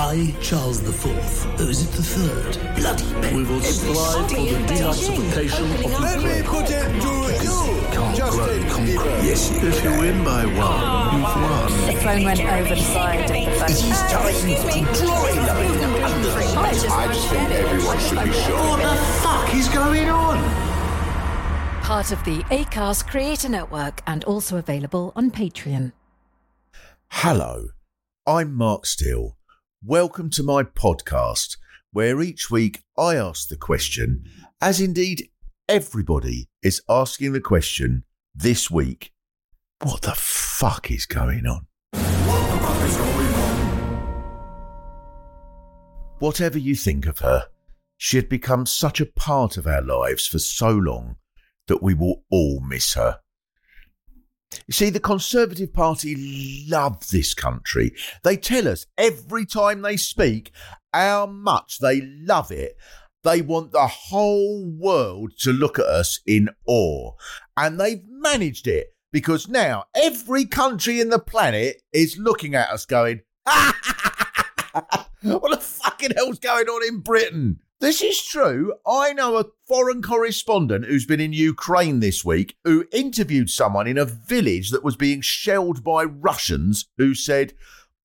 I, 0.00 0.32
Charles 0.40 0.80
IV, 0.80 1.06
oh, 1.58 1.68
is 1.68 1.82
it 1.82 1.90
the 1.96 2.02
third? 2.04 2.76
Bloody 2.76 3.02
pen. 3.20 3.36
We 3.36 3.42
will 3.42 3.60
strive 3.60 4.30
for 4.30 4.36
the 4.36 4.54
denazification 4.70 5.74
of 5.74 6.00
Let 6.00 6.22
me 6.22 6.36
Ukraine. 6.36 6.44
put 6.44 6.70
it 6.70 6.86
to 7.02 7.14
you, 7.42 8.14
Justin 8.14 8.62
Bieber. 8.86 9.24
Yes, 9.24 9.50
you 9.50 9.68
If 9.68 9.82
you 9.82 9.90
win 9.98 10.22
by 10.22 10.46
one, 10.46 11.14
you've 11.14 11.34
won. 11.42 11.86
The 11.88 12.00
phone 12.00 12.22
went 12.22 12.40
over 12.40 12.76
the 12.76 12.80
side 12.80 13.22
of 13.22 13.26
the 13.26 13.50
phone. 13.58 13.68
He's 13.70 13.98
time 14.02 14.34
to 14.38 15.04
dry 15.04 15.34
I 16.62 16.72
just, 16.72 16.90
I 16.90 17.06
just 17.08 17.28
think 17.28 17.50
everyone 17.50 17.98
should 17.98 18.24
be 18.24 18.32
shot. 18.32 18.68
What 18.68 18.82
the 18.82 18.96
fuck 19.20 19.54
is 19.56 19.68
going 19.68 20.08
on? 20.08 20.38
Part 21.82 22.12
of 22.12 22.22
the 22.22 22.38
ACAST 22.54 23.08
Creator 23.08 23.48
Network 23.48 24.02
and 24.06 24.22
also 24.24 24.58
available 24.58 25.12
on 25.16 25.32
Patreon. 25.32 25.90
Hello, 27.08 27.70
I'm 28.28 28.54
Mark 28.54 28.86
Steel. 28.86 29.37
Welcome 29.84 30.30
to 30.30 30.42
my 30.42 30.64
podcast, 30.64 31.56
where 31.92 32.20
each 32.20 32.50
week 32.50 32.82
I 32.98 33.14
ask 33.14 33.46
the 33.46 33.56
question, 33.56 34.24
as 34.60 34.80
indeed 34.80 35.28
everybody 35.68 36.48
is 36.64 36.82
asking 36.88 37.32
the 37.32 37.40
question 37.40 38.02
this 38.34 38.72
week 38.72 39.12
what 39.80 40.02
the 40.02 40.16
fuck 40.16 40.90
is 40.90 41.06
going 41.06 41.46
on? 41.46 41.68
Whatever 46.18 46.58
you 46.58 46.74
think 46.74 47.06
of 47.06 47.20
her, 47.20 47.46
she 47.96 48.16
had 48.16 48.28
become 48.28 48.66
such 48.66 49.00
a 49.00 49.06
part 49.06 49.56
of 49.56 49.68
our 49.68 49.82
lives 49.82 50.26
for 50.26 50.40
so 50.40 50.70
long 50.70 51.18
that 51.68 51.84
we 51.84 51.94
will 51.94 52.24
all 52.32 52.58
miss 52.58 52.94
her. 52.94 53.20
You 54.66 54.72
see, 54.72 54.90
the 54.90 55.00
Conservative 55.00 55.72
Party 55.72 56.66
love 56.68 57.08
this 57.08 57.34
country. 57.34 57.92
They 58.22 58.36
tell 58.36 58.68
us 58.68 58.86
every 58.96 59.46
time 59.46 59.82
they 59.82 59.96
speak 59.96 60.52
how 60.92 61.26
much 61.26 61.78
they 61.78 62.00
love 62.02 62.50
it. 62.50 62.76
They 63.24 63.42
want 63.42 63.72
the 63.72 63.86
whole 63.86 64.64
world 64.64 65.32
to 65.40 65.52
look 65.52 65.78
at 65.78 65.84
us 65.84 66.20
in 66.26 66.48
awe. 66.66 67.12
And 67.56 67.78
they've 67.78 68.02
managed 68.08 68.66
it 68.66 68.94
because 69.12 69.48
now 69.48 69.84
every 69.94 70.44
country 70.44 71.00
in 71.00 71.10
the 71.10 71.18
planet 71.18 71.82
is 71.92 72.16
looking 72.16 72.54
at 72.54 72.70
us 72.70 72.86
going, 72.86 73.20
what 73.44 75.50
the 75.50 75.58
fucking 75.60 76.12
hell's 76.16 76.38
going 76.38 76.68
on 76.68 76.88
in 76.88 77.00
Britain? 77.00 77.60
This 77.80 78.02
is 78.02 78.24
true. 78.24 78.74
I 78.84 79.12
know 79.12 79.36
a 79.36 79.44
foreign 79.68 80.02
correspondent 80.02 80.86
who's 80.86 81.06
been 81.06 81.20
in 81.20 81.32
Ukraine 81.32 82.00
this 82.00 82.24
week 82.24 82.56
who 82.64 82.88
interviewed 82.92 83.50
someone 83.50 83.86
in 83.86 83.96
a 83.96 84.04
village 84.04 84.70
that 84.70 84.82
was 84.82 84.96
being 84.96 85.20
shelled 85.20 85.84
by 85.84 86.02
Russians 86.02 86.88
who 86.96 87.14
said, 87.14 87.54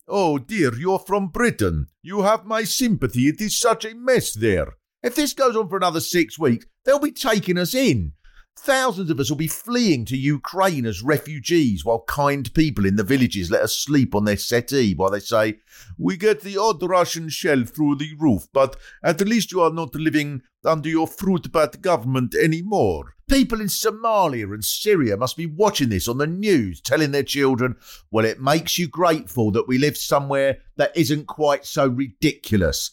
Oh 0.08 0.38
dear, 0.38 0.76
you're 0.76 1.00
from 1.00 1.30
Britain. 1.30 1.88
You 2.04 2.22
have 2.22 2.46
my 2.46 2.66
sympathy. 2.66 3.28
It 3.28 3.42
is 3.42 3.58
such 3.58 3.84
a 3.84 3.96
mess 3.96 4.34
there. 4.34 4.76
If 5.02 5.16
this 5.16 5.34
goes 5.34 5.56
on 5.56 5.70
for 5.70 5.78
another 5.78 6.02
six 6.02 6.38
weeks, 6.38 6.68
they'll 6.86 7.00
be 7.00 7.12
taking 7.12 7.58
us 7.58 7.74
in. 7.74 8.14
Thousands 8.56 9.09
of 9.09 9.20
us 9.20 9.30
will 9.30 9.38
be 9.38 9.48
fleeing 9.48 10.06
to 10.06 10.16
Ukraine 10.16 10.86
as 10.86 11.02
refugees 11.02 11.84
while 11.84 12.04
kind 12.08 12.54
people 12.54 12.86
in 12.86 12.96
the 12.96 13.04
villages 13.04 13.52
let 13.52 13.64
us 13.64 13.76
sleep 13.76 14.14
on 14.14 14.26
their 14.26 14.38
settee 14.38 14.94
while 14.94 15.09
they 15.09 15.20
say, 15.20 15.59
We 15.98 16.18
get 16.18 16.42
the 16.42 16.58
odd 16.58 16.81
Russian 16.81 17.30
shell 17.30 17.66
through 17.66 17.96
the 17.96 18.14
roof, 18.18 18.48
but 18.54 18.78
at 19.04 19.20
least 19.22 19.52
you 19.52 19.62
are 19.62 19.74
not 19.74 19.96
living 19.96 20.44
under 20.64 20.88
your 20.88 21.08
fruit 21.08 21.52
bat 21.52 21.81
government 21.81 22.36
anymore. 22.36 23.16
People 23.28 23.59
in 23.59 23.68
Somalia 23.68 24.54
and 24.54 24.64
Syria 24.64 25.18
must 25.18 25.36
be 25.36 25.48
watching 25.48 25.90
this 25.90 26.08
on 26.08 26.20
the 26.20 26.28
news, 26.28 26.80
telling 26.80 27.12
their 27.12 27.24
children, 27.24 27.76
Well, 28.12 28.26
it 28.26 28.40
makes 28.40 28.78
you 28.78 28.88
grateful 28.88 29.52
that 29.52 29.68
we 29.68 29.78
live 29.78 29.98
somewhere 29.98 30.59
that 30.78 30.96
isn't 30.96 31.26
quite 31.26 31.66
so 31.66 31.88
ridiculous. 31.88 32.92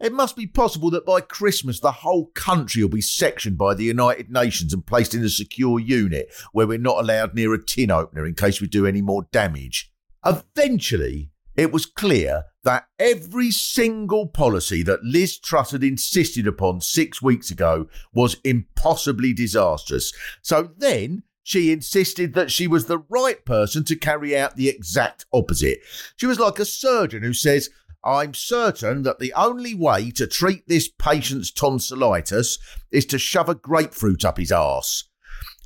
It 0.00 0.12
must 0.12 0.36
be 0.36 0.46
possible 0.46 0.90
that 0.90 1.04
by 1.04 1.20
Christmas 1.20 1.80
the 1.80 1.90
whole 1.90 2.26
country 2.26 2.82
will 2.82 2.90
be 2.90 3.00
sectioned 3.00 3.58
by 3.58 3.74
the 3.74 3.84
United 3.84 4.30
Nations 4.30 4.72
and 4.72 4.86
placed 4.86 5.12
in 5.12 5.24
a 5.24 5.28
secure 5.28 5.80
unit 5.80 6.32
where 6.52 6.66
we're 6.68 6.78
not 6.78 7.00
allowed 7.00 7.34
near 7.34 7.52
a 7.52 7.64
tin 7.64 7.90
opener 7.90 8.24
in 8.24 8.34
case 8.34 8.60
we 8.60 8.68
do 8.68 8.86
any 8.86 9.02
more 9.02 9.26
damage. 9.32 9.92
Eventually, 10.24 11.30
it 11.56 11.72
was 11.72 11.86
clear 11.86 12.44
that 12.62 12.86
every 13.00 13.50
single 13.50 14.28
policy 14.28 14.84
that 14.84 15.02
Liz 15.02 15.36
Truss 15.36 15.72
had 15.72 15.82
insisted 15.82 16.46
upon 16.46 16.80
six 16.80 17.20
weeks 17.20 17.50
ago 17.50 17.88
was 18.12 18.36
impossibly 18.44 19.32
disastrous. 19.32 20.12
So 20.42 20.70
then 20.76 21.24
she 21.42 21.72
insisted 21.72 22.34
that 22.34 22.52
she 22.52 22.68
was 22.68 22.86
the 22.86 23.02
right 23.08 23.44
person 23.44 23.82
to 23.84 23.96
carry 23.96 24.36
out 24.36 24.54
the 24.54 24.68
exact 24.68 25.26
opposite. 25.32 25.80
She 26.16 26.26
was 26.26 26.38
like 26.38 26.60
a 26.60 26.64
surgeon 26.64 27.22
who 27.22 27.32
says, 27.32 27.70
I'm 28.04 28.34
certain 28.34 29.02
that 29.02 29.18
the 29.18 29.32
only 29.34 29.74
way 29.74 30.10
to 30.12 30.26
treat 30.26 30.66
this 30.66 30.88
patient's 30.88 31.50
tonsillitis 31.50 32.58
is 32.90 33.04
to 33.06 33.18
shove 33.18 33.48
a 33.48 33.54
grapefruit 33.54 34.24
up 34.24 34.38
his 34.38 34.52
arse. 34.52 35.08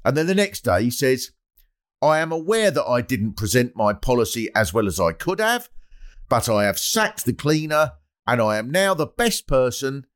And 0.04 0.16
then 0.16 0.26
the 0.26 0.34
next 0.34 0.64
day 0.64 0.84
he 0.84 0.90
says, 0.90 1.32
I 2.00 2.18
am 2.18 2.32
aware 2.32 2.70
that 2.70 2.84
I 2.84 3.00
didn't 3.00 3.36
present 3.36 3.76
my 3.76 3.92
policy 3.92 4.48
as 4.54 4.74
well 4.74 4.88
as 4.88 4.98
I 4.98 5.12
could 5.12 5.38
have, 5.38 5.68
but 6.28 6.48
I 6.48 6.64
have 6.64 6.78
sacked 6.78 7.24
the 7.24 7.32
cleaner 7.32 7.92
and 8.26 8.40
I 8.40 8.56
am 8.56 8.70
now 8.70 8.94
the 8.94 9.06
best 9.06 9.46
person 9.46 10.06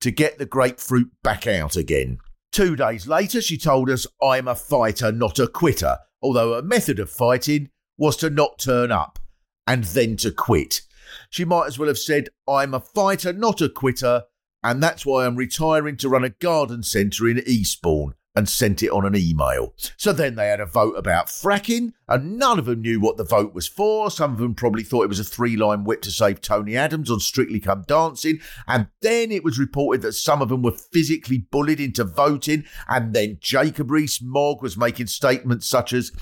to 0.00 0.10
get 0.10 0.38
the 0.38 0.46
grapefruit 0.46 1.10
back 1.22 1.46
out 1.46 1.76
again. 1.76 2.18
Two 2.52 2.74
days 2.74 3.06
later, 3.06 3.40
she 3.40 3.56
told 3.56 3.88
us, 3.88 4.06
I'm 4.20 4.48
a 4.48 4.54
fighter, 4.54 5.12
not 5.12 5.38
a 5.38 5.46
quitter, 5.46 5.98
although 6.20 6.54
her 6.54 6.62
method 6.62 6.98
of 6.98 7.10
fighting 7.10 7.70
was 7.96 8.16
to 8.16 8.30
not 8.30 8.58
turn 8.58 8.90
up 8.90 9.18
and 9.66 9.84
then 9.84 10.16
to 10.16 10.32
quit. 10.32 10.82
She 11.28 11.44
might 11.44 11.66
as 11.66 11.78
well 11.78 11.88
have 11.88 11.98
said, 11.98 12.28
I'm 12.48 12.74
a 12.74 12.80
fighter, 12.80 13.32
not 13.32 13.60
a 13.60 13.68
quitter, 13.68 14.24
and 14.62 14.82
that's 14.82 15.06
why 15.06 15.26
I'm 15.26 15.36
retiring 15.36 15.96
to 15.98 16.08
run 16.08 16.24
a 16.24 16.30
garden 16.30 16.82
centre 16.82 17.28
in 17.28 17.42
Eastbourne 17.46 18.14
and 18.36 18.48
sent 18.48 18.80
it 18.82 18.90
on 18.90 19.04
an 19.04 19.16
email. 19.16 19.74
So 19.96 20.12
then 20.12 20.36
they 20.36 20.48
had 20.48 20.60
a 20.60 20.66
vote 20.66 20.92
about 20.92 21.26
fracking, 21.26 21.92
and 22.08 22.38
none 22.38 22.60
of 22.60 22.64
them 22.66 22.80
knew 22.80 23.00
what 23.00 23.16
the 23.16 23.24
vote 23.24 23.54
was 23.54 23.66
for. 23.66 24.10
Some 24.10 24.32
of 24.32 24.38
them 24.38 24.54
probably 24.54 24.84
thought 24.84 25.02
it 25.02 25.08
was 25.08 25.18
a 25.18 25.24
three 25.24 25.56
line 25.56 25.82
whip 25.82 26.02
to 26.02 26.10
save 26.12 26.40
Tony 26.40 26.76
Adams 26.76 27.10
on 27.10 27.18
Strictly 27.18 27.58
Come 27.58 27.84
Dancing. 27.88 28.40
And 28.68 28.86
then 29.00 29.32
it 29.32 29.42
was 29.42 29.58
reported 29.58 30.02
that 30.02 30.12
some 30.12 30.42
of 30.42 30.48
them 30.48 30.62
were 30.62 30.70
physically 30.70 31.38
bullied 31.38 31.80
into 31.80 32.04
voting. 32.04 32.64
And 32.88 33.14
then 33.14 33.38
Jacob 33.40 33.90
Rees 33.90 34.20
Mogg 34.22 34.62
was 34.62 34.76
making 34.76 35.08
statements 35.08 35.66
such 35.66 35.92
as, 35.92 36.12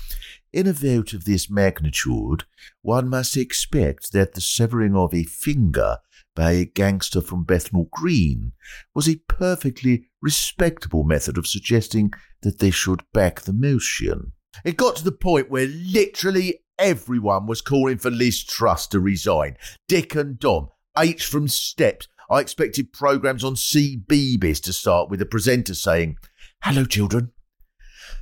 in 0.51 0.67
a 0.67 0.73
vote 0.73 1.13
of 1.13 1.25
this 1.25 1.49
magnitude, 1.49 2.45
one 2.81 3.09
must 3.09 3.37
expect 3.37 4.11
that 4.13 4.33
the 4.33 4.41
severing 4.41 4.95
of 4.95 5.13
a 5.13 5.23
finger 5.23 5.97
by 6.35 6.51
a 6.51 6.65
gangster 6.65 7.21
from 7.21 7.43
Bethnal 7.43 7.89
Green 7.91 8.53
was 8.95 9.07
a 9.07 9.21
perfectly 9.27 10.07
respectable 10.21 11.03
method 11.03 11.37
of 11.37 11.47
suggesting 11.47 12.11
that 12.41 12.59
they 12.59 12.71
should 12.71 13.03
back 13.13 13.41
the 13.41 13.53
motion. 13.53 14.33
It 14.63 14.77
got 14.77 14.95
to 14.97 15.03
the 15.03 15.11
point 15.11 15.51
where 15.51 15.67
literally 15.67 16.61
everyone 16.77 17.45
was 17.45 17.61
calling 17.61 17.97
for 17.97 18.09
Liz 18.09 18.43
Truss 18.43 18.87
to 18.87 18.99
resign. 18.99 19.57
Dick 19.87 20.15
and 20.15 20.39
Dom, 20.39 20.69
H 20.97 21.25
from 21.25 21.47
Steps. 21.47 22.07
I 22.29 22.39
expected 22.39 22.93
programmes 22.93 23.43
on 23.43 23.55
CBeebies 23.55 24.61
to 24.63 24.73
start 24.73 25.09
with 25.09 25.21
a 25.21 25.25
presenter 25.25 25.73
saying, 25.73 26.17
Hello, 26.63 26.85
children. 26.85 27.31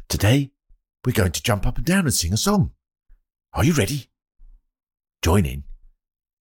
Today, 0.10 0.52
we're 1.08 1.14
going 1.14 1.32
to 1.32 1.42
jump 1.42 1.66
up 1.66 1.78
and 1.78 1.86
down 1.86 2.04
and 2.04 2.14
sing 2.14 2.34
a 2.34 2.38
song. 2.38 2.72
Are 3.54 3.64
you 3.64 3.72
ready? 3.72 4.10
Join 5.22 5.46
in. 5.46 5.64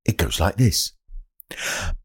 It 0.04 0.16
goes 0.16 0.40
like 0.40 0.56
this. 0.56 0.90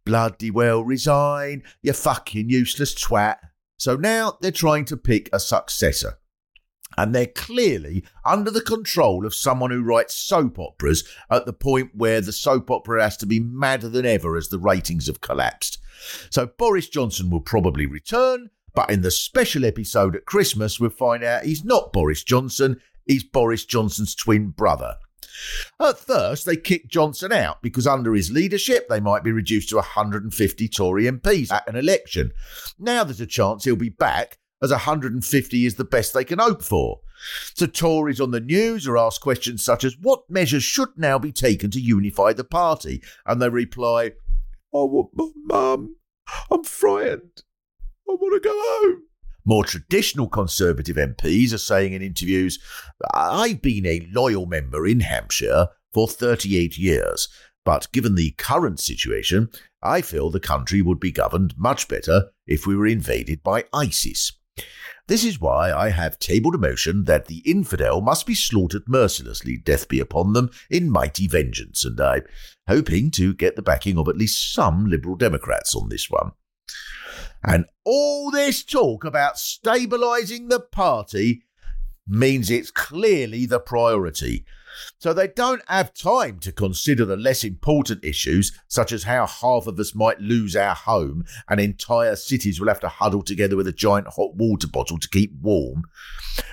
Bloody 0.06 0.52
well 0.52 0.84
resign, 0.84 1.64
you 1.82 1.92
fucking 1.94 2.52
useless 2.52 2.94
twat. 2.94 3.38
So 3.80 3.96
now 3.96 4.38
they're 4.42 4.52
trying 4.52 4.86
to 4.86 4.96
pick 4.96 5.28
a 5.34 5.40
successor. 5.40 6.20
And 7.00 7.16
they're 7.16 7.26
clearly 7.26 8.04
under 8.24 8.52
the 8.52 8.62
control 8.62 9.26
of 9.26 9.34
someone 9.34 9.72
who 9.72 9.82
writes 9.82 10.14
soap 10.14 10.60
operas 10.60 11.04
at 11.32 11.48
the 11.48 11.54
point 11.54 11.96
where 11.96 12.22
the 12.22 12.32
soap 12.32 12.70
opera 12.70 13.02
has 13.02 13.18
to 13.18 13.26
be 13.26 13.40
madder 13.40 13.90
than 13.90 14.06
ever 14.06 14.38
as 14.38 14.50
the 14.50 14.60
ratings 14.60 15.08
have 15.08 15.22
collapsed. 15.22 15.80
So 16.30 16.46
Boris 16.46 16.90
Johnson 16.90 17.32
will 17.32 17.42
probably 17.42 17.88
return, 17.88 18.52
but 18.74 18.90
in 18.90 19.02
the 19.02 19.12
special 19.12 19.66
episode 19.66 20.16
at 20.16 20.26
Christmas, 20.26 20.80
we'll 20.80 20.90
find 20.90 21.24
out 21.24 21.44
he's 21.44 21.66
not 21.66 21.94
Boris 21.94 22.24
Johnson, 22.24 22.80
he's 23.06 23.24
Boris 23.24 23.66
Johnson's 23.66 24.16
twin 24.16 24.50
brother. 24.50 24.96
At 25.80 25.98
first, 25.98 26.46
they 26.46 26.58
kicked 26.58 26.90
Johnson 26.90 27.32
out 27.32 27.62
because 27.62 27.88
under 27.88 28.14
his 28.14 28.32
leadership, 28.32 28.88
they 28.88 29.00
might 29.00 29.24
be 29.24 29.32
reduced 29.32 29.70
to 29.70 29.76
150 29.78 30.68
Tory 30.68 31.06
MPs 31.06 31.52
at 31.52 31.68
an 31.68 31.76
election. 31.76 32.32
Now 32.78 33.04
there's 33.04 33.22
a 33.22 33.26
chance 33.26 33.64
he'll 33.64 33.76
be 33.76 33.90
back, 33.90 34.38
as 34.62 34.72
150 34.72 35.66
is 35.66 35.76
the 35.76 35.84
best 35.84 36.14
they 36.14 36.24
can 36.24 36.40
hope 36.40 36.62
for. 36.62 37.02
So 37.56 37.66
Tories 37.66 38.22
on 38.22 38.32
the 38.32 38.40
news 38.40 38.88
are 38.88 38.98
asked 38.98 39.22
questions 39.22 39.64
such 39.64 39.84
as 39.84 39.98
what 40.00 40.30
measures 40.30 40.64
should 40.64 40.90
now 40.98 41.20
be 41.20 41.32
taken 41.32 41.72
to 41.72 41.80
unify 41.80 42.34
the 42.34 42.44
party? 42.44 43.02
And 43.26 43.42
they 43.42 43.50
reply, 43.50 44.14
oh, 44.74 44.88
I 44.88 44.92
want 44.92 45.10
my 45.14 45.28
mum. 45.36 45.96
I'm 46.52 46.64
frightened. 46.64 47.44
I 48.12 48.16
want 48.16 48.44
to 48.44 48.50
go 48.50 48.54
home. 48.54 49.04
More 49.46 49.64
traditional 49.64 50.28
Conservative 50.28 50.98
MPs 50.98 51.54
are 51.54 51.58
saying 51.58 51.94
in 51.94 52.02
interviews, 52.02 52.60
I've 53.14 53.62
been 53.62 53.86
a 53.86 54.06
loyal 54.12 54.46
member 54.46 54.86
in 54.86 55.00
Hampshire 55.00 55.68
for 55.94 56.10
38 56.10 56.78
years. 56.78 57.30
But 57.64 57.90
given 57.94 58.16
the 58.16 58.32
current 58.32 58.82
situation, 58.82 59.50
I 59.82 60.02
feel 60.02 60.30
the 60.30 60.42
country 60.42 60.82
would 60.82 61.00
be 61.00 61.12
governed 61.12 61.58
much 61.58 61.88
better 61.88 62.32
if 62.46 62.68
we 62.68 62.76
were 62.76 62.86
invaded 62.86 63.44
by 63.44 63.64
ISIS. 63.72 64.34
This 65.08 65.24
is 65.24 65.40
why 65.40 65.72
I 65.72 65.90
have 65.90 66.20
tabled 66.20 66.56
a 66.56 66.58
motion 66.58 67.06
that 67.06 67.28
the 67.28 67.40
infidel 67.50 68.02
must 68.02 68.26
be 68.26 68.36
slaughtered 68.36 68.84
mercilessly, 68.88 69.56
death 69.56 69.88
be 69.88 70.02
upon 70.02 70.34
them, 70.34 70.50
in 70.70 70.90
mighty 70.90 71.28
vengeance, 71.28 71.86
and 71.86 72.00
I'm 72.00 72.24
hoping 72.68 73.10
to 73.12 73.34
get 73.34 73.56
the 73.56 73.62
backing 73.62 73.98
of 73.98 74.10
at 74.10 74.18
least 74.18 74.54
some 74.54 74.86
Liberal 74.86 75.16
Democrats 75.16 75.74
on 75.74 75.88
this 75.88 76.10
one. 76.10 76.32
And 77.44 77.66
all 77.84 78.32
this 78.32 78.64
talk 78.64 79.04
about 79.04 79.36
stabilising 79.36 80.50
the 80.50 80.60
party 80.60 81.44
means 82.08 82.50
it's 82.50 82.72
clearly 82.72 83.46
the 83.46 83.60
priority. 83.60 84.46
So 85.00 85.14
they 85.14 85.28
don't 85.28 85.62
have 85.68 85.94
time 85.94 86.40
to 86.40 86.52
consider 86.52 87.06
the 87.06 87.18
less 87.18 87.44
important 87.44 88.04
issues, 88.06 88.52
such 88.68 88.92
as 88.92 89.04
how 89.04 89.28
half 89.28 89.68
of 89.68 89.80
us 89.80 89.94
might 89.94 90.20
lose 90.22 90.56
our 90.56 90.76
home 90.76 91.26
and 91.50 91.60
entire 91.60 92.16
cities 92.16 92.60
will 92.60 92.68
have 92.68 92.80
to 92.82 92.88
huddle 92.88 93.22
together 93.22 93.56
with 93.56 93.68
a 93.68 93.74
giant 93.74 94.08
hot 94.08 94.36
water 94.36 94.68
bottle 94.68 94.98
to 94.98 95.10
keep 95.10 95.34
warm. 95.42 95.84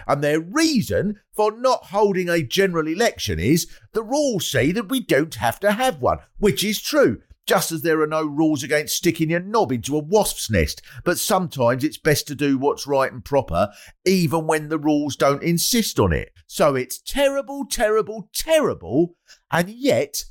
And 0.07 0.23
their 0.23 0.41
reason 0.41 1.21
for 1.33 1.53
not 1.53 1.87
holding 1.87 2.29
a 2.29 2.43
general 2.43 2.89
election 2.89 3.39
is 3.39 3.69
the 3.93 4.03
rules 4.03 4.51
say 4.51 4.73
that 4.73 4.89
we 4.89 5.01
don't 5.01 5.37
have 5.37 5.61
to 5.61 5.73
have 5.73 6.01
one, 6.01 6.19
which 6.39 6.65
is 6.65 6.81
true 6.81 7.23
just 7.49 7.73
as 7.73 7.81
there 7.81 8.01
are 8.03 8.07
no 8.07 8.25
rules 8.25 8.63
against 8.63 8.95
sticking 8.95 9.31
your 9.31 9.41
knob 9.41 9.73
into 9.73 9.97
a 9.97 10.05
wasp's 10.05 10.51
nest. 10.51 10.83
But 11.03 11.19
sometimes 11.19 11.83
it's 11.83 11.97
best 11.97 12.29
to 12.29 12.35
do 12.35 12.59
what's 12.59 12.87
right 12.87 13.11
and 13.11 13.25
proper, 13.25 13.71
even 14.05 14.47
when 14.47 14.69
the 14.69 14.79
rules 14.79 15.17
don't 15.17 15.43
insist 15.43 15.99
on 15.99 16.13
it. 16.13 16.31
So 16.47 16.75
it's 16.75 17.01
terrible, 17.01 17.67
terrible, 17.69 18.29
terrible, 18.35 19.17
and 19.51 19.71
yet, 19.71 20.25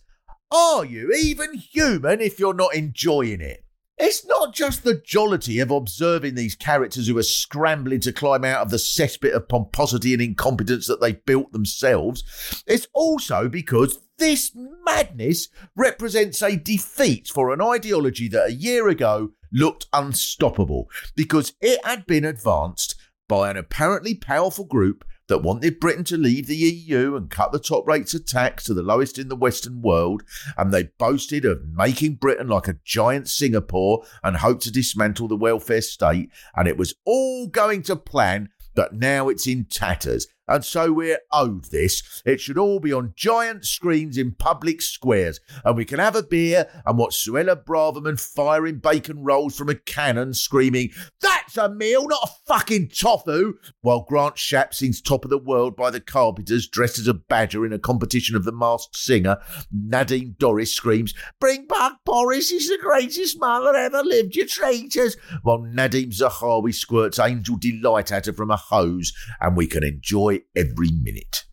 are 0.52 0.86
you 0.86 1.12
even 1.12 1.56
human 1.56 2.22
if 2.22 2.40
you're 2.40 2.54
not 2.54 2.76
enjoying 2.76 3.42
it? 3.42 3.66
It's 3.98 4.26
not 4.28 4.54
just 4.54 4.84
the 4.84 5.02
jollity 5.04 5.60
of 5.60 5.72
observing 5.72 6.36
these 6.36 6.56
characters 6.56 7.08
who 7.08 7.18
are 7.18 7.24
scrambling 7.24 8.00
to 8.02 8.14
climb 8.14 8.46
out 8.46 8.62
of 8.62 8.70
the 8.70 8.78
cesspit 8.78 9.34
of 9.34 9.48
pomposity 9.48 10.14
and 10.14 10.22
incompetence 10.22 10.86
that 10.88 11.02
they've 11.02 11.26
built 11.26 11.52
themselves. 11.52 12.64
It's 12.68 12.88
also 12.94 13.50
because 13.50 14.00
this 14.20 14.52
madness 14.86 15.48
represents 15.76 16.44
a 16.44 16.56
defeat 16.56 17.28
for 17.28 17.52
an 17.52 17.62
ideology 17.62 18.28
that 18.30 18.50
a 18.50 18.54
year 18.54 18.88
ago 18.88 19.32
looked 19.52 19.88
unstoppable 19.94 20.90
because 21.16 21.54
it 21.60 21.84
had 21.84 22.06
been 22.06 22.26
advanced 22.26 22.96
by 23.28 23.50
an 23.50 23.58
apparently 23.58 24.14
powerful 24.14 24.66
group 24.66 25.04
that 25.28 25.44
wanted 25.44 25.80
Britain 25.80 26.04
to 26.06 26.18
leave 26.18 26.48
the 26.48 26.56
EU 26.56 27.16
and 27.16 27.30
cut 27.30 27.52
the 27.52 27.60
top 27.60 27.88
rates 27.88 28.14
of 28.14 28.26
tax 28.26 28.64
to 28.66 28.74
the 28.74 28.82
lowest 28.82 29.18
in 29.18 29.30
the 29.30 29.36
Western 29.36 29.82
world, 29.82 30.24
and 30.58 30.74
they 30.74 30.84
boasted 30.98 31.46
of 31.46 31.68
making 31.68 32.16
Britain 32.16 32.48
like 32.48 32.68
a 32.68 32.80
giant 32.84 33.28
Singapore 33.28 34.04
and 34.24 34.38
hoped 34.38 34.64
to 34.64 34.72
dismantle 34.72 35.28
the 35.28 35.36
welfare 35.36 35.82
state, 35.82 36.30
and 36.56 36.68
it 36.68 36.78
was 36.78 36.96
all 37.06 37.48
going 37.48 37.82
to 37.84 37.96
plan, 37.96 38.50
but 38.76 38.94
now 38.94 39.30
it's 39.30 39.48
in 39.48 39.66
tatters 39.66 40.28
and 40.48 40.64
so 40.64 40.92
we're 40.92 41.20
owed 41.32 41.66
this. 41.66 42.22
It 42.26 42.40
should 42.40 42.58
all 42.58 42.80
be 42.80 42.94
on 42.94 43.14
giant 43.16 43.66
screens 43.66 44.18
in 44.18 44.34
public 44.34 44.82
squares, 44.82 45.40
and 45.64 45.76
we 45.76 45.86
can 45.86 46.00
have 46.00 46.16
a 46.16 46.24
beer 46.24 46.70
and 46.86 46.98
watch 46.98 47.16
Suella 47.16 47.62
Braverman 47.62 48.20
firing 48.20 48.80
bacon 48.80 49.24
rolls 49.24 49.58
from 49.58 49.70
a 49.70 49.76
cannon, 49.76 50.34
screaming, 50.34 50.92
That's 51.22 51.58
a 51.58 51.70
meal, 51.70 52.08
not 52.08 52.24
a 52.24 52.32
fucking 52.48 52.90
tofu! 52.90 53.54
While 53.82 54.06
Grant 54.08 54.36
Shapps 54.36 54.76
sings 54.76 55.02
Top 55.02 55.24
of 55.24 55.30
the 55.30 55.38
World 55.38 55.76
by 55.76 55.90
the 55.90 56.00
Carpenters, 56.00 56.68
dressed 56.68 57.00
as 57.00 57.08
a 57.08 57.14
badger 57.14 57.66
in 57.66 57.74
a 57.74 57.80
competition 57.80 58.36
of 58.36 58.44
the 58.44 58.52
masked 58.52 58.96
singer. 58.96 59.38
Nadine 59.72 60.36
Dorries 60.40 60.74
screams, 60.74 61.14
Bring 61.40 61.68
back 61.68 61.94
Boris, 62.06 62.50
he's 62.50 62.70
the 62.70 62.78
greatest 62.82 63.40
man 63.40 63.64
that 63.64 63.76
ever 63.76 64.04
lived, 64.04 64.36
you 64.36 64.46
traitors! 64.46 65.18
While 65.44 65.60
Nadhim 65.60 66.14
Zahawi 66.18 66.74
squirts 66.74 67.20
Angel 67.20 67.58
Delight 67.58 68.12
at 68.12 68.26
her 68.26 68.34
from 68.34 68.52
a 68.52 68.58
hose, 68.58 69.14
and 69.42 69.56
we 69.58 69.68
can 69.68 69.84
enjoy 69.84 70.37
every 70.56 70.92
minute. 70.92 71.46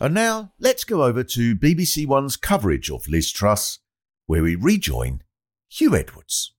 And 0.00 0.12
now 0.12 0.52
let's 0.58 0.84
go 0.84 1.04
over 1.04 1.24
to 1.24 1.56
BBC 1.56 2.06
One's 2.06 2.36
coverage 2.36 2.90
of 2.90 3.08
Liz 3.08 3.32
Truss, 3.32 3.78
where 4.26 4.42
we 4.42 4.54
rejoin 4.54 5.22
Huw 5.72 5.98
Edwards. 5.98 6.52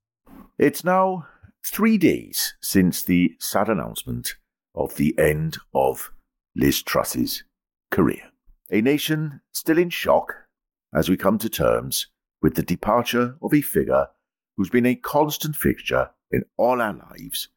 It's 0.58 0.84
now 0.84 1.28
three 1.66 1.98
days 1.98 2.56
since 2.62 3.04
the 3.04 3.36
sad 3.40 3.70
announcement 3.70 4.36
of 4.74 4.96
the 4.96 5.18
end 5.20 5.58
of 5.74 6.12
Liz 6.56 6.82
Truss's 6.82 7.44
career. 7.92 8.32
A 8.72 8.82
nation 8.82 9.42
still 9.52 9.78
in 9.78 9.90
shock 9.90 10.34
as 10.94 11.10
we 11.10 11.18
come 11.18 11.38
to 11.38 11.50
terms 11.50 12.08
with 12.42 12.56
the 12.56 12.64
departure 12.64 13.36
of 13.42 13.54
a 13.54 13.62
figure 13.62 14.08
who's 14.58 14.70
been 14.70 14.86
a 14.86 14.96
constant 14.96 15.56
fixture 15.56 16.10
in 16.32 16.44
all 16.58 16.82
our 16.82 16.94
lives 16.94 17.50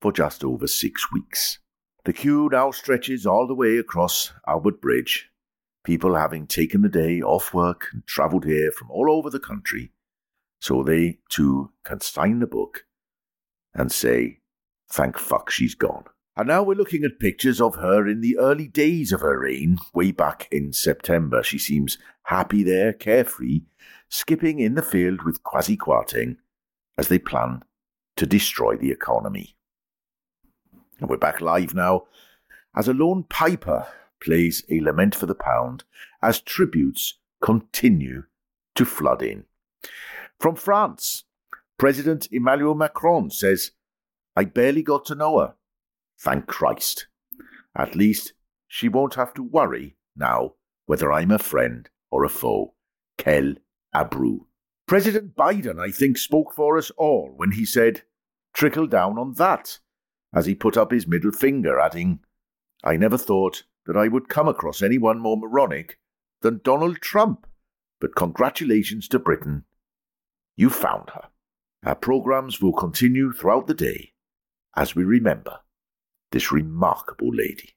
for 0.00 0.12
just 0.12 0.44
over 0.44 0.66
six 0.66 1.12
weeks. 1.12 1.58
The 2.04 2.12
queue 2.12 2.48
now 2.52 2.70
stretches 2.70 3.26
all 3.26 3.46
the 3.46 3.54
way 3.54 3.78
across 3.78 4.32
Albert 4.46 4.80
Bridge, 4.80 5.30
people 5.84 6.14
having 6.14 6.46
taken 6.46 6.82
the 6.82 6.88
day 6.88 7.22
off 7.22 7.54
work 7.54 7.88
and 7.92 8.06
travelled 8.06 8.44
here 8.44 8.70
from 8.70 8.90
all 8.90 9.10
over 9.10 9.30
the 9.30 9.40
country, 9.40 9.92
so 10.60 10.82
they 10.82 11.18
too 11.30 11.70
can 11.84 12.00
sign 12.00 12.40
the 12.40 12.46
book 12.46 12.84
and 13.74 13.90
say, 13.90 14.40
Thank 14.90 15.18
fuck 15.18 15.50
she's 15.50 15.74
gone. 15.74 16.04
And 16.36 16.48
now 16.48 16.64
we're 16.64 16.74
looking 16.74 17.04
at 17.04 17.20
pictures 17.20 17.60
of 17.60 17.76
her 17.76 18.08
in 18.08 18.20
the 18.20 18.38
early 18.38 18.66
days 18.66 19.12
of 19.12 19.20
her 19.20 19.38
reign, 19.38 19.78
way 19.92 20.10
back 20.10 20.48
in 20.50 20.72
September. 20.72 21.44
She 21.44 21.58
seems 21.58 21.96
happy 22.24 22.64
there, 22.64 22.92
carefree, 22.92 23.62
skipping 24.08 24.58
in 24.58 24.74
the 24.74 24.82
field 24.82 25.22
with 25.22 25.44
Kwasi 25.44 25.76
Kwarteng 25.76 26.36
as 26.98 27.06
they 27.06 27.20
plan 27.20 27.62
to 28.16 28.26
destroy 28.26 28.76
the 28.76 28.90
economy. 28.90 29.56
And 30.98 31.08
we're 31.08 31.18
back 31.18 31.40
live 31.40 31.72
now 31.72 32.04
as 32.76 32.88
a 32.88 32.94
lone 32.94 33.24
piper 33.28 33.86
plays 34.20 34.64
a 34.68 34.80
lament 34.80 35.14
for 35.14 35.26
the 35.26 35.34
pound 35.34 35.84
as 36.22 36.40
tributes 36.40 37.18
continue 37.42 38.24
to 38.74 38.84
flood 38.84 39.22
in. 39.22 39.44
From 40.40 40.56
France, 40.56 41.24
President 41.78 42.28
Emmanuel 42.32 42.74
Macron 42.74 43.30
says, 43.30 43.72
I 44.34 44.44
barely 44.44 44.82
got 44.82 45.04
to 45.06 45.14
know 45.14 45.38
her. 45.38 45.54
Thank 46.20 46.46
Christ. 46.46 47.06
At 47.76 47.94
least 47.94 48.32
she 48.68 48.88
won't 48.88 49.14
have 49.14 49.34
to 49.34 49.42
worry 49.42 49.96
now 50.16 50.54
whether 50.86 51.12
I'm 51.12 51.30
a 51.30 51.38
friend 51.38 51.88
or 52.10 52.24
a 52.24 52.28
foe. 52.28 52.74
Quel 53.18 53.54
Abrou. 53.94 54.46
President 54.86 55.34
Biden, 55.34 55.80
I 55.80 55.90
think, 55.90 56.18
spoke 56.18 56.52
for 56.52 56.76
us 56.76 56.90
all 56.98 57.32
when 57.36 57.52
he 57.52 57.64
said, 57.64 58.02
trickle 58.52 58.86
down 58.86 59.18
on 59.18 59.34
that, 59.34 59.78
as 60.34 60.46
he 60.46 60.54
put 60.54 60.76
up 60.76 60.90
his 60.90 61.06
middle 61.06 61.32
finger, 61.32 61.78
adding, 61.78 62.20
I 62.82 62.96
never 62.96 63.16
thought 63.16 63.64
that 63.86 63.96
I 63.96 64.08
would 64.08 64.28
come 64.28 64.48
across 64.48 64.82
anyone 64.82 65.18
more 65.18 65.36
moronic 65.36 65.98
than 66.42 66.60
Donald 66.62 67.00
Trump, 67.00 67.46
but 68.00 68.14
congratulations 68.14 69.08
to 69.08 69.18
Britain. 69.18 69.64
You 70.56 70.68
found 70.70 71.10
her. 71.10 71.28
Our 71.84 71.94
programs 71.94 72.60
will 72.60 72.72
continue 72.72 73.32
throughout 73.32 73.66
the 73.66 73.74
day 73.74 74.12
as 74.76 74.94
we 74.94 75.04
remember 75.04 75.60
this 76.34 76.50
remarkable 76.50 77.32
lady. 77.32 77.76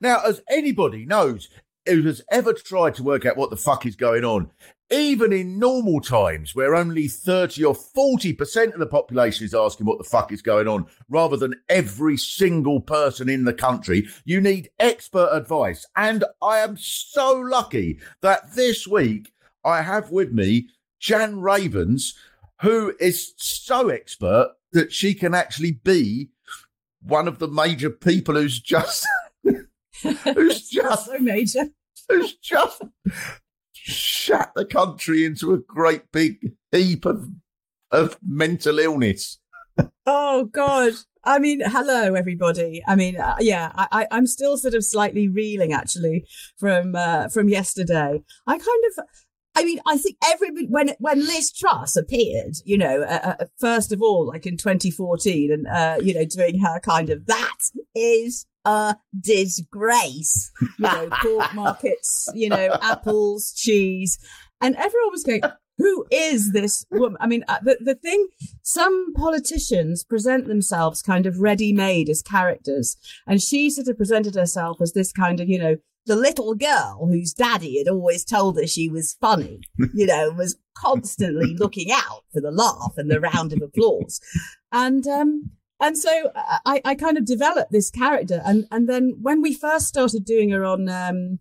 Now, 0.00 0.22
as 0.26 0.40
anybody 0.48 1.04
knows 1.04 1.50
who 1.86 2.02
has 2.04 2.22
ever 2.30 2.54
tried 2.54 2.94
to 2.94 3.02
work 3.02 3.26
out 3.26 3.36
what 3.36 3.50
the 3.50 3.56
fuck 3.56 3.84
is 3.84 3.96
going 3.96 4.24
on, 4.24 4.50
even 4.90 5.30
in 5.30 5.58
normal 5.58 6.00
times 6.00 6.54
where 6.54 6.74
only 6.74 7.06
30 7.06 7.62
or 7.64 7.74
40% 7.74 8.72
of 8.72 8.78
the 8.78 8.86
population 8.86 9.44
is 9.44 9.54
asking 9.54 9.84
what 9.84 9.98
the 9.98 10.04
fuck 10.04 10.32
is 10.32 10.40
going 10.40 10.66
on, 10.66 10.86
rather 11.10 11.36
than 11.36 11.60
every 11.68 12.16
single 12.16 12.80
person 12.80 13.28
in 13.28 13.44
the 13.44 13.52
country, 13.52 14.08
you 14.24 14.40
need 14.40 14.70
expert 14.78 15.28
advice. 15.32 15.84
And 15.94 16.24
I 16.40 16.60
am 16.60 16.78
so 16.78 17.34
lucky 17.34 18.00
that 18.22 18.54
this 18.54 18.86
week 18.86 19.32
I 19.62 19.82
have 19.82 20.10
with 20.10 20.32
me 20.32 20.68
Jan 20.98 21.40
Ravens, 21.40 22.14
who 22.60 22.94
is 23.00 23.32
so 23.36 23.88
expert 23.88 24.52
that 24.72 24.92
she 24.92 25.14
can 25.14 25.34
actually 25.34 25.72
be 25.72 26.30
one 27.02 27.26
of 27.26 27.38
the 27.38 27.48
major 27.48 27.90
people 27.90 28.34
who's 28.34 28.60
just 28.60 29.06
who's 30.02 30.68
just 30.68 31.06
so 31.06 31.18
major. 31.18 31.66
Who's 32.08 32.34
just 32.34 32.82
shat 33.72 34.52
the 34.54 34.64
country 34.64 35.24
into 35.24 35.54
a 35.54 35.58
great 35.58 36.10
big 36.12 36.52
heap 36.72 37.04
of 37.04 37.28
of 37.90 38.18
mental 38.26 38.78
illness. 38.78 39.38
Oh 40.06 40.44
God. 40.44 40.94
I 41.22 41.38
mean, 41.38 41.60
hello 41.62 42.14
everybody. 42.14 42.82
I 42.88 42.96
mean, 42.96 43.18
uh, 43.18 43.36
yeah, 43.40 43.72
I, 43.74 44.06
I, 44.10 44.16
am 44.16 44.26
still 44.26 44.56
sort 44.56 44.72
of 44.72 44.82
slightly 44.84 45.28
reeling 45.28 45.72
actually 45.72 46.24
from 46.56 46.96
uh, 46.96 47.28
from 47.28 47.50
yesterday. 47.50 48.22
I 48.46 48.58
kind 48.58 48.84
of 48.98 49.04
I 49.56 49.64
mean, 49.64 49.80
I 49.86 49.96
think 49.96 50.16
everybody 50.24 50.66
when 50.68 50.90
when 50.98 51.20
Liz 51.20 51.52
Truss 51.52 51.96
appeared, 51.96 52.56
you 52.64 52.78
know, 52.78 53.02
uh, 53.02 53.34
uh, 53.40 53.44
first 53.58 53.92
of 53.92 54.00
all, 54.00 54.26
like 54.26 54.46
in 54.46 54.56
2014, 54.56 55.52
and 55.52 55.66
uh, 55.66 55.98
you 56.02 56.14
know, 56.14 56.24
doing 56.24 56.60
her 56.60 56.80
kind 56.80 57.10
of 57.10 57.26
that 57.26 57.58
is 57.94 58.46
a 58.64 58.96
disgrace. 59.18 60.50
You 60.78 60.86
know, 60.86 61.08
pork 61.22 61.54
markets, 61.54 62.28
you 62.34 62.48
know, 62.48 62.76
apples, 62.80 63.52
cheese, 63.56 64.18
and 64.60 64.76
everyone 64.76 65.10
was 65.10 65.24
going. 65.24 65.42
Who 65.78 66.04
is 66.10 66.52
this 66.52 66.84
woman? 66.90 67.16
I 67.20 67.26
mean, 67.26 67.42
uh, 67.48 67.56
the, 67.62 67.78
the 67.82 67.94
thing, 67.94 68.28
some 68.62 69.14
politicians 69.14 70.04
present 70.04 70.46
themselves 70.46 71.00
kind 71.00 71.24
of 71.24 71.40
ready 71.40 71.72
made 71.72 72.10
as 72.10 72.20
characters. 72.20 72.98
And 73.26 73.40
she 73.40 73.70
sort 73.70 73.88
of 73.88 73.96
presented 73.96 74.34
herself 74.34 74.82
as 74.82 74.92
this 74.92 75.10
kind 75.10 75.40
of, 75.40 75.48
you 75.48 75.58
know, 75.58 75.76
the 76.10 76.16
little 76.16 76.56
girl 76.56 77.06
whose 77.08 77.32
daddy 77.32 77.78
had 77.78 77.86
always 77.86 78.24
told 78.24 78.56
her 78.56 78.66
she 78.66 78.88
was 78.88 79.16
funny, 79.20 79.60
you 79.94 80.06
know, 80.06 80.30
was 80.30 80.58
constantly 80.76 81.54
looking 81.56 81.92
out 81.92 82.24
for 82.32 82.40
the 82.40 82.50
laugh 82.50 82.94
and 82.96 83.08
the 83.08 83.20
round 83.20 83.52
of 83.52 83.62
applause. 83.62 84.20
And, 84.72 85.06
um, 85.06 85.52
and 85.78 85.96
so 85.96 86.32
I, 86.66 86.82
I 86.84 86.96
kind 86.96 87.16
of 87.16 87.24
developed 87.24 87.70
this 87.70 87.92
character. 87.92 88.42
And, 88.44 88.66
and 88.72 88.88
then 88.88 89.18
when 89.22 89.40
we 89.40 89.54
first 89.54 89.86
started 89.86 90.24
doing 90.24 90.50
her 90.50 90.64
on, 90.64 90.88
um, 90.88 91.38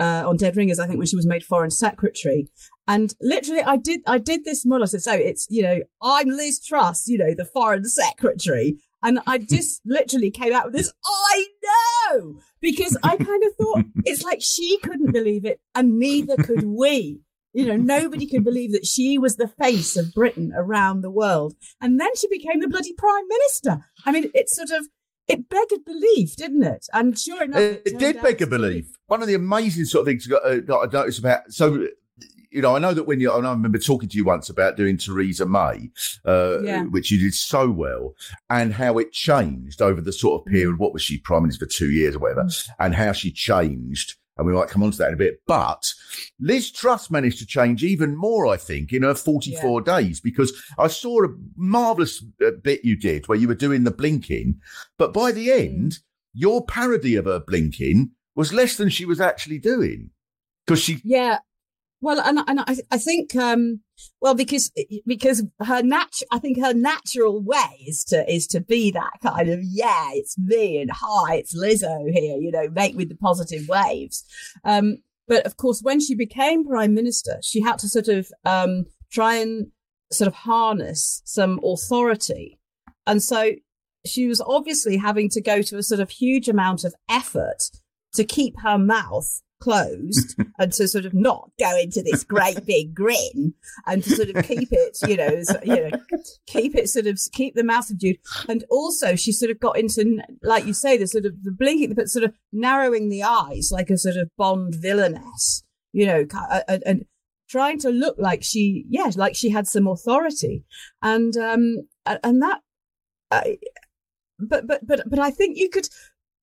uh, 0.00 0.26
on 0.26 0.38
Dead 0.38 0.56
Ringers, 0.56 0.78
I 0.78 0.86
think 0.86 0.96
when 0.96 1.06
she 1.06 1.16
was 1.16 1.26
made 1.26 1.44
foreign 1.44 1.70
secretary. 1.70 2.48
And 2.88 3.14
literally, 3.20 3.62
I 3.64 3.76
did, 3.76 4.00
I 4.06 4.16
did 4.16 4.46
this 4.46 4.64
model. 4.64 4.86
Said, 4.86 5.02
so 5.02 5.12
it's, 5.12 5.46
you 5.50 5.62
know, 5.62 5.80
I'm 6.00 6.28
Liz 6.28 6.58
Truss, 6.64 7.06
you 7.06 7.18
know, 7.18 7.34
the 7.34 7.44
foreign 7.44 7.84
secretary. 7.84 8.78
And 9.06 9.20
I 9.26 9.38
just 9.38 9.80
literally 9.86 10.30
came 10.30 10.52
out 10.52 10.66
with 10.66 10.74
this, 10.74 10.92
I 11.06 11.46
know, 12.10 12.40
because 12.60 12.98
I 13.02 13.16
kind 13.16 13.44
of 13.44 13.54
thought 13.54 13.84
it's 14.04 14.22
like 14.22 14.40
she 14.42 14.78
couldn't 14.82 15.12
believe 15.12 15.44
it 15.44 15.60
and 15.74 15.98
neither 15.98 16.36
could 16.36 16.64
we. 16.64 17.20
You 17.52 17.64
know, 17.64 17.76
nobody 17.76 18.26
could 18.26 18.44
believe 18.44 18.72
that 18.72 18.84
she 18.84 19.16
was 19.16 19.36
the 19.36 19.48
face 19.48 19.96
of 19.96 20.12
Britain 20.12 20.52
around 20.54 21.00
the 21.00 21.10
world. 21.10 21.54
And 21.80 21.98
then 21.98 22.14
she 22.14 22.28
became 22.28 22.60
the 22.60 22.68
bloody 22.68 22.92
prime 22.92 23.26
minister. 23.28 23.78
I 24.04 24.12
mean, 24.12 24.30
it's 24.34 24.54
sort 24.54 24.78
of, 24.78 24.88
it 25.26 25.48
begged 25.48 25.84
belief, 25.86 26.36
didn't 26.36 26.64
it? 26.64 26.86
And 26.92 27.18
sure 27.18 27.44
enough, 27.44 27.60
it, 27.60 27.82
it 27.86 27.98
did 27.98 28.20
beg 28.20 28.42
a 28.42 28.46
belief. 28.46 28.90
One 29.06 29.22
of 29.22 29.28
the 29.28 29.34
amazing 29.34 29.86
sort 29.86 30.02
of 30.02 30.06
things 30.06 30.26
that 30.26 30.42
I 30.44 30.92
noticed 30.92 31.18
about 31.18 31.50
so 31.50 31.86
you 32.56 32.62
know, 32.62 32.74
I 32.74 32.78
know 32.78 32.94
that 32.94 33.04
when 33.04 33.20
you, 33.20 33.30
and 33.30 33.46
I 33.46 33.50
remember 33.50 33.76
talking 33.76 34.08
to 34.08 34.16
you 34.16 34.24
once 34.24 34.48
about 34.48 34.78
doing 34.78 34.96
Theresa 34.96 35.44
May, 35.44 35.90
uh, 36.24 36.62
yeah. 36.62 36.84
which 36.84 37.10
you 37.10 37.18
did 37.18 37.34
so 37.34 37.70
well, 37.70 38.14
and 38.48 38.72
how 38.72 38.96
it 38.96 39.12
changed 39.12 39.82
over 39.82 40.00
the 40.00 40.12
sort 40.12 40.40
of 40.40 40.46
period. 40.46 40.78
What 40.78 40.94
was 40.94 41.02
she 41.02 41.18
prime 41.18 41.42
minister 41.42 41.66
for 41.66 41.70
two 41.70 41.90
years 41.90 42.16
or 42.16 42.20
whatever, 42.20 42.44
mm. 42.44 42.68
and 42.78 42.94
how 42.94 43.12
she 43.12 43.30
changed. 43.30 44.14
And 44.38 44.46
we 44.46 44.54
might 44.54 44.68
come 44.68 44.82
on 44.82 44.90
to 44.90 44.98
that 44.98 45.08
in 45.08 45.14
a 45.14 45.18
bit. 45.18 45.42
But 45.46 45.92
Liz 46.40 46.70
Truss 46.70 47.10
managed 47.10 47.38
to 47.40 47.46
change 47.46 47.84
even 47.84 48.16
more, 48.16 48.46
I 48.46 48.56
think, 48.56 48.90
in 48.90 49.02
her 49.02 49.14
44 49.14 49.82
yeah. 49.86 49.98
days, 49.98 50.20
because 50.20 50.52
I 50.78 50.88
saw 50.88 51.24
a 51.24 51.28
marvelous 51.56 52.24
uh, 52.44 52.52
bit 52.62 52.84
you 52.84 52.96
did 52.96 53.28
where 53.28 53.38
you 53.38 53.48
were 53.48 53.54
doing 53.54 53.84
the 53.84 53.90
blinking. 53.90 54.60
But 54.96 55.12
by 55.12 55.30
the 55.30 55.48
mm. 55.48 55.58
end, 55.58 55.98
your 56.32 56.64
parody 56.64 57.16
of 57.16 57.26
her 57.26 57.40
blinking 57.40 58.12
was 58.34 58.54
less 58.54 58.76
than 58.76 58.88
she 58.88 59.04
was 59.04 59.20
actually 59.20 59.58
doing. 59.58 60.10
Because 60.66 60.80
she, 60.80 61.00
yeah, 61.04 61.38
well, 62.00 62.20
and 62.20 62.38
and 62.46 62.60
I 62.60 62.76
I 62.90 62.98
think 62.98 63.34
um 63.36 63.80
well 64.20 64.34
because 64.34 64.70
because 65.06 65.44
her 65.60 65.82
nat 65.82 66.20
I 66.30 66.38
think 66.38 66.60
her 66.60 66.74
natural 66.74 67.42
way 67.42 67.84
is 67.86 68.04
to 68.04 68.30
is 68.32 68.46
to 68.48 68.60
be 68.60 68.90
that 68.90 69.12
kind 69.22 69.48
of 69.48 69.60
yeah 69.62 70.10
it's 70.12 70.36
me 70.38 70.78
and 70.78 70.90
hi 70.90 71.36
it's 71.36 71.56
Lizzo 71.56 72.10
here 72.12 72.36
you 72.38 72.50
know 72.50 72.68
make 72.70 72.96
with 72.96 73.08
the 73.08 73.16
positive 73.16 73.66
waves, 73.68 74.24
um 74.64 74.98
but 75.26 75.46
of 75.46 75.56
course 75.56 75.80
when 75.82 76.00
she 76.00 76.14
became 76.14 76.66
prime 76.66 76.94
minister 76.94 77.38
she 77.42 77.60
had 77.60 77.78
to 77.78 77.88
sort 77.88 78.08
of 78.08 78.30
um 78.44 78.84
try 79.10 79.36
and 79.36 79.68
sort 80.12 80.28
of 80.28 80.34
harness 80.34 81.22
some 81.24 81.58
authority, 81.64 82.58
and 83.06 83.22
so 83.22 83.52
she 84.04 84.28
was 84.28 84.40
obviously 84.42 84.98
having 84.98 85.28
to 85.30 85.40
go 85.40 85.62
to 85.62 85.78
a 85.78 85.82
sort 85.82 86.00
of 86.00 86.10
huge 86.10 86.48
amount 86.48 86.84
of 86.84 86.94
effort 87.08 87.70
to 88.12 88.22
keep 88.22 88.54
her 88.60 88.78
mouth 88.78 89.42
closed 89.60 90.38
and 90.58 90.72
to 90.72 90.88
sort 90.88 91.04
of 91.04 91.14
not 91.14 91.50
go 91.58 91.76
into 91.78 92.02
this 92.02 92.24
great 92.24 92.64
big 92.66 92.94
grin 92.94 93.54
and 93.86 94.02
to 94.04 94.10
sort 94.10 94.30
of 94.30 94.44
keep 94.44 94.68
it, 94.70 94.98
you 95.06 95.16
know, 95.16 95.42
you 95.64 95.90
know, 95.90 95.98
keep 96.46 96.74
it 96.74 96.88
sort 96.88 97.06
of 97.06 97.18
keep 97.32 97.54
the 97.54 97.64
mouth 97.64 97.84
subdued. 97.84 98.18
And 98.48 98.64
also, 98.70 99.16
she 99.16 99.32
sort 99.32 99.50
of 99.50 99.60
got 99.60 99.78
into, 99.78 100.20
like 100.42 100.66
you 100.66 100.74
say, 100.74 100.96
the 100.96 101.06
sort 101.06 101.26
of 101.26 101.42
the 101.42 101.52
blinking, 101.52 101.94
but 101.94 102.08
sort 102.08 102.24
of 102.24 102.34
narrowing 102.52 103.08
the 103.08 103.22
eyes 103.22 103.70
like 103.72 103.90
a 103.90 103.98
sort 103.98 104.16
of 104.16 104.30
Bond 104.36 104.74
villainess, 104.74 105.64
you 105.92 106.06
know, 106.06 106.26
and, 106.68 106.82
and 106.84 107.04
trying 107.48 107.78
to 107.80 107.90
look 107.90 108.16
like 108.18 108.42
she, 108.42 108.84
yeah, 108.88 109.10
like 109.16 109.36
she 109.36 109.50
had 109.50 109.66
some 109.66 109.86
authority, 109.86 110.64
and 111.02 111.36
um, 111.36 111.88
and 112.04 112.42
that. 112.42 112.60
I, 113.30 113.58
but 114.38 114.66
but 114.66 114.86
but 114.86 115.08
but 115.08 115.18
I 115.18 115.30
think 115.30 115.56
you 115.56 115.68
could 115.70 115.88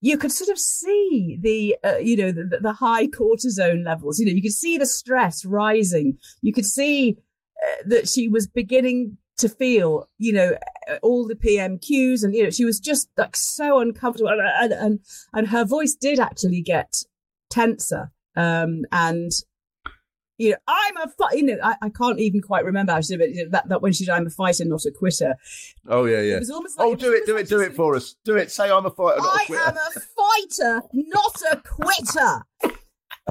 you 0.04 0.18
could 0.18 0.30
sort 0.30 0.50
of 0.50 0.58
see 0.58 1.38
the, 1.40 1.74
uh, 1.82 1.96
you 1.96 2.14
know, 2.14 2.30
the, 2.30 2.58
the, 2.60 2.74
high 2.74 3.06
cortisone 3.06 3.86
levels. 3.86 4.20
You 4.20 4.26
know, 4.26 4.32
you 4.32 4.42
could 4.42 4.52
see 4.52 4.76
the 4.76 4.84
stress 4.84 5.46
rising. 5.46 6.18
You 6.42 6.52
could 6.52 6.66
see 6.66 7.16
uh, 7.66 7.82
that 7.86 8.06
she 8.06 8.28
was 8.28 8.46
beginning 8.46 9.16
to 9.38 9.48
feel, 9.48 10.10
you 10.18 10.34
know, 10.34 10.58
uh, 10.90 10.96
all 11.02 11.26
the 11.26 11.34
PMQs, 11.34 12.22
and 12.22 12.34
you 12.34 12.44
know, 12.44 12.50
she 12.50 12.66
was 12.66 12.78
just 12.80 13.08
like 13.16 13.34
so 13.34 13.78
uncomfortable, 13.78 14.28
and 14.28 14.42
and 14.42 14.72
and, 14.74 15.00
and 15.32 15.48
her 15.48 15.64
voice 15.64 15.94
did 15.94 16.20
actually 16.20 16.60
get 16.60 16.96
tenser. 17.48 18.12
Um, 18.36 18.82
and 18.92 19.30
you 20.38 20.50
know, 20.50 20.56
I'm 20.66 20.96
a 20.96 21.08
fight. 21.08 21.36
You 21.36 21.44
know, 21.44 21.56
I, 21.62 21.76
I 21.82 21.88
can't 21.88 22.18
even 22.18 22.40
quite 22.40 22.64
remember 22.64 22.92
how 22.92 23.00
she 23.00 23.06
said 23.06 23.20
it. 23.20 23.52
That, 23.52 23.68
that 23.68 23.82
when 23.82 23.92
she 23.92 24.04
said, 24.04 24.14
"I'm 24.14 24.26
a 24.26 24.30
fighter, 24.30 24.64
not 24.64 24.84
a 24.84 24.90
quitter." 24.90 25.36
Oh 25.88 26.04
yeah, 26.04 26.20
yeah. 26.20 26.36
It 26.36 26.40
was 26.40 26.50
almost 26.50 26.78
like 26.78 26.88
oh, 26.88 26.94
do 26.94 27.12
it, 27.12 27.26
do 27.26 27.36
it, 27.36 27.48
do 27.48 27.60
it 27.60 27.74
for 27.74 27.94
us. 27.94 28.16
Do 28.24 28.36
it. 28.36 28.50
Say, 28.50 28.70
"I'm 28.70 28.86
a 28.86 28.90
fighter, 28.90 29.20
not 29.20 29.40
I 29.40 29.42
a 29.42 29.46
quitter." 29.46 29.62
I 29.62 29.68
am 29.68 29.76
a 29.76 30.00
fighter, 30.00 30.82
not 30.92 31.42
a 31.52 31.56
quitter. 31.56 32.42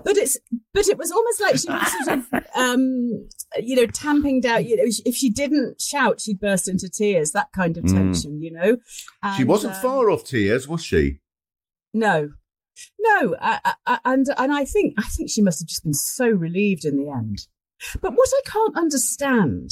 but 0.03 0.17
it's 0.17 0.38
but 0.74 0.88
it 0.88 0.98
was 0.98 1.12
almost 1.12 1.41
like 1.41 1.57
she 1.57 1.69
was 1.69 2.05
sort 2.05 2.17
of 2.17 2.48
um 2.55 3.27
you 3.62 3.75
know 3.75 3.86
tamping 3.86 4.41
down 4.41 4.65
you 4.65 4.75
know 4.75 4.83
if 5.05 5.15
she 5.15 5.29
didn't 5.29 5.79
shout 5.79 6.19
she'd 6.19 6.39
burst 6.39 6.67
into 6.67 6.89
tears 6.89 7.31
that 7.31 7.51
kind 7.55 7.77
of 7.77 7.83
hmm. 7.83 7.95
tension 7.95 8.39
mm. 8.39 8.41
you 8.41 8.51
know 8.51 8.77
and, 9.22 9.36
she 9.38 9.43
wasn't 9.43 9.74
um, 9.75 9.81
far 9.81 10.10
off 10.10 10.24
tears 10.24 10.67
was 10.67 10.83
she 10.83 11.19
no 11.93 12.31
no, 13.00 13.36
I, 13.39 13.74
I, 13.86 14.00
and 14.06 14.27
and 14.38 14.53
I 14.53 14.65
think 14.65 14.96
I 14.98 15.03
think 15.03 15.30
she 15.30 15.42
must 15.42 15.60
have 15.60 15.68
just 15.68 15.84
been 15.84 15.94
so 15.94 16.27
relieved 16.27 16.86
in 16.86 16.98
the 16.98 17.12
end. 17.12 17.48
But 18.01 18.13
what 18.13 18.30
I 18.34 18.42
can't 18.50 18.77
understand, 18.77 19.72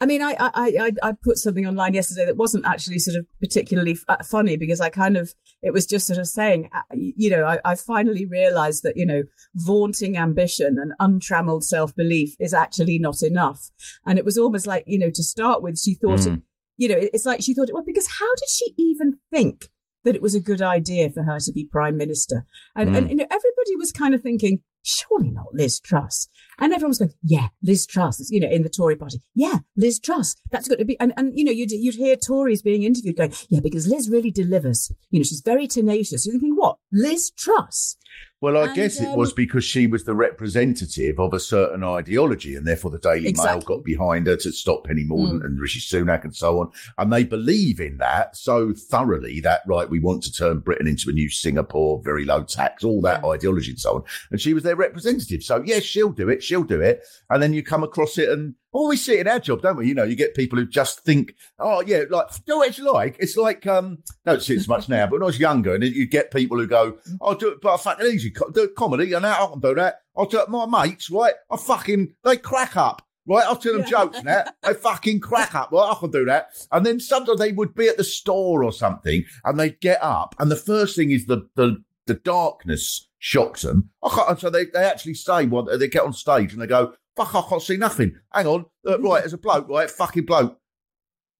I 0.00 0.06
mean, 0.06 0.22
I 0.22 0.34
I 0.38 0.50
I, 0.80 0.92
I 1.02 1.12
put 1.12 1.38
something 1.38 1.66
online 1.66 1.94
yesterday 1.94 2.26
that 2.26 2.36
wasn't 2.36 2.66
actually 2.66 2.98
sort 2.98 3.16
of 3.16 3.26
particularly 3.40 3.92
f- 3.92 4.04
uh, 4.08 4.22
funny 4.24 4.56
because 4.56 4.80
I 4.80 4.88
kind 4.88 5.16
of 5.16 5.34
it 5.62 5.72
was 5.72 5.86
just 5.86 6.06
sort 6.06 6.18
of 6.18 6.26
saying, 6.26 6.70
uh, 6.74 6.82
you 6.92 7.30
know, 7.30 7.44
I, 7.44 7.58
I 7.64 7.74
finally 7.74 8.26
realised 8.26 8.82
that 8.82 8.96
you 8.96 9.06
know 9.06 9.22
vaunting 9.54 10.16
ambition 10.16 10.78
and 10.78 10.92
untrammeled 11.00 11.64
self 11.64 11.94
belief 11.94 12.34
is 12.40 12.54
actually 12.54 12.98
not 12.98 13.22
enough, 13.22 13.70
and 14.06 14.18
it 14.18 14.24
was 14.24 14.38
almost 14.38 14.66
like 14.66 14.84
you 14.86 14.98
know 14.98 15.10
to 15.10 15.22
start 15.22 15.62
with 15.62 15.78
she 15.78 15.94
thought. 15.94 16.20
Mm. 16.20 16.36
It, 16.36 16.42
you 16.76 16.88
know, 16.88 16.96
it's 16.98 17.24
like 17.24 17.40
she 17.40 17.54
thought, 17.54 17.70
well, 17.72 17.84
because 17.86 18.08
how 18.18 18.34
did 18.34 18.48
she 18.48 18.74
even 18.76 19.18
think 19.30 19.68
that 20.04 20.14
it 20.14 20.22
was 20.22 20.34
a 20.34 20.40
good 20.40 20.62
idea 20.62 21.10
for 21.10 21.22
her 21.22 21.38
to 21.40 21.52
be 21.52 21.64
prime 21.64 21.96
minister. 21.96 22.46
And, 22.76 22.90
mm. 22.90 22.98
and 22.98 23.10
you 23.10 23.16
know, 23.16 23.26
everybody 23.30 23.76
was 23.76 23.92
kind 23.92 24.14
of 24.14 24.22
thinking, 24.22 24.60
surely 24.82 25.30
not 25.30 25.46
Liz 25.52 25.80
Truss. 25.80 26.28
And 26.58 26.72
everyone 26.72 26.90
was 26.90 26.98
going, 26.98 27.14
yeah, 27.22 27.48
Liz 27.62 27.86
Truss, 27.86 28.28
you 28.30 28.38
know, 28.38 28.48
in 28.48 28.62
the 28.62 28.68
Tory 28.68 28.96
party. 28.96 29.20
Yeah, 29.34 29.58
Liz 29.76 29.98
Truss. 29.98 30.36
That's 30.50 30.68
got 30.68 30.78
to 30.78 30.84
be. 30.84 30.98
And, 31.00 31.12
and 31.16 31.36
you 31.36 31.44
know, 31.44 31.52
you'd, 31.52 31.72
you'd 31.72 31.96
hear 31.96 32.16
Tories 32.16 32.62
being 32.62 32.82
interviewed 32.82 33.16
going, 33.16 33.32
yeah, 33.48 33.60
because 33.60 33.88
Liz 33.88 34.08
really 34.10 34.30
delivers. 34.30 34.92
You 35.10 35.20
know, 35.20 35.24
she's 35.24 35.42
very 35.44 35.66
tenacious. 35.66 36.26
You're 36.26 36.34
thinking, 36.34 36.54
what? 36.54 36.76
Liz 36.92 37.30
Truss? 37.30 37.96
Well, 38.44 38.58
I 38.58 38.66
and, 38.66 38.74
guess 38.74 39.00
it 39.00 39.08
um, 39.08 39.16
was 39.16 39.32
because 39.32 39.64
she 39.64 39.86
was 39.86 40.04
the 40.04 40.14
representative 40.14 41.18
of 41.18 41.32
a 41.32 41.40
certain 41.40 41.82
ideology, 41.82 42.56
and 42.56 42.66
therefore 42.66 42.90
the 42.90 42.98
Daily 42.98 43.28
exactly. 43.28 43.54
Mail 43.54 43.60
got 43.62 43.84
behind 43.84 44.26
her 44.26 44.36
to 44.36 44.52
stop 44.52 44.84
Penny 44.84 45.02
Mordaunt 45.02 45.40
mm. 45.40 45.46
and 45.46 45.58
Rishi 45.58 45.80
Sunak 45.80 46.24
and 46.24 46.36
so 46.36 46.60
on. 46.60 46.70
And 46.98 47.10
they 47.10 47.24
believe 47.24 47.80
in 47.80 47.96
that 47.96 48.36
so 48.36 48.74
thoroughly 48.74 49.40
that, 49.40 49.62
right, 49.66 49.88
we 49.88 49.98
want 49.98 50.24
to 50.24 50.32
turn 50.32 50.58
Britain 50.58 50.86
into 50.86 51.08
a 51.08 51.14
new 51.14 51.30
Singapore, 51.30 52.02
very 52.04 52.26
low 52.26 52.42
tax, 52.42 52.84
all 52.84 53.00
that 53.00 53.22
yeah. 53.24 53.30
ideology 53.30 53.70
and 53.70 53.80
so 53.80 53.94
on. 53.94 54.02
And 54.30 54.38
she 54.38 54.52
was 54.52 54.62
their 54.62 54.76
representative. 54.76 55.42
So, 55.42 55.62
yes, 55.64 55.82
she'll 55.82 56.12
do 56.12 56.28
it, 56.28 56.42
she'll 56.42 56.64
do 56.64 56.82
it. 56.82 57.02
And 57.30 57.42
then 57.42 57.54
you 57.54 57.62
come 57.62 57.82
across 57.82 58.18
it 58.18 58.28
and 58.28 58.56
well, 58.74 58.88
we 58.88 58.96
see 58.96 59.14
it 59.14 59.20
in 59.20 59.28
our 59.28 59.38
job, 59.38 59.62
don't 59.62 59.76
we? 59.76 59.86
You 59.86 59.94
know, 59.94 60.02
you 60.02 60.16
get 60.16 60.34
people 60.34 60.58
who 60.58 60.66
just 60.66 61.04
think, 61.04 61.36
oh, 61.60 61.80
yeah, 61.80 62.02
like, 62.10 62.26
do 62.44 62.58
what 62.58 62.68
it's 62.68 62.80
like. 62.80 63.16
It's 63.20 63.36
like, 63.36 63.66
um, 63.68 63.98
don't 64.26 64.42
see 64.42 64.54
it 64.54 64.62
so 64.62 64.72
much 64.74 64.88
now, 64.88 65.06
but 65.06 65.12
when 65.12 65.22
I 65.22 65.26
was 65.26 65.38
younger, 65.38 65.74
and 65.74 65.84
you 65.84 66.06
get 66.06 66.32
people 66.32 66.58
who 66.58 66.66
go, 66.66 66.98
I'll 67.22 67.36
do 67.36 67.50
it, 67.50 67.60
but 67.62 67.72
I 67.72 67.76
fucking 67.76 68.06
easy, 68.06 68.34
do 68.52 68.68
comedy, 68.76 69.12
and 69.12 69.22
now 69.22 69.46
I 69.46 69.50
can 69.50 69.60
do 69.60 69.76
that. 69.76 70.02
I'll 70.16 70.26
do 70.26 70.40
it, 70.40 70.48
my 70.48 70.66
mates, 70.66 71.08
right? 71.08 71.34
I 71.50 71.56
fucking, 71.56 72.14
they 72.24 72.36
crack 72.36 72.76
up. 72.76 73.00
Right, 73.26 73.46
I'll 73.46 73.56
tell 73.56 73.78
them 73.78 73.86
jokes 73.86 74.22
now. 74.22 74.44
They 74.62 74.74
fucking 74.74 75.20
crack 75.20 75.54
up. 75.54 75.72
Well, 75.72 75.90
I 75.90 75.94
can 75.98 76.10
do 76.10 76.26
that. 76.26 76.48
And 76.70 76.84
then 76.84 77.00
sometimes 77.00 77.38
they 77.38 77.52
would 77.52 77.74
be 77.74 77.88
at 77.88 77.96
the 77.96 78.04
store 78.04 78.62
or 78.62 78.70
something, 78.70 79.24
and 79.44 79.58
they'd 79.58 79.80
get 79.80 80.02
up, 80.02 80.34
and 80.38 80.50
the 80.50 80.56
first 80.56 80.94
thing 80.94 81.10
is 81.10 81.24
the 81.24 81.48
the 81.54 81.82
the 82.06 82.14
darkness 82.14 83.08
shocks 83.18 83.62
them. 83.62 83.88
And 84.28 84.38
so 84.38 84.50
they, 84.50 84.66
they 84.66 84.84
actually 84.84 85.14
say, 85.14 85.46
well, 85.46 85.62
they 85.62 85.88
get 85.88 86.02
on 86.02 86.12
stage 86.12 86.52
and 86.52 86.60
they 86.60 86.66
go, 86.66 86.92
fuck, 87.16 87.34
I 87.34 87.42
can't 87.48 87.62
see 87.62 87.76
nothing. 87.76 88.16
Hang 88.32 88.46
on, 88.46 88.66
uh, 88.88 88.98
right, 89.00 89.20
there's 89.20 89.32
a 89.32 89.38
bloke, 89.38 89.68
right, 89.68 89.90
fucking 89.90 90.26
bloke. 90.26 90.58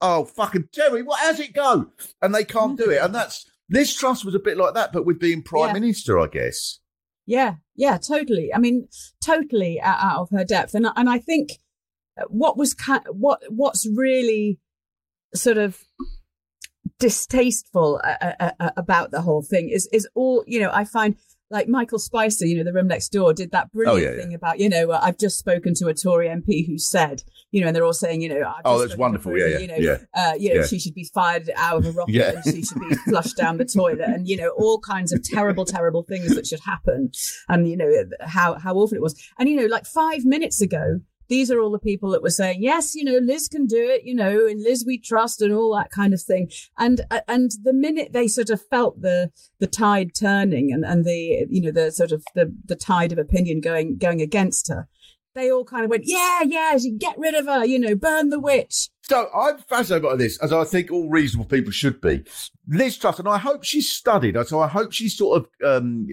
Oh, 0.00 0.24
fucking 0.24 0.68
Terry, 0.72 1.02
what? 1.02 1.20
How's 1.20 1.40
it 1.40 1.54
go? 1.54 1.90
And 2.20 2.34
they 2.34 2.44
can't 2.44 2.76
do 2.76 2.90
it, 2.90 2.98
and 3.02 3.14
that's 3.14 3.46
Liz 3.70 3.94
Truss 3.94 4.24
was 4.24 4.34
a 4.34 4.38
bit 4.40 4.56
like 4.58 4.74
that, 4.74 4.92
but 4.92 5.06
with 5.06 5.18
being 5.18 5.42
prime 5.42 5.68
Yeah. 5.68 5.72
minister, 5.80 6.18
I 6.20 6.26
guess. 6.26 6.80
Yeah, 7.26 7.54
yeah, 7.74 7.96
totally. 7.96 8.52
I 8.54 8.58
mean, 8.58 8.88
totally 9.24 9.80
out, 9.80 9.98
out 10.02 10.20
of 10.22 10.30
her 10.30 10.44
depth, 10.44 10.74
and 10.74 10.86
I- 10.86 10.92
and 10.96 11.08
I 11.08 11.18
think 11.18 11.52
what 12.28 12.56
was 12.58 12.76
what 13.10 13.42
what's 13.48 13.86
really 13.88 14.60
sort 15.34 15.56
of 15.58 15.82
distasteful 16.98 18.00
uh, 18.04 18.32
uh, 18.40 18.50
uh, 18.60 18.70
about 18.76 19.10
the 19.10 19.22
whole 19.22 19.42
thing 19.42 19.68
is 19.68 19.88
is 19.92 20.06
all 20.14 20.44
you 20.46 20.60
know. 20.60 20.70
I 20.72 20.84
find 20.84 21.16
like 21.50 21.68
Michael 21.68 21.98
Spicer, 21.98 22.46
you 22.46 22.56
know, 22.56 22.64
the 22.64 22.72
room 22.72 22.88
next 22.88 23.10
door, 23.10 23.32
did 23.34 23.50
that 23.52 23.70
brilliant 23.72 23.96
Oh, 23.98 24.10
yeah, 24.10 24.16
yeah. 24.16 24.22
thing 24.22 24.34
about 24.34 24.58
you 24.58 24.68
know 24.68 24.90
uh, 24.90 25.00
I've 25.02 25.18
just 25.18 25.38
spoken 25.38 25.74
to 25.74 25.88
a 25.88 25.94
Tory 25.94 26.28
MP 26.28 26.66
who 26.66 26.78
said 26.78 27.22
you 27.52 27.60
know, 27.60 27.68
and 27.68 27.76
they're 27.76 27.84
all 27.84 27.92
saying 27.92 28.20
you 28.20 28.28
know 28.28 28.40
I've 28.48 28.62
Oh, 28.64 28.78
that's 28.80 28.96
wonderful. 28.96 29.38
Yeah, 29.38 29.46
yeah, 29.46 29.58
you 29.58 29.66
know, 29.68 29.76
yeah. 29.76 29.98
uh, 30.14 30.32
you 30.36 30.48
know, 30.54 30.60
Yeah. 30.62 30.66
she 30.66 30.80
should 30.80 30.94
be 30.94 31.08
fired 31.14 31.48
out 31.54 31.78
of 31.78 31.86
a 31.86 31.92
rocket 31.92 32.12
Yeah. 32.14 32.32
and 32.32 32.44
she 32.44 32.62
should 32.64 32.80
be 32.80 32.94
flushed 33.08 33.36
down 33.36 33.58
the 33.58 33.64
toilet 33.64 34.00
and, 34.00 34.26
you 34.26 34.36
know, 34.36 34.48
all 34.56 34.80
kinds 34.80 35.12
of 35.12 35.22
terrible, 35.22 35.64
terrible 35.64 36.02
things 36.02 36.34
that 36.34 36.46
should 36.48 36.58
happen. 36.60 37.12
And, 37.48 37.68
you 37.68 37.76
know, 37.76 37.88
how, 38.22 38.54
how 38.58 38.74
awful 38.74 38.96
it 38.96 39.02
was. 39.02 39.14
And, 39.38 39.48
you 39.48 39.54
know, 39.56 39.66
like 39.66 39.86
five 39.86 40.24
minutes 40.24 40.60
ago, 40.60 40.98
these 41.28 41.50
are 41.50 41.60
all 41.60 41.70
the 41.70 41.78
people 41.78 42.10
that 42.10 42.22
were 42.22 42.30
saying, 42.30 42.62
yes, 42.62 42.94
you 42.94 43.04
know, 43.04 43.18
Liz 43.18 43.48
can 43.48 43.66
do 43.66 43.78
it, 43.78 44.04
you 44.04 44.14
know, 44.14 44.46
and 44.46 44.62
Liz 44.62 44.84
we 44.86 44.98
trust 44.98 45.42
and 45.42 45.52
all 45.52 45.74
that 45.74 45.90
kind 45.90 46.12
of 46.12 46.22
thing. 46.22 46.50
And, 46.78 47.02
uh, 47.10 47.20
and 47.28 47.50
the 47.62 47.72
minute 47.72 48.12
they 48.12 48.28
sort 48.28 48.50
of 48.50 48.62
felt 48.70 49.00
the, 49.00 49.30
the 49.58 49.66
tide 49.66 50.14
turning 50.14 50.72
and, 50.72 50.84
and 50.84 51.04
the, 51.04 51.46
you 51.48 51.62
know, 51.62 51.70
the 51.70 51.90
sort 51.90 52.12
of 52.12 52.24
the, 52.34 52.54
the 52.64 52.76
tide 52.76 53.12
of 53.12 53.18
opinion 53.18 53.60
going, 53.60 53.96
going 53.96 54.20
against 54.20 54.68
her, 54.68 54.88
they 55.34 55.50
all 55.50 55.64
kind 55.64 55.84
of 55.84 55.90
went, 55.90 56.04
yeah, 56.06 56.42
yeah, 56.44 56.78
get 56.96 57.18
rid 57.18 57.34
of 57.34 57.46
her, 57.46 57.64
you 57.64 57.78
know, 57.78 57.94
burn 57.94 58.30
the 58.30 58.40
witch. 58.40 58.88
So 59.02 59.28
I'm 59.34 59.58
fascinated 59.58 60.02
by 60.02 60.16
this, 60.16 60.38
as 60.38 60.52
I 60.52 60.64
think 60.64 60.90
all 60.90 61.10
reasonable 61.10 61.48
people 61.48 61.72
should 61.72 62.00
be. 62.00 62.24
Liz 62.68 62.96
Truss, 62.96 63.18
and 63.18 63.28
I 63.28 63.36
hope 63.36 63.62
she's 63.62 63.90
studied. 63.90 64.36
So 64.46 64.60
I 64.60 64.68
hope 64.68 64.92
she's 64.92 65.16
sort 65.16 65.42
of, 65.42 65.48
um, 65.66 66.06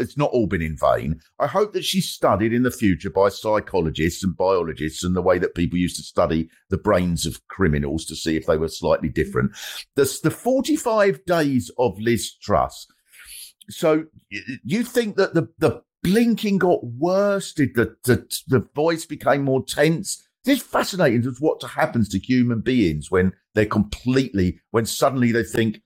it's 0.00 0.16
not 0.16 0.30
all 0.30 0.46
been 0.46 0.62
in 0.62 0.76
vain. 0.76 1.20
I 1.38 1.46
hope 1.46 1.74
that 1.74 1.84
she's 1.84 2.08
studied 2.08 2.54
in 2.54 2.62
the 2.62 2.70
future 2.70 3.10
by 3.10 3.28
psychologists 3.28 4.24
and 4.24 4.34
biologists 4.34 5.04
and 5.04 5.14
the 5.14 5.20
way 5.20 5.38
that 5.38 5.54
people 5.54 5.78
used 5.78 5.96
to 5.96 6.02
study 6.02 6.48
the 6.70 6.78
brains 6.78 7.26
of 7.26 7.46
criminals 7.48 8.06
to 8.06 8.16
see 8.16 8.36
if 8.36 8.46
they 8.46 8.56
were 8.56 8.68
slightly 8.68 9.10
different. 9.10 9.50
The, 9.96 10.18
the 10.22 10.30
45 10.30 11.24
days 11.26 11.70
of 11.76 11.98
Liz 12.00 12.34
Truss. 12.40 12.86
So 13.68 14.04
you 14.64 14.82
think 14.82 15.16
that 15.16 15.34
the, 15.34 15.48
the 15.58 15.82
blinking 16.02 16.58
got 16.58 16.84
worse? 16.84 17.52
Did 17.52 17.74
the, 17.74 17.96
the, 18.04 18.26
the 18.48 18.66
voice 18.74 19.06
became 19.06 19.42
more 19.42 19.64
tense? 19.64 20.26
It's 20.44 20.62
fascinating 20.62 21.26
as 21.26 21.40
what 21.40 21.62
happens 21.62 22.08
to 22.10 22.18
human 22.18 22.60
beings 22.60 23.10
when 23.10 23.32
they're 23.54 23.66
completely, 23.66 24.60
when 24.70 24.86
suddenly 24.86 25.32
they 25.32 25.42
think, 25.42 25.82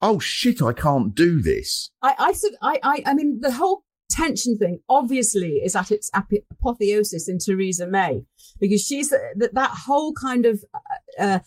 oh 0.00 0.18
shit, 0.18 0.62
I 0.62 0.72
can't 0.72 1.14
do 1.14 1.40
this. 1.40 1.90
I, 2.02 2.14
I 2.18 2.32
said, 2.32 2.52
I, 2.62 2.78
I, 2.82 3.02
I 3.06 3.14
mean, 3.14 3.40
the 3.40 3.52
whole 3.52 3.82
tension 4.08 4.56
thing 4.56 4.80
obviously 4.88 5.54
is 5.56 5.74
at 5.74 5.90
its 5.90 6.10
apo- 6.14 6.36
apotheosis 6.50 7.28
in 7.28 7.38
Theresa 7.38 7.86
May 7.86 8.24
because 8.60 8.84
she's 8.84 9.10
that 9.10 9.50
that 9.52 9.70
whole 9.70 10.12
kind 10.12 10.46
of 10.46 10.64
uh, 10.72 11.22
uh, 11.22 11.38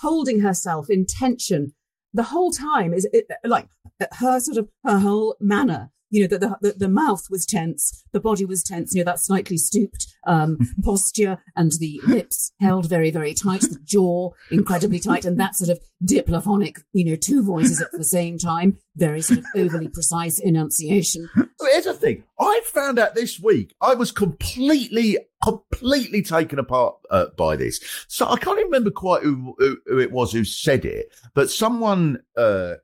holding 0.00 0.40
herself 0.40 0.90
in 0.90 1.06
tension 1.06 1.72
the 2.12 2.24
whole 2.24 2.50
time 2.50 2.92
is 2.92 3.08
uh, 3.14 3.20
like 3.44 3.68
her 4.14 4.40
sort 4.40 4.58
of 4.58 4.68
her 4.84 4.98
whole 4.98 5.36
manner. 5.40 5.90
You 6.10 6.22
know, 6.22 6.26
the, 6.26 6.38
the 6.38 6.56
the 6.60 6.78
the 6.78 6.88
mouth 6.88 7.28
was 7.30 7.46
tense, 7.46 8.04
the 8.12 8.20
body 8.20 8.44
was 8.44 8.62
tense. 8.62 8.94
You 8.94 9.00
know, 9.00 9.10
that 9.10 9.20
slightly 9.20 9.56
stooped 9.56 10.06
um, 10.26 10.58
posture, 10.82 11.38
and 11.56 11.72
the 11.78 12.00
lips 12.06 12.52
held 12.60 12.88
very, 12.88 13.10
very 13.10 13.34
tight, 13.34 13.62
the 13.62 13.78
jaw 13.84 14.30
incredibly 14.50 14.98
tight, 14.98 15.24
and 15.24 15.38
that 15.38 15.56
sort 15.56 15.70
of 15.70 15.80
diplophonic, 16.04 16.78
you 16.92 17.04
know, 17.04 17.16
two 17.16 17.42
voices 17.42 17.80
at 17.80 17.92
the 17.92 18.04
same 18.04 18.38
time, 18.38 18.78
very 18.96 19.20
sort 19.20 19.40
of 19.40 19.44
overly 19.56 19.88
precise 19.88 20.38
enunciation. 20.38 21.28
Here's 21.60 21.84
the 21.84 21.94
thing. 21.94 22.24
I 22.38 22.60
found 22.66 22.98
out 22.98 23.14
this 23.14 23.38
week 23.38 23.74
I 23.80 23.94
was 23.94 24.10
completely, 24.10 25.18
completely 25.42 26.22
taken 26.22 26.58
apart 26.58 26.96
uh, 27.10 27.26
by 27.36 27.56
this. 27.56 27.80
So 28.08 28.26
I 28.26 28.36
can't 28.36 28.58
even 28.58 28.70
remember 28.70 28.90
quite 28.90 29.22
who, 29.22 29.54
who, 29.58 29.78
who 29.86 29.98
it 29.98 30.12
was 30.12 30.32
who 30.32 30.44
said 30.44 30.84
it, 30.84 31.14
but 31.34 31.50
someone 31.50 32.20
uh, 32.36 32.74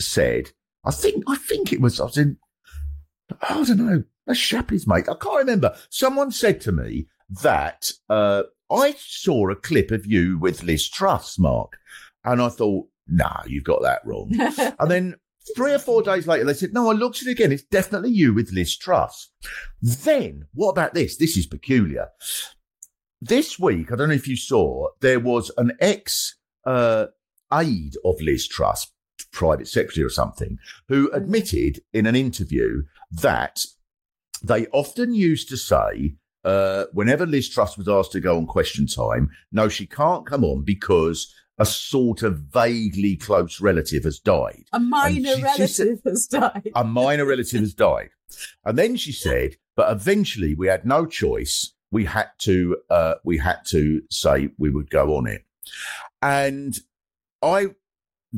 said, 0.00 0.50
I 0.84 0.92
think, 0.92 1.24
I 1.26 1.36
think 1.36 1.72
it 1.72 1.80
was, 1.80 2.00
I 2.00 2.04
was 2.04 2.16
in, 2.16 2.38
I 3.42 3.54
don't 3.64 3.78
know, 3.78 4.04
a 4.26 4.34
Shappy's 4.34 4.86
mate. 4.86 5.08
I 5.08 5.14
can't 5.14 5.38
remember. 5.38 5.76
Someone 5.90 6.30
said 6.30 6.60
to 6.62 6.72
me 6.72 7.06
that 7.42 7.92
uh, 8.08 8.44
I 8.70 8.94
saw 8.98 9.50
a 9.50 9.56
clip 9.56 9.90
of 9.90 10.06
you 10.06 10.38
with 10.38 10.62
Liz 10.62 10.88
Truss, 10.88 11.38
Mark, 11.38 11.78
and 12.24 12.40
I 12.40 12.48
thought, 12.48 12.88
nah, 13.06 13.42
you've 13.46 13.64
got 13.64 13.82
that 13.82 14.02
wrong. 14.04 14.32
And 14.78 14.90
then 14.90 15.16
three 15.54 15.72
or 15.72 15.78
four 15.78 16.02
days 16.02 16.26
later, 16.26 16.44
they 16.44 16.54
said, 16.54 16.72
No, 16.72 16.90
I 16.90 16.94
looked 16.94 17.22
at 17.22 17.28
it 17.28 17.32
again. 17.32 17.52
It's 17.52 17.62
definitely 17.62 18.10
you 18.10 18.34
with 18.34 18.52
Liz 18.52 18.76
Truss. 18.76 19.30
Then, 19.80 20.46
what 20.54 20.70
about 20.70 20.94
this? 20.94 21.16
This 21.16 21.36
is 21.36 21.46
peculiar. 21.46 22.08
This 23.20 23.58
week, 23.58 23.92
I 23.92 23.96
don't 23.96 24.08
know 24.08 24.14
if 24.14 24.28
you 24.28 24.36
saw, 24.36 24.88
there 25.00 25.20
was 25.20 25.50
an 25.56 25.72
ex 25.80 26.36
uh, 26.64 27.06
aide 27.52 27.94
of 28.04 28.20
Liz 28.20 28.46
Truss, 28.46 28.90
private 29.32 29.68
secretary 29.68 30.04
or 30.04 30.10
something, 30.10 30.58
who 30.88 31.10
admitted 31.12 31.80
in 31.92 32.06
an 32.06 32.16
interview 32.16 32.82
that 33.10 33.64
they 34.42 34.66
often 34.68 35.14
used 35.14 35.48
to 35.48 35.56
say, 35.56 36.14
uh, 36.44 36.84
whenever 36.92 37.26
Liz 37.26 37.48
Truss 37.48 37.76
was 37.76 37.88
asked 37.88 38.12
to 38.12 38.20
go 38.20 38.36
on 38.36 38.46
question 38.46 38.86
time, 38.86 39.30
no, 39.52 39.68
she 39.68 39.86
can't 39.86 40.26
come 40.26 40.44
on 40.44 40.62
because 40.62 41.32
a 41.58 41.64
sort 41.66 42.22
of 42.22 42.38
vaguely 42.38 43.16
close 43.16 43.60
relative 43.60 44.04
has 44.04 44.18
died. 44.18 44.64
A 44.72 44.78
minor 44.80 45.30
she- 45.30 45.36
she 45.36 45.42
relative 45.42 45.70
said- 45.70 46.00
has 46.04 46.26
died. 46.26 46.70
A 46.74 46.84
minor 46.84 47.24
relative 47.24 47.60
has 47.60 47.74
died. 47.74 48.10
And 48.64 48.78
then 48.78 48.96
she 48.96 49.12
said, 49.12 49.56
but 49.74 49.90
eventually 49.90 50.54
we 50.54 50.66
had 50.66 50.84
no 50.84 51.06
choice. 51.06 51.72
We 51.90 52.04
had 52.04 52.28
to, 52.40 52.76
uh, 52.90 53.14
we 53.24 53.38
had 53.38 53.60
to 53.68 54.02
say 54.10 54.50
we 54.58 54.70
would 54.70 54.90
go 54.90 55.16
on 55.16 55.26
it. 55.26 55.44
And 56.20 56.76
I, 57.42 57.68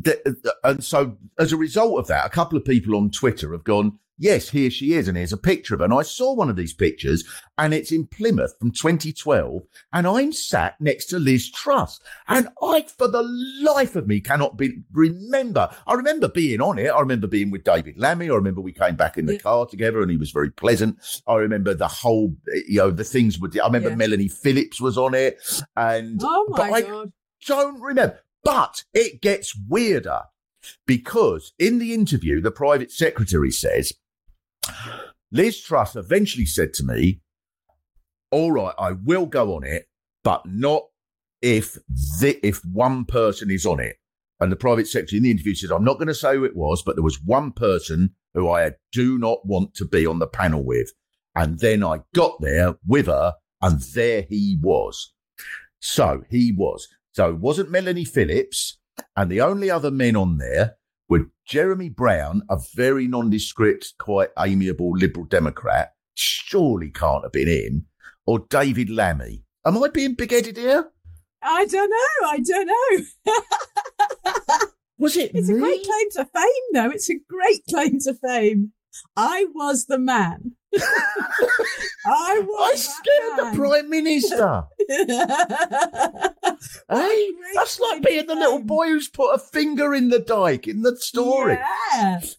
th- 0.03 0.19
and 0.63 0.85
so 0.85 1.17
as 1.39 1.53
a 1.53 1.57
result 1.57 1.99
of 1.99 2.07
that, 2.09 2.27
a 2.27 2.31
couple 2.31 2.57
of 2.57 2.65
people 2.65 2.95
on 2.97 3.11
Twitter 3.11 3.53
have 3.53 3.65
gone, 3.65 3.99
yes, 4.19 4.51
here 4.51 4.71
she 4.71 4.95
is. 4.95 5.09
And 5.09 5.17
here's 5.17 5.33
a 5.33 5.37
picture 5.39 5.75
of 5.75 5.81
her. 5.81 5.85
And 5.85 5.95
I 5.95 6.03
saw 6.03 6.35
one 6.35 6.51
of 6.51 6.57
these 6.57 6.73
pictures 6.75 7.25
and 7.57 7.73
it's 7.73 7.93
in 7.93 8.07
Plymouth 8.07 8.55
from 8.59 8.71
2012. 8.73 9.63
And 9.93 10.07
I'm 10.07 10.33
sat 10.33 10.81
next 10.81 11.07
to 11.07 11.19
Liz 11.19 11.51
Truss. 11.51 12.01
And 12.27 12.49
I, 12.63 12.83
for 12.83 13.09
the 13.09 13.23
life 13.63 13.97
of 13.97 14.07
me, 14.07 14.21
cannot 14.21 14.57
be, 14.57 14.83
remember. 14.93 15.71
I 15.87 15.95
remember 15.95 16.29
being 16.29 16.61
on 16.61 16.79
it. 16.79 16.89
I 16.89 17.01
remember 17.01 17.27
being 17.27 17.51
with 17.51 17.65
David 17.65 17.99
Lammy. 17.99 18.29
I 18.31 18.35
remember 18.35 18.61
we 18.61 18.73
came 18.73 18.97
back 18.97 19.17
in 19.17 19.27
the 19.27 19.35
Yeah. 19.35 19.39
car 19.41 19.67
together 19.67 20.03
and 20.03 20.11
he 20.11 20.17
was 20.17 20.31
very 20.31 20.51
pleasant. 20.51 20.99
I 21.27 21.35
remember 21.37 21.75
the 21.75 21.89
whole, 21.89 22.35
you 22.67 22.79
know, 22.79 22.91
the 22.91 23.05
things 23.05 23.39
with, 23.39 23.59
I 23.59 23.67
remember 23.67 23.91
Yeah. 23.91 23.97
Melanie 23.97 24.29
Phillips 24.29 24.81
was 24.81 24.99
on 24.99 25.15
it. 25.15 25.39
And, 25.77 26.21
oh 26.23 26.53
but 26.57 26.73
I, 26.73 26.83
god! 26.83 27.13
don't 27.47 27.81
remember. 27.81 28.21
But 28.45 28.85
it 28.95 29.21
gets 29.21 29.55
weirder 29.69 30.21
because 30.87 31.53
in 31.59 31.79
the 31.79 31.95
interview, 31.95 32.41
the 32.41 32.51
private 32.51 32.91
secretary 32.93 33.51
says, 33.51 33.93
Liz 35.31 35.61
Truss 35.61 35.97
eventually 35.97 36.47
said 36.47 36.73
to 36.75 36.85
me, 36.85 37.21
All 38.31 38.53
right, 38.53 38.75
I 38.79 38.93
will 38.93 39.27
go 39.27 39.55
on 39.57 39.65
it, 39.65 39.89
but 40.25 40.43
not 40.47 40.85
if 41.43 41.79
the, 42.21 42.39
if 42.43 42.65
one 42.65 43.05
person 43.05 43.51
is 43.51 43.67
on 43.67 43.81
it. 43.81 43.97
And 44.41 44.53
the 44.53 44.57
private 44.57 44.87
secretary 44.87 45.19
in 45.19 45.25
the 45.25 45.31
interview 45.31 45.55
says, 45.55 45.71
I'm 45.71 45.85
not 45.85 45.99
going 45.99 46.09
to 46.09 46.15
say 46.15 46.37
who 46.37 46.45
it 46.45 46.57
was, 46.57 46.83
but 46.83 46.97
there 46.97 47.03
was 47.03 47.23
one 47.23 47.51
person 47.53 48.15
who 48.35 48.49
I 48.49 48.73
do 48.93 49.19
not 49.19 49.45
want 49.45 49.75
to 49.75 49.85
be 49.85 50.07
on 50.07 50.21
the 50.21 50.29
panel 50.29 50.65
with. 50.65 50.93
And 51.35 51.59
then 51.59 51.83
I 51.83 52.01
got 52.15 52.41
there 52.41 52.77
with 52.87 53.07
her, 53.07 53.35
and 53.61 53.81
there 53.95 54.27
he 54.29 54.59
was. 54.61 55.13
So 55.81 56.23
he 56.31 56.53
was. 56.53 56.89
So 57.13 57.31
it 57.31 57.39
wasn't 57.39 57.71
Melanie 57.71 58.05
Phillips, 58.05 58.79
and 59.17 59.31
the 59.31 59.41
only 59.41 59.71
other 59.71 59.91
men 59.91 60.17
on 60.17 60.39
there 60.39 60.77
were 61.09 61.31
Jeremy 61.47 61.89
Browne, 61.89 62.43
a 62.51 62.59
very 62.75 63.09
nondescript, 63.09 63.95
quite 63.99 64.31
amiable 64.39 64.93
Liberal 64.93 65.27
Democrat. 65.27 65.93
Surely 66.15 66.91
can't 66.91 67.25
have 67.25 67.33
been 67.33 67.49
him, 67.49 67.87
or 68.27 68.41
David 68.51 68.91
Lammy. 68.91 69.45
Am 69.65 69.83
I 69.83 69.89
being 69.89 70.15
big-headed 70.15 70.57
here? 70.57 70.91
I 71.43 71.65
don't 71.67 71.91
know. 71.91 72.29
I 72.29 72.41
don't 72.41 72.67
know. 72.67 73.05
Was 74.99 75.17
it 75.17 75.31
It's 75.35 75.49
a 75.49 75.55
great 75.55 75.85
claim 75.85 76.11
to 76.13 76.25
fame, 76.25 76.73
though. 76.73 76.91
It's 76.91 77.09
a 77.09 77.15
great 77.29 77.63
claim 77.71 78.01
to 78.01 78.15
fame. 78.15 78.73
I 79.17 79.47
was 79.55 79.87
the 79.87 79.99
man 79.99 80.57
I 80.77 80.81
I 82.07 82.41
want 82.41 82.79
scared 82.79 83.39
the 83.39 83.57
Prime 83.57 83.91
Minister. 83.91 84.65
Hey, 86.91 87.31
that's 87.55 87.79
like 87.79 88.03
being 88.03 88.27
the 88.27 88.35
little 88.35 88.59
boy 88.63 88.87
who's 88.89 89.09
put 89.09 89.33
a 89.33 89.39
finger 89.39 89.95
in 89.95 90.09
the 90.09 90.19
dike 90.19 90.67
in 90.67 90.83
the 90.83 90.97
story. 90.97 91.57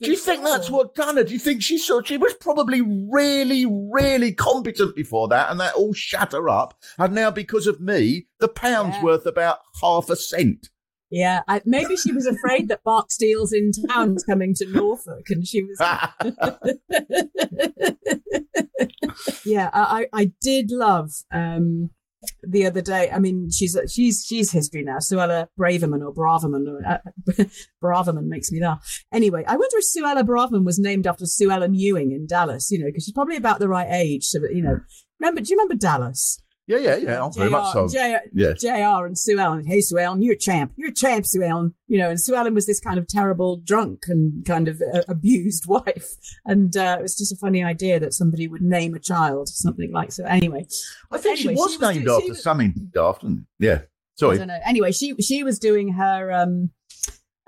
Do 0.01 0.11
you 0.11 0.17
think 0.17 0.43
that's 0.43 0.69
what 0.69 0.93
done 0.95 1.15
her? 1.17 1.23
Do 1.23 1.31
you 1.31 1.39
think 1.39 1.61
she 1.61 1.77
saw 1.77 2.01
she 2.01 2.17
was 2.17 2.33
probably 2.41 2.81
really, 2.81 3.65
really 3.65 4.33
competent 4.33 4.95
before 4.95 5.29
that, 5.29 5.49
and 5.51 5.59
that 5.61 5.75
all 5.75 5.93
shut 5.93 6.33
her 6.33 6.49
up? 6.49 6.77
And 6.97 7.13
now, 7.15 7.31
because 7.31 7.65
of 7.67 7.79
me, 7.79 8.27
the 8.39 8.49
pound's 8.49 8.97
Yeah. 8.97 9.03
worth 9.03 9.25
about 9.25 9.59
half 9.81 10.09
a 10.09 10.15
cent. 10.17 10.69
Yeah, 11.11 11.41
I, 11.47 11.61
maybe 11.65 11.95
she 11.95 12.11
was 12.11 12.27
afraid 12.27 12.67
that 12.67 12.83
Bark 12.83 13.09
Steel's 13.09 13.51
in 13.51 13.71
town 13.89 14.17
coming 14.27 14.53
to 14.55 14.65
Norfolk, 14.67 15.27
and 15.29 15.47
she 15.47 15.63
was. 15.63 15.79
yeah, 19.45 19.71
I, 19.73 20.07
I 20.13 20.31
did 20.39 20.69
love 20.69 21.09
um, 21.31 21.89
the 22.43 22.67
other 22.67 22.81
day. 22.81 23.09
I 23.09 23.17
mean, 23.17 23.49
she's 23.49 23.75
she's 23.91 24.23
she's 24.27 24.51
history 24.51 24.83
now. 24.83 24.97
Suella 24.97 25.47
Braverman 25.59 26.05
or 26.05 26.13
Braverman. 26.13 26.67
Or, 26.67 26.87
uh, 26.87 26.99
Braverman 27.83 28.25
makes 28.25 28.51
me 28.51 28.61
laugh. 28.61 29.03
Anyway, 29.11 29.43
I 29.47 29.57
wonder 29.57 29.77
if 29.77 29.85
Suella 29.85 30.23
Braverman 30.23 30.63
was 30.63 30.77
named 30.77 31.07
after 31.07 31.25
Suella 31.25 31.67
Ewing 31.71 32.11
in 32.11 32.27
Dallas. 32.27 32.69
You 32.69 32.77
know, 32.79 32.85
because 32.85 33.05
she's 33.05 33.13
probably 33.13 33.37
about 33.37 33.57
the 33.57 33.69
right 33.69 33.87
age. 33.89 34.25
So 34.25 34.41
you 34.51 34.61
know, 34.61 34.79
remember? 35.19 35.41
Do 35.41 35.49
you 35.49 35.57
remember 35.57 35.75
Dallas? 35.75 36.39
Yeah, 36.69 36.77
yeah, 36.77 36.95
yeah. 36.95 37.21
Oh, 37.21 37.29
very 37.29 37.49
much 37.49 37.73
so. 37.73 37.87
JR, 37.89 38.19
Yeah. 38.33 38.53
JR 38.53 39.05
and 39.05 39.17
Sue 39.17 39.37
Ellen. 39.39 39.65
Hey, 39.65 39.81
Sue 39.81 39.97
Ellen, 39.97 40.21
you're 40.21 40.35
a 40.35 40.37
champ. 40.37 40.71
You're 40.77 40.91
a 40.91 40.93
champ, 40.93 41.25
Sue 41.25 41.41
Ellen. 41.43 41.73
You 41.87 41.97
know, 41.97 42.09
and 42.11 42.21
Sue 42.21 42.35
Ellen 42.35 42.53
was 42.53 42.65
this 42.67 42.79
kind 42.79 42.97
of 42.99 43.07
terrible 43.07 43.57
drunk 43.57 44.03
and 44.07 44.45
kind 44.45 44.67
of 44.67 44.81
uh, 44.93 45.01
abused 45.09 45.65
wife. 45.67 46.15
And 46.45 46.77
uh, 46.77 46.97
it 46.99 47.01
was 47.01 47.17
just 47.17 47.33
a 47.33 47.35
funny 47.35 47.63
idea 47.63 47.99
that 47.99 48.13
somebody 48.13 48.47
would 48.47 48.61
name 48.61 48.93
a 48.95 48.99
child 48.99 49.49
something 49.49 49.91
like 49.91 50.11
so. 50.11 50.23
Anyway, 50.25 50.65
I 51.11 51.17
think 51.17 51.39
Anyway, 51.39 51.55
she 51.55 51.59
was 51.61 51.71
she 51.73 51.77
was 51.79 51.95
named 51.95 52.05
do- 52.05 52.15
after 52.15 52.29
was- 52.29 52.43
something 52.43 52.73
daft. 52.93 53.25
Yeah. 53.59 53.79
I 53.81 53.85
Sorry. 54.15 54.37
don't 54.37 54.47
know. 54.47 54.59
Anyway, 54.65 54.91
she 54.91 55.15
she 55.21 55.43
was 55.43 55.59
doing 55.59 55.93
her 55.93 56.31
um 56.31 56.69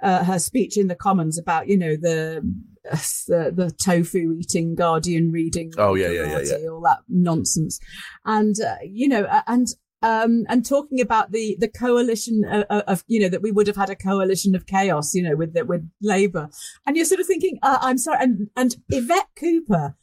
uh, 0.01 0.23
her 0.23 0.39
speech 0.39 0.77
in 0.77 0.87
the 0.87 0.95
Commons 0.95 1.37
about 1.37 1.67
you 1.67 1.77
know 1.77 1.95
the 1.95 2.41
uh, 2.89 2.97
the, 3.27 3.51
the 3.55 3.71
tofu 3.71 4.33
eating 4.39 4.75
Guardian 4.75 5.31
reading. 5.31 5.71
Oh, 5.77 5.95
yeah, 5.95 6.09
yeah, 6.09 6.23
yeah, 6.23 6.33
Party, 6.33 6.67
all 6.67 6.81
that 6.81 6.99
nonsense, 7.07 7.79
and 8.25 8.55
uh, 8.59 8.77
you 8.83 9.07
know 9.07 9.23
uh, 9.23 9.41
and. 9.47 9.67
Um, 10.03 10.45
and 10.49 10.65
talking 10.65 10.99
about 10.99 11.31
the 11.31 11.55
the 11.59 11.67
coalition 11.67 12.43
of, 12.43 12.63
of 12.87 13.03
you 13.05 13.19
know 13.19 13.29
that 13.29 13.43
we 13.43 13.51
would 13.51 13.67
have 13.67 13.75
had 13.75 13.91
a 13.91 13.95
coalition 13.95 14.55
of 14.55 14.65
chaos 14.65 15.13
you 15.13 15.21
know 15.21 15.35
with 15.35 15.53
the, 15.53 15.63
with 15.63 15.87
Labour 16.01 16.49
and 16.87 16.95
you're 16.95 17.05
sort 17.05 17.19
of 17.19 17.27
thinking 17.27 17.59
uh, 17.61 17.77
I'm 17.81 17.99
sorry 17.99 18.17
and 18.19 18.49
and 18.55 18.77
Yvette 18.89 19.29
Cooper 19.35 19.95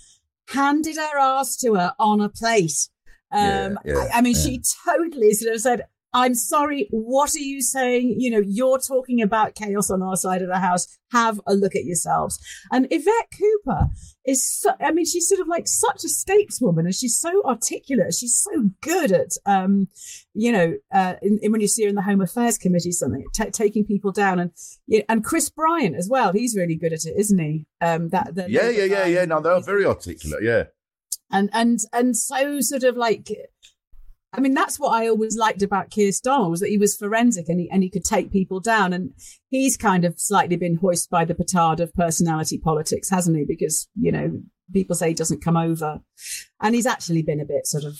handed 0.51 0.99
her 0.99 1.19
ass 1.19 1.57
to 1.57 1.75
her 1.75 1.95
on 1.99 2.21
a 2.21 2.29
plate 2.29 2.91
um, 3.31 3.41
Yeah, 3.41 3.75
yeah, 3.85 4.09
I, 4.13 4.19
I 4.19 4.21
mean, 4.21 4.35
yeah. 4.35 4.43
she 4.43 4.63
totally 4.85 5.33
sort 5.33 5.55
of 5.55 5.61
said, 5.61 5.87
I'm 6.15 6.35
sorry, 6.35 6.89
what 6.91 7.35
are 7.35 7.41
you 7.41 7.61
saying? 7.61 8.17
You 8.19 8.31
know, 8.31 8.43
you're 8.45 8.79
talking 8.79 9.21
about 9.21 9.55
chaos 9.55 9.91
on 9.91 10.03
our 10.03 10.17
side 10.17 10.43
of 10.43 10.49
the 10.49 10.59
house. 10.59 10.87
Have 11.13 11.41
a 11.47 11.55
look 11.55 11.75
at 11.75 11.85
yourselves. 11.85 12.39
And 12.73 12.87
Yvette 12.91 13.31
Cooper 13.39 13.89
is, 14.25 14.43
so, 14.43 14.73
I 14.81 14.91
mean, 14.93 15.05
she's 15.05 15.29
sort 15.29 15.41
of 15.41 15.49
like 15.49 15.67
such 15.67 16.05
a 16.05 16.09
stateswoman 16.09 16.81
and 16.81 16.95
she's 16.95 17.19
so 17.19 17.43
articulate. 17.45 18.15
She's 18.15 18.39
so 18.39 18.71
good 18.81 19.13
at, 19.13 19.33
um, 19.47 19.89
you 20.35 20.51
know, 20.53 20.75
uh, 20.93 21.15
in, 21.23 21.39
in 21.43 21.53
when 21.53 21.61
you 21.61 21.69
see 21.69 21.83
her 21.85 21.89
in 21.89 21.95
the 21.95 22.03
Home 22.03 22.21
Affairs 22.21 22.59
Committee, 22.59 22.93
something, 22.93 23.25
ta 23.37 23.47
taking 23.53 23.85
people 23.85 24.13
down. 24.13 24.39
And 24.39 24.51
and 25.09 25.25
Chris 25.25 25.51
Bryant 25.51 25.97
as 25.97 26.09
well. 26.11 26.33
He's 26.33 26.57
really 26.57 26.77
good 26.77 26.93
at 26.93 27.05
it, 27.05 27.15
isn't 27.17 27.39
he? 27.39 27.67
Um, 27.81 28.09
that, 28.11 28.35
the 28.35 28.51
Yeah, 28.51 28.71
yeah, 28.71 28.85
yeah, 28.85 29.07
yeah. 29.07 29.25
No, 29.25 29.41
they're 29.41 29.61
very 29.61 29.85
articulate. 29.85 30.43
Yeah. 30.43 30.65
and 31.31 31.51
and 31.53 31.81
and 31.93 32.17
so 32.17 32.61
sort 32.61 32.85
of 32.85 32.97
like 32.97 33.29
I 34.39 34.41
mean, 34.41 34.55
that's 34.55 34.79
what 34.79 34.91
I 34.91 35.09
always 35.09 35.37
liked 35.37 35.63
about 35.63 35.91
Keir 35.91 36.11
Starmer 36.11 36.49
was 36.49 36.61
that 36.61 36.69
he 36.69 36.79
was 36.79 36.97
forensic 36.97 37.49
and 37.49 37.59
he 37.59 37.69
and 37.73 37.83
he 37.83 37.91
could 37.91 38.05
take 38.05 38.31
people 38.31 38.61
down. 38.61 38.93
And 38.93 39.11
he's 39.49 39.77
kind 39.77 40.05
of 40.05 40.15
slightly 40.21 40.55
been 40.55 40.77
hoisted 40.77 41.11
by 41.11 41.25
the 41.25 41.35
petard 41.35 41.81
of 41.81 41.93
personality 41.95 42.57
politics, 42.57 43.11
hasn't 43.11 43.37
he? 43.37 43.45
Because 43.45 43.89
you 44.01 44.13
know 44.13 44.41
people 44.73 44.95
say 44.95 45.09
he 45.09 45.15
doesn't 45.15 45.43
come 45.43 45.57
over, 45.57 45.99
and 46.61 46.77
he's 46.77 46.87
actually 46.87 47.23
been 47.23 47.41
a 47.41 47.45
bit 47.45 47.67
sort 47.67 47.83
of. 47.83 47.99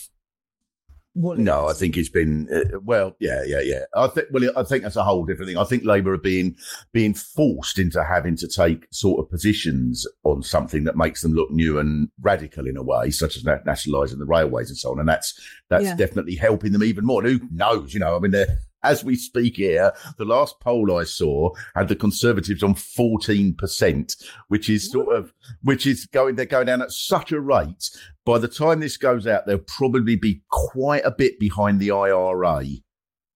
No, 1.43 1.67
I 1.67 1.73
think 1.73 1.97
it's 1.97 2.09
been 2.09 2.47
uh, 2.53 2.79
well. 2.81 3.15
Yeah, 3.19 3.43
yeah, 3.45 3.61
yeah. 3.61 3.81
I 3.95 4.07
think 4.07 4.27
well, 4.31 4.51
I 4.55 4.63
think 4.63 4.83
that's 4.83 4.95
a 4.95 5.03
whole 5.03 5.25
different 5.25 5.49
thing. 5.49 5.57
I 5.57 5.63
think 5.63 5.83
Labour 5.83 6.13
are 6.13 6.17
being 6.17 6.55
being 6.93 7.13
forced 7.13 7.79
into 7.79 8.03
having 8.03 8.35
to 8.37 8.47
take 8.47 8.87
sort 8.91 9.19
of 9.19 9.29
positions 9.29 10.05
on 10.23 10.43
something 10.43 10.83
that 10.83 10.95
makes 10.95 11.21
them 11.21 11.33
look 11.33 11.51
new 11.51 11.79
and 11.79 12.09
radical 12.21 12.67
in 12.67 12.77
a 12.77 12.83
way, 12.83 13.09
such 13.09 13.35
as 13.37 13.43
nationalising 13.65 14.19
the 14.19 14.25
railways 14.25 14.69
and 14.69 14.77
so 14.77 14.91
on. 14.91 14.99
And 14.99 15.09
that's 15.09 15.33
that's 15.69 15.83
Yeah. 15.85 15.95
definitely 15.95 16.35
helping 16.35 16.71
them 16.71 16.83
even 16.83 17.05
more. 17.05 17.25
And 17.25 17.39
who 17.39 17.47
knows? 17.51 17.93
You 17.93 17.99
know, 17.99 18.15
I 18.15 18.19
mean, 18.19 18.31
they're. 18.31 18.57
As 18.83 19.03
we 19.03 19.15
speak 19.15 19.57
here, 19.57 19.91
the 20.17 20.25
last 20.25 20.59
poll 20.59 20.97
I 20.97 21.03
saw 21.03 21.51
had 21.75 21.87
the 21.87 21.95
Conservatives 21.95 22.63
on 22.63 22.75
fourteen 22.75 23.53
percent, 23.53 24.15
which 24.47 24.69
is 24.69 24.89
sort 24.89 25.15
of, 25.15 25.33
which 25.63 25.85
is 25.85 26.05
going, 26.05 26.35
they're 26.35 26.45
going 26.45 26.67
down 26.67 26.81
at 26.81 26.91
such 26.91 27.31
a 27.31 27.39
rate. 27.41 27.89
By 28.25 28.37
the 28.37 28.47
time 28.47 28.79
this 28.79 28.97
goes 28.97 29.27
out, 29.27 29.45
they'll 29.45 29.57
probably 29.57 30.15
be 30.15 30.41
quite 30.49 31.03
a 31.05 31.11
bit 31.11 31.39
behind 31.39 31.79
the 31.79 31.91
IRA. 31.91 32.65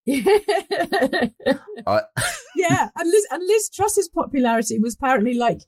I, 1.88 2.02
yeah, 2.56 2.90
and 2.98 3.10
Liz, 3.10 3.28
and 3.32 3.44
Liz 3.48 3.70
Truss's 3.70 4.10
popularity 4.10 4.80
was 4.80 4.96
apparently 4.96 5.34
like 5.34 5.62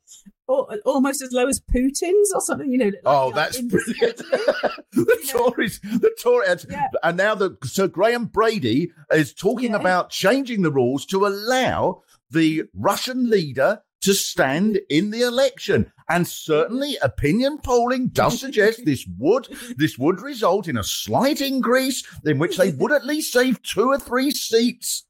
al- 0.50 0.70
almost 0.86 1.22
as 1.22 1.32
low 1.32 1.48
as 1.48 1.60
Putin's 1.60 2.32
or 2.34 2.42
something. 2.42 2.72
You 2.72 2.78
know. 2.78 2.86
like, 2.86 2.96
oh, 3.06 3.28
like 3.28 3.36
that's 3.36 3.62
brilliant. 3.62 4.18
the 4.94 5.30
Tories, 5.32 5.80
the 5.82 6.12
Tories, 6.22 6.66
Yeah. 6.70 6.88
and 7.04 7.18
now 7.18 7.36
the 7.36 7.58
Sir 7.64 7.88
Graham 7.88 8.26
Brady 8.26 8.92
is 9.12 9.34
talking 9.34 9.72
Yeah. 9.72 9.80
about 9.80 10.10
changing 10.10 10.62
the 10.62 10.72
rules 10.72 11.06
to 11.08 11.26
allow 11.26 12.02
the 12.30 12.64
Russian 12.74 13.30
leader 13.30 13.82
to 14.02 14.14
stand 14.14 14.80
in 14.90 15.10
the 15.12 15.22
election. 15.22 15.92
And 16.08 16.28
certainly 16.28 16.96
opinion 17.02 17.58
polling 17.64 18.10
does 18.10 18.40
suggest 18.40 18.86
this 18.86 19.08
would 19.18 19.48
this 19.78 19.98
would 19.98 20.22
result 20.22 20.68
in 20.68 20.78
a 20.78 20.84
slight 20.84 21.42
increase 21.42 22.04
in 22.24 22.38
which 22.38 22.58
they 22.58 22.72
would 22.72 22.92
at 22.92 23.06
least 23.06 23.34
save 23.34 23.62
two 23.64 23.88
or 23.90 23.98
three 23.98 24.30
seats. 24.30 25.05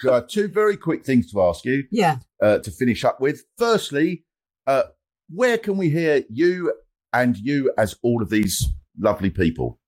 So 0.00 0.12
I 0.12 0.14
have 0.16 0.28
two 0.28 0.48
very 0.48 0.76
quick 0.76 1.04
things 1.04 1.30
to 1.32 1.42
ask 1.42 1.64
you 1.64 1.84
yeah. 1.90 2.18
uh, 2.42 2.58
to 2.58 2.70
finish 2.70 3.04
up 3.04 3.20
with. 3.20 3.44
Firstly, 3.58 4.24
uh, 4.66 4.84
where 5.28 5.58
can 5.58 5.76
we 5.76 5.90
hear 5.90 6.24
you 6.28 6.74
and 7.12 7.36
you 7.36 7.72
as 7.78 7.96
all 8.02 8.22
of 8.22 8.30
these 8.30 8.68
lovely 8.98 9.30
people 9.30 9.78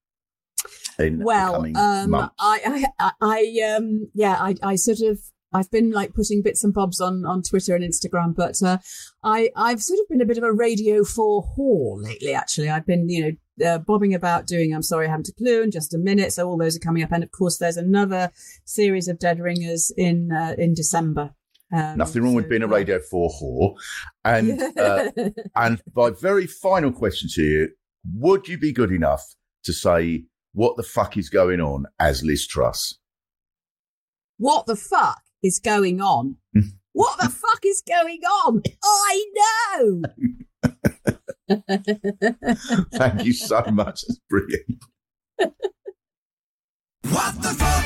in 0.99 1.23
Well, 1.23 1.65
um, 1.75 2.09
months? 2.09 2.35
I, 2.39 2.85
I, 2.99 3.11
I, 3.21 3.75
um, 3.75 4.09
yeah, 4.13 4.37
I, 4.39 4.55
I 4.63 4.75
sort 4.75 5.01
of, 5.01 5.19
I've 5.53 5.69
been 5.69 5.91
like 5.91 6.15
putting 6.15 6.41
bits 6.41 6.63
and 6.63 6.73
bobs 6.73 6.99
on 6.99 7.25
on 7.25 7.43
Twitter 7.43 7.75
and 7.75 7.83
Instagram, 7.83 8.33
but 8.35 8.61
uh, 8.63 8.79
I, 9.23 9.51
I've 9.55 9.83
sort 9.83 9.99
of 9.99 10.09
been 10.09 10.21
a 10.21 10.25
bit 10.25 10.39
of 10.39 10.43
a 10.43 10.51
Radio 10.51 11.03
Four 11.03 11.43
whore 11.55 12.03
lately. 12.03 12.33
Actually, 12.33 12.71
I've 12.71 12.87
been, 12.87 13.07
you 13.07 13.23
know, 13.23 13.31
uh, 13.65 13.79
bobbing 13.79 14.13
about 14.13 14.47
doing. 14.47 14.73
I'm 14.73 14.83
sorry, 14.83 15.07
I 15.07 15.11
haven't 15.11 15.29
a 15.29 15.33
clue. 15.33 15.61
In 15.61 15.71
just 15.71 15.93
a 15.93 15.97
minute, 15.97 16.33
so 16.33 16.47
all 16.47 16.57
those 16.57 16.75
are 16.75 16.79
coming 16.79 17.03
up, 17.03 17.11
and 17.11 17.23
of 17.23 17.31
course, 17.31 17.57
there's 17.57 17.77
another 17.77 18.31
series 18.65 19.07
of 19.07 19.19
Dead 19.19 19.39
Ringers 19.39 19.91
in 19.97 20.31
uh, 20.31 20.55
in 20.57 20.73
December. 20.73 21.33
Um, 21.73 21.97
Nothing 21.97 22.23
wrong 22.23 22.35
with 22.35 22.49
being 22.49 22.61
a. 22.61 22.67
Radio 22.67 22.99
4 22.99 23.31
whore. 23.41 23.75
And, 24.23 24.61
uh, 24.77 25.09
and 25.55 25.81
my 25.95 26.11
very 26.11 26.45
final 26.45 26.91
question 26.91 27.29
to 27.33 27.41
you 27.41 27.69
would 28.13 28.47
you 28.47 28.59
be 28.59 28.71
good 28.71 28.91
enough 28.91 29.23
to 29.63 29.73
say 29.73 30.25
what 30.51 30.77
the 30.77 30.83
fuck 30.83 31.17
is 31.17 31.29
going 31.29 31.59
on 31.59 31.85
as 31.99 32.23
Liz 32.23 32.45
Truss? 32.45 32.99
what 34.37 34.65
the 34.65 34.75
fuck 34.75 35.21
is 35.41 35.59
going 35.59 36.01
on? 36.01 36.37
what 36.91 37.17
the 37.19 37.29
fuck 37.29 37.61
is 37.65 37.81
going 37.87 38.21
on? 38.21 38.61
I 38.83 39.25
know. 39.35 40.01
Thank 42.93 43.25
you 43.25 43.33
so 43.33 43.63
much. 43.71 44.03
It's 44.03 44.19
brilliant. 44.29 44.83
What 47.09 47.35
the 47.41 47.49
fuck 47.49 47.85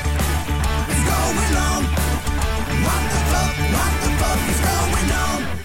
is 0.88 1.04
going 1.04 1.54
on? 1.58 1.84
What 2.84 3.02
the 3.10 3.20
fuck, 3.28 3.54
what 3.74 3.92
the 4.04 4.10
fuck 4.18 4.42
is 4.48 4.60
going 4.60 5.10
on? 5.12 5.64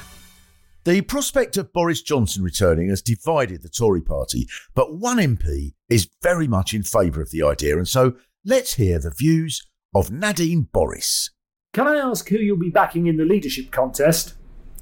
The 0.85 1.01
prospect 1.01 1.55
of 1.57 1.71
Boris 1.71 2.01
Johnson 2.01 2.43
returning 2.43 2.89
has 2.89 3.01
divided 3.01 3.61
the 3.61 3.69
Tory 3.69 4.01
party, 4.01 4.47
but 4.73 4.95
one 4.95 5.17
MP 5.17 5.75
is 5.87 6.09
very 6.23 6.47
much 6.47 6.73
in 6.73 6.81
favour 6.83 7.21
of 7.21 7.29
the 7.29 7.43
idea, 7.43 7.77
and 7.77 7.87
so 7.87 8.15
let's 8.43 8.73
hear 8.73 8.97
the 8.99 9.11
views 9.11 9.65
of 9.93 10.09
Nadine 10.11 10.67
Boris. 10.73 11.29
Can 11.73 11.87
I 11.87 11.97
ask 11.97 12.27
who 12.27 12.37
you'll 12.37 12.57
be 12.57 12.71
backing 12.71 13.05
in 13.05 13.17
the 13.17 13.25
leadership 13.25 13.71
contest? 13.71 14.33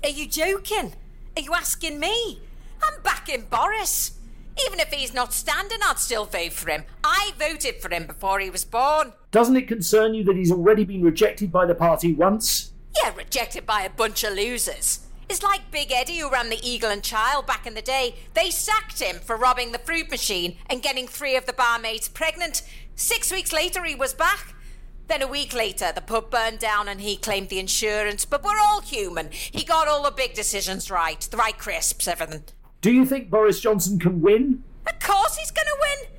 Are 0.01 0.09
you 0.09 0.27
joking? 0.27 0.93
Are 1.35 1.41
you 1.41 1.53
asking 1.53 1.99
me? 1.99 2.41
I'm 2.83 3.01
backing 3.03 3.45
Boris. 3.49 4.17
Even 4.65 4.79
if 4.79 4.89
he's 4.89 5.13
not 5.13 5.33
standing, 5.33 5.79
I'd 5.83 5.99
still 5.99 6.25
vote 6.25 6.53
for 6.53 6.69
him. 6.69 6.83
I 7.03 7.31
voted 7.39 7.81
for 7.81 7.93
him 7.93 8.05
before 8.05 8.39
he 8.39 8.49
was 8.49 8.65
born. 8.65 9.13
Doesn't 9.31 9.55
it 9.55 9.67
concern 9.67 10.13
you 10.13 10.23
that 10.25 10.35
he's 10.35 10.51
already 10.51 10.83
been 10.83 11.01
rejected 11.01 11.51
by 11.51 11.65
the 11.65 11.75
party 11.75 12.13
once? 12.13 12.73
Yeah, 13.01 13.13
rejected 13.15 13.65
by 13.65 13.83
a 13.83 13.89
bunch 13.89 14.23
of 14.23 14.33
losers. 14.33 15.07
It's 15.29 15.41
like 15.41 15.71
Big 15.71 15.93
Eddie 15.93 16.17
who 16.17 16.29
ran 16.29 16.49
the 16.49 16.59
Eagle 16.61 16.89
and 16.89 17.01
Child 17.01 17.47
back 17.47 17.65
in 17.65 17.73
the 17.73 17.81
day. 17.81 18.15
They 18.33 18.51
sacked 18.51 18.99
him 18.99 19.15
for 19.19 19.37
robbing 19.37 19.71
the 19.71 19.79
fruit 19.79 20.11
machine 20.11 20.57
and 20.69 20.83
getting 20.83 21.07
three 21.07 21.37
of 21.37 21.45
the 21.45 21.53
barmaids 21.53 22.09
pregnant. 22.09 22.63
Six 22.95 23.31
weeks 23.31 23.53
later, 23.53 23.85
he 23.85 23.95
was 23.95 24.13
back. 24.13 24.53
Then 25.07 25.21
a 25.21 25.27
week 25.27 25.53
later, 25.53 25.93
the 25.95 26.01
pub 26.01 26.29
burned 26.29 26.59
down 26.59 26.89
and 26.89 26.99
he 26.99 27.15
claimed 27.15 27.47
the 27.47 27.59
insurance. 27.59 28.25
But 28.25 28.43
we're 28.43 28.59
all 28.59 28.81
human. 28.81 29.29
He 29.31 29.63
got 29.63 29.87
all 29.87 30.03
the 30.03 30.11
big 30.11 30.33
decisions 30.33 30.91
right, 30.91 31.21
the 31.21 31.37
right 31.37 31.57
crisps, 31.57 32.09
everything. 32.09 32.43
Do 32.81 32.91
you 32.91 33.05
think 33.05 33.29
Boris 33.29 33.59
Johnson 33.59 33.99
can 33.99 34.21
win? 34.21 34.63
Of 34.87 34.99
course 34.99 35.37
he's 35.37 35.51
gonna 35.51 35.69
win. 35.79 36.09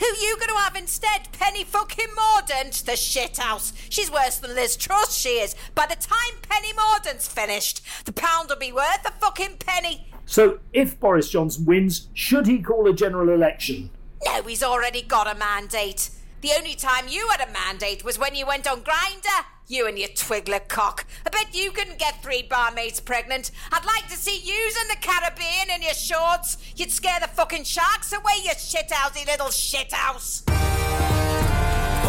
Who 0.00 0.06
you 0.20 0.36
gonna 0.38 0.58
have 0.58 0.74
instead? 0.74 1.28
Penny 1.30 1.62
fucking 1.62 2.08
Mordaunt, 2.08 2.84
the 2.84 2.92
shithouse. 2.92 3.72
She's 3.88 4.10
worse 4.10 4.38
than 4.38 4.56
Liz 4.56 4.76
Truss, 4.76 5.14
she 5.16 5.40
is. 5.40 5.54
By 5.76 5.86
the 5.86 5.94
time 5.94 6.40
Penny 6.42 6.72
Mordaunt's 6.72 7.28
finished, 7.28 7.82
the 8.04 8.12
pound 8.12 8.48
will 8.48 8.56
be 8.56 8.72
worth 8.72 9.06
a 9.06 9.12
fucking 9.12 9.58
penny. 9.58 10.08
So, 10.26 10.58
if 10.72 10.98
Boris 10.98 11.30
Johnson 11.30 11.64
wins, 11.64 12.08
should 12.14 12.48
he 12.48 12.60
call 12.62 12.88
a 12.88 12.92
general 12.92 13.30
election? 13.30 13.90
No, 14.26 14.42
he's 14.42 14.62
already 14.62 15.02
got 15.02 15.32
a 15.32 15.38
mandate. 15.38 16.10
The 16.40 16.52
only 16.56 16.74
time 16.74 17.08
you 17.08 17.28
had 17.28 17.48
a 17.48 17.52
mandate 17.52 18.04
was 18.04 18.16
when 18.16 18.36
you 18.36 18.46
went 18.46 18.68
on 18.68 18.82
Grindr. 18.82 19.44
You 19.66 19.88
and 19.88 19.98
your 19.98 20.08
twiggler 20.10 20.66
cock. 20.68 21.04
I 21.26 21.30
bet 21.30 21.52
you 21.52 21.72
couldn't 21.72 21.98
get 21.98 22.22
three 22.22 22.42
barmaids 22.42 23.00
pregnant. 23.00 23.50
I'd 23.72 23.84
like 23.84 24.08
to 24.08 24.16
see 24.16 24.38
yous 24.38 24.80
in 24.80 24.88
the 24.88 24.96
Caribbean 25.00 25.74
in 25.74 25.82
your 25.82 25.94
shorts. 25.94 26.56
You'd 26.76 26.92
scare 26.92 27.18
the 27.20 27.26
fucking 27.26 27.64
sharks 27.64 28.12
away, 28.12 28.34
you 28.44 28.50
shithousey 28.50 29.26
little 29.26 29.48
shithouse. 29.48 30.44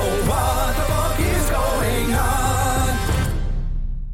Oh, 0.01 0.23
what 0.29 0.75
the 0.77 0.83
fuck 0.93 1.19
is 1.19 1.49
going 1.49 2.13
on? 2.13 3.33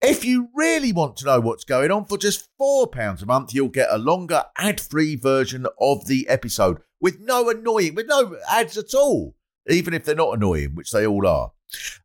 If 0.00 0.24
you 0.24 0.50
really 0.54 0.92
want 0.92 1.16
to 1.18 1.24
know 1.24 1.40
what's 1.40 1.64
going 1.64 1.90
on, 1.90 2.04
for 2.04 2.18
just 2.18 2.48
£4 2.60 3.22
a 3.22 3.26
month, 3.26 3.54
you'll 3.54 3.68
get 3.68 3.88
a 3.90 3.98
longer 3.98 4.44
ad 4.58 4.80
free 4.80 5.16
version 5.16 5.66
of 5.80 6.06
the 6.06 6.28
episode 6.28 6.78
with 7.00 7.20
no 7.20 7.48
annoying, 7.48 7.94
with 7.94 8.06
no 8.06 8.36
ads 8.48 8.76
at 8.76 8.94
all, 8.94 9.34
even 9.68 9.94
if 9.94 10.04
they're 10.04 10.14
not 10.14 10.36
annoying, 10.36 10.74
which 10.74 10.90
they 10.90 11.06
all 11.06 11.26
are. 11.26 11.52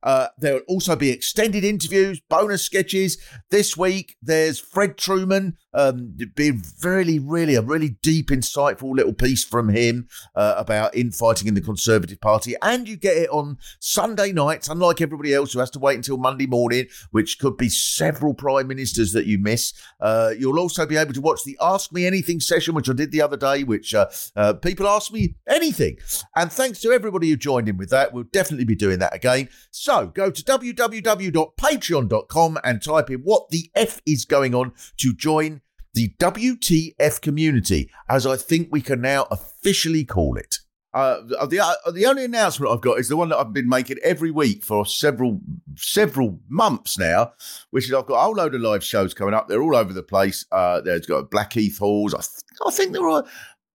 Uh, 0.01 0.27
there 0.37 0.55
will 0.55 0.61
also 0.67 0.95
be 0.95 1.11
extended 1.11 1.63
interviews, 1.63 2.21
bonus 2.29 2.63
sketches. 2.63 3.17
This 3.51 3.77
week, 3.77 4.15
there's 4.21 4.59
Fred 4.59 4.97
Trueman, 4.97 5.53
um, 5.73 6.17
being 6.35 6.63
really, 6.83 7.19
really 7.19 7.55
a 7.55 7.61
really 7.61 7.89
deep, 8.01 8.29
insightful 8.29 8.95
little 8.95 9.13
piece 9.13 9.43
from 9.43 9.69
him 9.69 10.07
uh, 10.35 10.55
about 10.57 10.95
infighting 10.95 11.47
in 11.47 11.53
the 11.53 11.61
Conservative 11.61 12.19
Party. 12.21 12.55
And 12.61 12.87
you 12.87 12.97
get 12.97 13.17
it 13.17 13.29
on 13.29 13.57
Sunday 13.79 14.31
nights, 14.31 14.69
unlike 14.69 15.01
everybody 15.01 15.33
else 15.33 15.53
who 15.53 15.59
has 15.59 15.69
to 15.71 15.79
wait 15.79 15.95
until 15.95 16.17
Monday 16.17 16.47
morning, 16.47 16.87
which 17.11 17.39
could 17.39 17.57
be 17.57 17.69
several 17.69 18.33
prime 18.33 18.67
ministers 18.67 19.11
that 19.13 19.25
you 19.25 19.37
miss. 19.37 19.73
Uh, 19.99 20.31
you'll 20.37 20.59
also 20.59 20.85
be 20.85 20.97
able 20.97 21.13
to 21.13 21.21
watch 21.21 21.43
the 21.43 21.57
Ask 21.61 21.91
Me 21.91 22.05
Anything 22.05 22.39
session, 22.39 22.75
which 22.75 22.89
I 22.89 22.93
did 22.93 23.11
the 23.11 23.21
other 23.21 23.37
day, 23.37 23.63
which 23.63 23.93
uh, 23.93 24.07
uh, 24.35 24.53
people 24.53 24.87
ask 24.87 25.11
me 25.11 25.35
anything. 25.47 25.97
And 26.35 26.51
thanks 26.51 26.79
to 26.81 26.91
everybody 26.91 27.29
who 27.29 27.35
joined 27.35 27.69
in 27.69 27.77
with 27.77 27.89
that. 27.89 28.13
We'll 28.13 28.23
definitely 28.23 28.65
be 28.65 28.75
doing 28.75 28.99
that 28.99 29.15
again. 29.15 29.49
So 29.71 30.07
go 30.07 30.31
to 30.31 30.43
www.patreon.com 30.43 32.57
and 32.63 32.81
type 32.81 33.09
in 33.09 33.19
what 33.19 33.49
the 33.49 33.69
F 33.75 34.01
is 34.05 34.23
going 34.25 34.55
on 34.55 34.73
to 34.97 35.13
join 35.13 35.59
the 35.93 36.13
WTF 36.19 37.21
community, 37.21 37.89
as 38.07 38.25
I 38.25 38.37
think 38.37 38.69
we 38.71 38.81
can 38.81 39.01
now 39.01 39.27
officially 39.31 40.05
call 40.05 40.37
it. 40.37 40.59
Uh, 40.91 41.21
the 41.45 41.59
uh, 41.59 41.91
the 41.91 42.07
only 42.07 42.25
announcement 42.25 42.71
I've 42.71 42.81
got 42.81 42.99
is 42.99 43.09
the 43.09 43.17
one 43.17 43.29
that 43.29 43.37
I've 43.37 43.53
been 43.53 43.69
making 43.69 43.97
every 44.03 44.31
week 44.31 44.63
for 44.63 44.87
several 44.87 45.39
several 45.75 46.39
months 46.49 46.97
now, 46.97 47.33
which 47.69 47.85
is 47.85 47.93
I've 47.93 48.07
got 48.07 48.15
a 48.15 48.21
whole 48.21 48.33
load 48.33 48.55
of 48.55 48.61
live 48.61 48.83
shows 48.83 49.13
coming 49.13 49.35
up. 49.35 49.47
They're 49.47 49.61
all 49.61 49.75
over 49.75 49.93
the 49.93 50.01
place. 50.01 50.45
Uh, 50.51 50.81
there's 50.81 51.05
got 51.05 51.29
Blackheath 51.29 51.77
Halls. 51.77 52.15
I, 52.15 52.21
th- 52.21 52.43
I 52.65 52.71
think 52.71 52.93
there 52.93 53.07
are. 53.07 53.23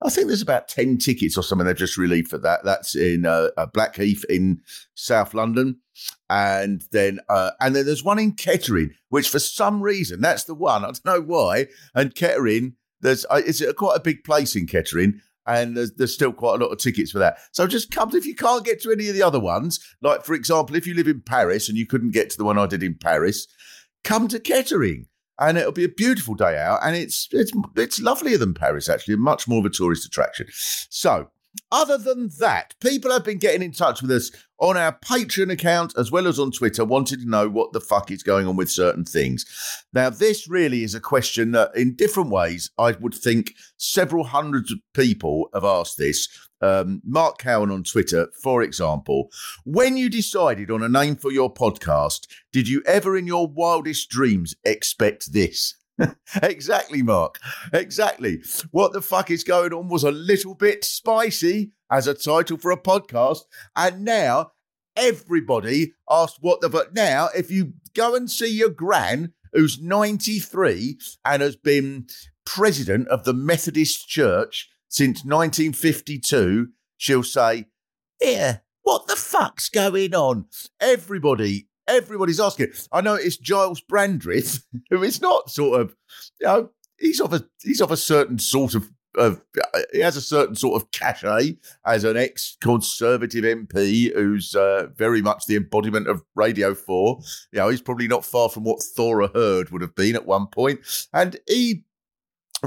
I 0.04 0.10
think 0.10 0.28
there's 0.28 0.42
about 0.42 0.68
ten 0.68 0.98
tickets 0.98 1.38
or 1.38 1.42
something 1.42 1.66
they've 1.66 1.76
just 1.76 1.96
relieved 1.96 2.28
for 2.28 2.38
that. 2.38 2.64
That's 2.64 2.94
in 2.94 3.24
uh, 3.24 3.48
uh, 3.56 3.66
Blackheath 3.66 4.24
in 4.28 4.60
South 4.94 5.32
London, 5.32 5.80
and 6.28 6.84
then 6.92 7.20
uh, 7.28 7.52
and 7.60 7.74
then 7.74 7.86
there's 7.86 8.04
one 8.04 8.18
in 8.18 8.32
Kettering, 8.32 8.90
which 9.08 9.28
for 9.28 9.38
some 9.38 9.80
reason 9.80 10.20
that's 10.20 10.44
the 10.44 10.54
one. 10.54 10.84
I 10.84 10.88
don't 10.88 11.04
know 11.04 11.20
why. 11.22 11.68
And 11.94 12.14
Kettering, 12.14 12.74
there's 13.00 13.24
uh, 13.30 13.40
it's 13.46 13.62
quite 13.74 13.96
a 13.96 14.00
big 14.00 14.24
place 14.24 14.54
in 14.54 14.66
Kettering, 14.66 15.20
and 15.46 15.76
there's, 15.76 15.92
there's 15.94 16.14
still 16.14 16.32
quite 16.32 16.60
a 16.60 16.64
lot 16.64 16.72
of 16.72 16.78
tickets 16.78 17.10
for 17.10 17.18
that. 17.20 17.38
So 17.52 17.66
just 17.66 17.90
come 17.90 18.14
if 18.14 18.26
you 18.26 18.34
can't 18.34 18.64
get 18.64 18.82
to 18.82 18.92
any 18.92 19.08
of 19.08 19.14
the 19.14 19.22
other 19.22 19.40
ones. 19.40 19.80
Like 20.02 20.24
for 20.24 20.34
example, 20.34 20.76
if 20.76 20.86
you 20.86 20.94
live 20.94 21.08
in 21.08 21.22
Paris 21.22 21.68
and 21.68 21.78
you 21.78 21.86
couldn't 21.86 22.12
get 22.12 22.28
to 22.30 22.36
the 22.36 22.44
one 22.44 22.58
I 22.58 22.66
did 22.66 22.82
in 22.82 22.96
Paris, 22.96 23.46
come 24.02 24.28
to 24.28 24.38
Kettering. 24.38 25.06
And 25.38 25.58
it'll 25.58 25.72
be 25.72 25.84
a 25.84 25.88
beautiful 25.88 26.34
day 26.34 26.58
out, 26.58 26.80
and 26.84 26.94
it's 26.96 27.28
it's 27.32 27.50
it's 27.76 28.00
lovelier 28.00 28.38
than 28.38 28.54
Paris 28.54 28.88
actually, 28.88 29.16
much 29.16 29.48
more 29.48 29.58
of 29.58 29.66
a 29.66 29.70
tourist 29.70 30.06
attraction. 30.06 30.46
So, 30.90 31.30
other 31.72 31.98
than 31.98 32.30
that, 32.38 32.74
people 32.80 33.10
have 33.10 33.24
been 33.24 33.38
getting 33.38 33.62
in 33.62 33.72
touch 33.72 34.00
with 34.00 34.10
us 34.10 34.30
on 34.58 34.76
our 34.76 34.96
Patreon 35.00 35.52
account 35.52 35.92
as 35.98 36.10
well 36.10 36.26
as 36.26 36.38
on 36.38 36.50
Twitter, 36.50 36.84
wanting 36.84 37.18
to 37.18 37.28
know 37.28 37.48
what 37.48 37.72
the 37.72 37.80
fuck 37.80 38.10
is 38.10 38.22
going 38.22 38.46
on 38.46 38.56
with 38.56 38.70
certain 38.70 39.04
things. 39.04 39.44
Now, 39.92 40.10
this 40.10 40.48
really 40.48 40.84
is 40.84 40.94
a 40.94 41.00
question 41.00 41.52
that, 41.52 41.74
in 41.76 41.96
different 41.96 42.30
ways, 42.30 42.70
I 42.78 42.92
would 42.92 43.14
think 43.14 43.52
several 43.76 44.24
hundreds 44.24 44.72
of 44.72 44.78
people 44.94 45.48
have 45.52 45.64
asked 45.64 45.98
this. 45.98 46.28
Um, 46.64 47.02
Mark 47.04 47.36
Cowan 47.36 47.70
on 47.70 47.84
Twitter, 47.84 48.28
for 48.42 48.62
example, 48.62 49.30
when 49.64 49.98
you 49.98 50.08
decided 50.08 50.70
on 50.70 50.82
a 50.82 50.88
name 50.88 51.14
for 51.14 51.30
your 51.30 51.52
podcast, 51.52 52.26
did 52.52 52.68
you 52.68 52.82
ever 52.86 53.18
in 53.18 53.26
your 53.26 53.46
wildest 53.46 54.08
dreams 54.08 54.54
expect 54.64 55.34
this? 55.34 55.74
exactly, 56.42 57.02
Mark. 57.02 57.38
Exactly. 57.72 58.42
What 58.70 58.94
the 58.94 59.02
fuck 59.02 59.30
is 59.30 59.44
going 59.44 59.74
on 59.74 59.88
was 59.88 60.04
a 60.04 60.10
little 60.10 60.54
bit 60.54 60.84
spicy 60.84 61.72
as 61.90 62.06
a 62.06 62.14
title 62.14 62.56
for 62.56 62.70
a 62.70 62.80
podcast. 62.80 63.40
And 63.76 64.02
now 64.02 64.52
everybody 64.96 65.92
asked 66.10 66.38
what 66.40 66.62
the 66.62 66.70
fuck. 66.70 66.94
Now, 66.94 67.28
if 67.36 67.50
you 67.50 67.74
go 67.94 68.14
and 68.14 68.30
see 68.30 68.48
your 68.48 68.70
gran, 68.70 69.34
who's 69.52 69.80
93 69.80 70.98
and 71.26 71.42
has 71.42 71.56
been 71.56 72.06
president 72.46 73.08
of 73.08 73.24
the 73.24 73.34
Methodist 73.34 74.08
Church 74.08 74.70
since 74.94 75.24
1952, 75.24 76.68
she'll 76.96 77.24
say, 77.24 77.66
Yeah, 78.20 78.58
what 78.82 79.08
the 79.08 79.16
fuck's 79.16 79.68
going 79.68 80.14
on? 80.14 80.46
Everybody 80.80 81.66
everybody's 81.86 82.40
asking. 82.40 82.68
I 82.92 83.00
know 83.00 83.14
it's 83.14 83.36
Giles 83.36 83.82
Brandreth, 83.82 84.62
who 84.90 85.02
is 85.02 85.20
not 85.20 85.50
sort 85.50 85.80
of, 85.80 85.96
you 86.40 86.46
know, 86.46 86.70
he's 86.98 87.20
of 87.20 87.32
a 87.32 87.44
he's 87.60 87.80
of 87.80 87.90
a 87.90 87.96
certain 87.96 88.38
sort 88.38 88.74
of. 88.74 88.90
Of, 89.16 89.40
he 89.92 90.00
has 90.00 90.16
a 90.16 90.20
certain 90.20 90.56
sort 90.56 90.82
of 90.82 90.90
cachet 90.90 91.56
as 91.86 92.02
an 92.02 92.16
ex-conservative 92.16 93.44
MP 93.44 94.12
who's 94.12 94.56
uh, 94.56 94.88
very 94.96 95.22
much 95.22 95.46
the 95.46 95.54
embodiment 95.54 96.08
of 96.08 96.24
Radio 96.34 96.74
Four. 96.74 97.20
You 97.52 97.60
know, 97.60 97.68
he's 97.68 97.80
probably 97.80 98.08
not 98.08 98.24
far 98.24 98.48
from 98.48 98.64
what 98.64 98.82
Thora 98.82 99.28
Hird 99.32 99.70
would 99.70 99.82
have 99.82 99.94
been 99.94 100.16
at 100.16 100.26
one 100.26 100.48
point, 100.48 100.80
and 101.12 101.36
he 101.46 101.84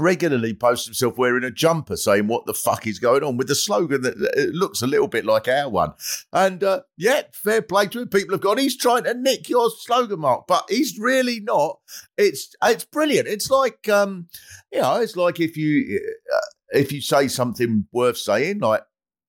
regularly 0.00 0.54
posts 0.54 0.86
himself 0.86 1.18
wearing 1.18 1.44
a 1.44 1.50
jumper 1.50 1.96
saying 1.96 2.26
what 2.26 2.46
the 2.46 2.54
fuck 2.54 2.86
is 2.86 2.98
going 2.98 3.22
on? 3.22 3.36
with 3.36 3.48
the 3.48 3.54
slogan 3.54 4.02
that 4.02 4.50
looks 4.52 4.82
a 4.82 4.86
little 4.86 5.08
bit 5.08 5.24
like 5.24 5.48
our 5.48 5.68
one. 5.68 5.92
And 6.32 6.62
uh, 6.64 6.82
yeah 6.96 7.22
fair 7.32 7.62
play 7.62 7.86
to 7.86 8.00
him. 8.02 8.08
People 8.08 8.34
have 8.34 8.40
gone 8.40 8.58
he's 8.58 8.76
trying 8.76 9.04
to 9.04 9.14
nick 9.14 9.48
your 9.48 9.70
slogan 9.70 10.20
mark 10.20 10.46
but 10.46 10.64
he's 10.68 10.98
really 10.98 11.40
not. 11.40 11.78
It's 12.16 12.54
it's 12.62 12.84
brilliant. 12.84 13.28
It's 13.28 13.50
like 13.50 13.88
um 13.88 14.28
you 14.72 14.80
know 14.80 14.96
it's 15.00 15.16
like 15.16 15.40
if 15.40 15.56
you 15.56 16.00
uh, 16.34 16.78
if 16.78 16.92
you 16.92 17.00
say 17.00 17.28
something 17.28 17.86
worth 17.92 18.18
saying 18.18 18.58
like 18.58 18.82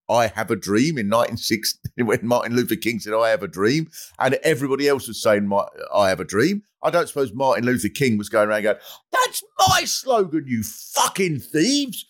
I 0.09 0.27
have 0.27 0.49
a 0.49 0.55
dream 0.55 0.97
in 0.97 1.07
1960 1.07 1.79
when 2.03 2.19
Martin 2.23 2.55
Luther 2.55 2.75
King 2.75 2.99
said, 2.99 3.13
I 3.13 3.29
have 3.29 3.43
a 3.43 3.47
dream. 3.47 3.89
And 4.17 4.35
everybody 4.43 4.87
else 4.87 5.07
was 5.07 5.21
saying, 5.21 5.51
I 5.93 6.09
have 6.09 6.19
a 6.19 6.25
dream. 6.25 6.63
I 6.81 6.89
don't 6.89 7.07
suppose 7.07 7.33
Martin 7.33 7.65
Luther 7.65 7.89
King 7.89 8.17
was 8.17 8.29
going 8.29 8.49
around 8.49 8.63
going, 8.63 8.77
That's 9.11 9.43
my 9.67 9.83
slogan, 9.83 10.45
you 10.47 10.63
fucking 10.63 11.39
thieves. 11.39 12.05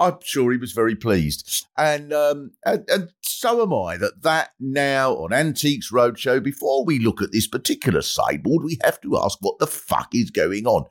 I'm 0.00 0.18
sure 0.22 0.50
he 0.50 0.58
was 0.58 0.72
very 0.72 0.96
pleased. 0.96 1.66
And, 1.78 2.12
um, 2.12 2.50
and, 2.66 2.84
and 2.88 3.12
so 3.22 3.62
am 3.62 3.72
I 3.72 3.96
that 3.98 4.22
that 4.22 4.50
now 4.58 5.12
on 5.12 5.32
Antiques 5.32 5.92
Roadshow, 5.92 6.42
before 6.42 6.84
we 6.84 6.98
look 6.98 7.22
at 7.22 7.30
this 7.30 7.46
particular 7.46 8.02
sideboard, 8.02 8.64
we 8.64 8.78
have 8.82 9.00
to 9.02 9.16
ask 9.16 9.38
what 9.40 9.60
the 9.60 9.68
fuck 9.68 10.08
is 10.12 10.30
going 10.30 10.66
on. 10.66 10.86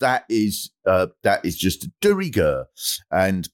That 0.00 0.24
is, 0.28 0.70
uh, 0.84 1.08
that 1.22 1.44
is 1.44 1.56
just 1.56 1.88
de 2.00 2.12
rigueur. 2.12 2.66
And 3.12 3.48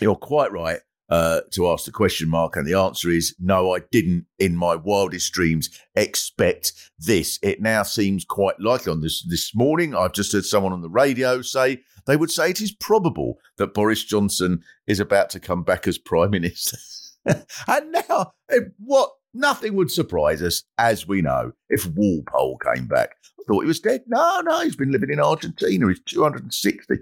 you're 0.00 0.16
quite 0.16 0.50
right 0.50 0.80
uh, 1.12 1.42
to 1.50 1.68
ask 1.68 1.84
the 1.84 1.92
question 1.92 2.26
mark, 2.26 2.56
and 2.56 2.66
the 2.66 2.72
answer 2.72 3.10
is 3.10 3.36
no. 3.38 3.74
I 3.74 3.80
didn't, 3.90 4.24
in 4.38 4.56
my 4.56 4.76
wildest 4.76 5.30
dreams, 5.34 5.68
expect 5.94 6.72
this. 6.98 7.38
It 7.42 7.60
now 7.60 7.82
seems 7.82 8.24
quite 8.24 8.58
likely. 8.58 8.92
On 8.92 9.02
this 9.02 9.22
this 9.28 9.54
morning, 9.54 9.94
I've 9.94 10.14
just 10.14 10.32
heard 10.32 10.46
someone 10.46 10.72
on 10.72 10.80
the 10.80 10.88
radio 10.88 11.42
say 11.42 11.82
they 12.06 12.16
would 12.16 12.30
say 12.30 12.48
it 12.48 12.62
is 12.62 12.72
probable 12.72 13.34
that 13.58 13.74
Boris 13.74 14.02
Johnson 14.02 14.62
is 14.86 15.00
about 15.00 15.28
to 15.30 15.40
come 15.40 15.62
back 15.64 15.86
as 15.86 15.98
prime 15.98 16.30
minister. 16.40 16.78
and 17.26 17.92
now, 17.92 18.32
what? 18.78 19.10
Nothing 19.34 19.74
would 19.76 19.90
surprise 19.90 20.42
us, 20.42 20.62
as 20.78 21.06
we 21.06 21.20
know, 21.20 21.52
if 21.68 21.86
Walpole 21.86 22.58
came 22.58 22.86
back. 22.86 23.16
I 23.38 23.42
thought 23.46 23.62
he 23.62 23.66
was 23.66 23.80
dead. 23.80 24.02
No, 24.06 24.40
no, 24.40 24.60
he's 24.60 24.76
been 24.76 24.92
living 24.92 25.10
in 25.10 25.20
Argentina. 25.20 25.88
He's 25.88 26.02
260. 26.06 26.94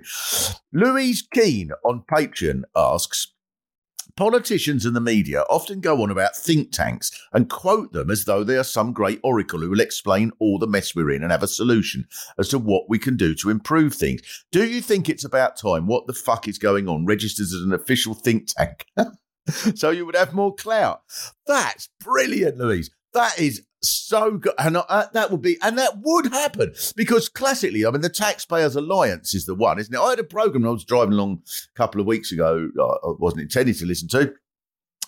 Louise 0.73 1.27
Keane 1.33 1.71
on 1.85 2.05
Patreon 2.09 2.63
asks, 2.77 3.35
Politicians 4.17 4.85
and 4.85 4.95
the 4.95 5.01
media 5.01 5.43
often 5.51 5.81
go 5.81 6.03
on 6.03 6.11
about 6.11 6.37
think 6.37 6.73
tanks 6.73 7.11
and 7.33 7.49
quote 7.49 7.93
them 7.93 8.11
as 8.11 8.25
though 8.25 8.45
they 8.45 8.57
are 8.57 8.65
some 8.65 8.93
great 8.93 9.21
oracle 9.23 9.61
who 9.61 9.71
will 9.71 9.81
explain 9.81 10.33
all 10.39 10.59
the 10.59 10.67
mess 10.67 10.95
we're 10.95 11.11
in 11.11 11.23
and 11.23 11.33
have 11.33 11.43
a 11.43 11.49
solution 11.49 12.07
as 12.39 12.49
to 12.49 12.59
what 12.59 12.89
we 12.89 12.99
can 12.99 13.17
do 13.17 13.35
to 13.35 13.51
improve 13.51 13.95
things. 13.95 14.21
Do 14.51 14.65
you 14.65 14.81
think 14.81 15.09
it's 15.09 15.25
about 15.25 15.57
time 15.57 15.87
what 15.87 16.07
the 16.07 16.13
fuck 16.13 16.49
is 16.49 16.59
going 16.59 16.89
on 16.89 17.07
registers 17.07 17.53
as 17.53 17.63
an 17.63 17.73
official 17.73 18.15
think 18.15 18.49
tank? 18.49 18.87
so 19.75 19.91
you 19.91 20.07
would 20.07 20.17
have 20.17 20.35
more 20.35 20.55
clout. 20.55 21.03
That's 21.47 21.89
brilliant, 22.01 22.59
Louise. 22.59 22.91
That 23.13 23.39
is 23.39 23.63
so 23.83 24.39
good, 24.39 24.55
and 24.59 24.77
uh, 24.77 25.07
that 25.13 25.31
would 25.31 25.43
be, 25.43 25.57
and 25.63 25.79
that 25.79 25.99
would 26.03 26.27
happen 26.27 26.75
because 26.97 27.29
classically, 27.29 27.87
I 27.87 27.91
mean, 27.91 28.03
the 28.03 28.09
Taxpayers 28.09 28.77
Alliance 28.77 29.35
is 29.35 29.47
the 29.47 29.55
one, 29.55 29.79
isn't 29.79 29.95
it? 29.95 29.99
I 29.99 30.11
had 30.11 30.19
a 30.19 30.25
program 30.25 30.67
I 30.67 30.71
was 30.71 30.85
driving 30.85 31.15
along 31.15 31.43
a 31.75 31.77
couple 31.77 32.01
of 32.01 32.07
weeks 32.07 32.33
ago. 32.33 32.69
I 32.79 33.13
wasn't 33.19 33.43
intending 33.43 33.75
to 33.75 33.87
listen 33.87 34.09
to 34.09 34.35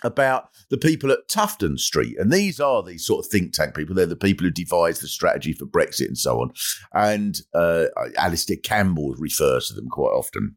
about 0.05 0.49
the 0.69 0.79
people 0.79 1.11
at 1.13 1.29
Tufton 1.29 1.79
Street. 1.79 2.19
And 2.19 2.33
these 2.33 2.61
are 2.61 2.83
the 2.83 2.99
sort 2.99 3.25
of 3.25 3.31
think 3.31 3.53
tank 3.53 3.75
people. 3.75 3.95
They're 3.95 4.07
the 4.07 4.17
people 4.17 4.45
who 4.45 4.51
devised 4.51 5.03
the 5.03 5.09
strategy 5.09 5.53
for 5.53 5.67
Brexit 5.67 6.09
and 6.09 6.19
so 6.19 6.41
on. 6.41 6.53
And 6.93 7.41
uh, 7.55 7.87
Alastair 8.17 8.57
Campbell 8.57 9.15
refers 9.17 9.69
to 9.69 9.75
them 9.75 9.89
quite 9.89 10.11
often. 10.11 10.57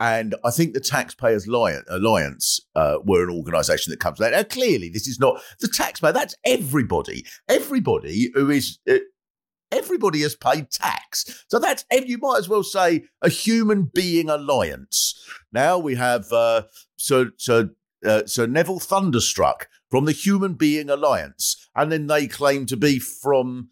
And 0.00 0.34
I 0.44 0.50
think 0.50 0.72
the 0.72 0.80
Taxpayers 0.80 1.46
Alliance 1.46 2.60
uh, 2.74 2.98
were 3.04 3.24
an 3.24 3.30
organisation 3.30 3.90
that 3.90 4.00
comes 4.00 4.20
out. 4.20 4.32
Now, 4.32 4.42
clearly, 4.42 4.88
this 4.88 5.06
is 5.06 5.20
not 5.20 5.40
the 5.60 5.68
taxpayer. 5.68 6.12
That's 6.12 6.34
everybody. 6.44 7.24
Everybody 7.48 8.30
who 8.34 8.50
is. 8.50 8.78
Uh, 8.88 8.98
everybody 9.70 10.20
has 10.20 10.36
paid 10.36 10.70
tax. 10.70 11.44
So 11.48 11.58
that's, 11.58 11.84
you 11.90 12.18
might 12.18 12.38
as 12.38 12.48
well 12.48 12.62
say, 12.62 13.04
a 13.22 13.30
human 13.30 13.90
being 13.94 14.28
alliance. 14.28 15.18
Now 15.50 15.78
we 15.78 15.94
have 15.94 16.30
uh, 16.30 16.64
Sir, 16.96 17.30
Sir, 17.38 17.70
uh, 18.04 18.26
Sir 18.26 18.46
Neville 18.46 18.80
Thunderstruck 18.80 19.68
from 19.90 20.06
the 20.06 20.12
Human 20.12 20.54
Being 20.54 20.88
Alliance. 20.88 21.68
And 21.76 21.92
then 21.92 22.06
they 22.06 22.26
claim 22.26 22.66
to 22.66 22.76
be 22.76 22.98
from 22.98 23.68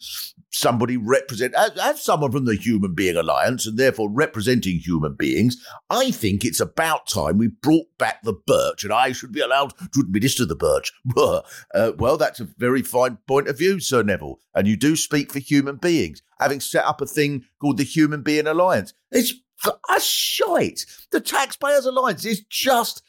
somebody 0.51 0.97
represent 0.97 1.55
as, 1.55 1.71
as 1.79 2.03
someone 2.03 2.33
from 2.33 2.45
the 2.45 2.57
Human 2.57 2.95
Being 2.95 3.17
Alliance 3.17 3.67
and 3.67 3.79
therefore 3.79 4.11
representing 4.11 4.79
human 4.79 5.15
beings, 5.15 5.57
I 5.89 6.11
think 6.11 6.45
it's 6.45 6.61
about 6.61 7.07
time 7.07 7.39
we 7.39 7.49
brought 7.49 7.87
back 7.99 8.23
the 8.23 8.35
birch 8.35 8.85
and 8.85 8.93
I 8.93 9.13
should 9.13 9.33
be 9.33 9.41
allowed 9.41 9.73
to 9.79 10.01
administer 10.01 10.45
the 10.45 10.57
birch. 10.57 10.93
uh, 11.17 11.93
well, 11.99 12.17
that's 12.17 12.41
a 12.41 12.49
very 12.59 12.83
fine 12.83 13.19
point 13.27 13.49
of 13.49 13.57
view, 13.59 13.81
Sir 13.81 14.03
Neville, 14.03 14.41
and 14.55 14.67
you 14.67 14.77
do 14.77 14.97
speak 14.97 15.33
for 15.33 15.39
human 15.39 15.77
beings, 15.77 16.23
having 16.39 16.61
set 16.61 16.85
up 16.85 17.01
a 17.01 17.07
thing 17.07 17.45
called 17.61 17.79
the 17.79 17.85
Human 17.85 18.23
Being 18.23 18.47
Alliance. 18.47 18.93
It's 19.11 19.33
a 19.65 20.01
shite. 20.01 20.87
The 21.11 21.21
Taxpayers 21.21 21.87
Alliance 21.87 22.25
is 22.25 22.41
just 22.49 23.03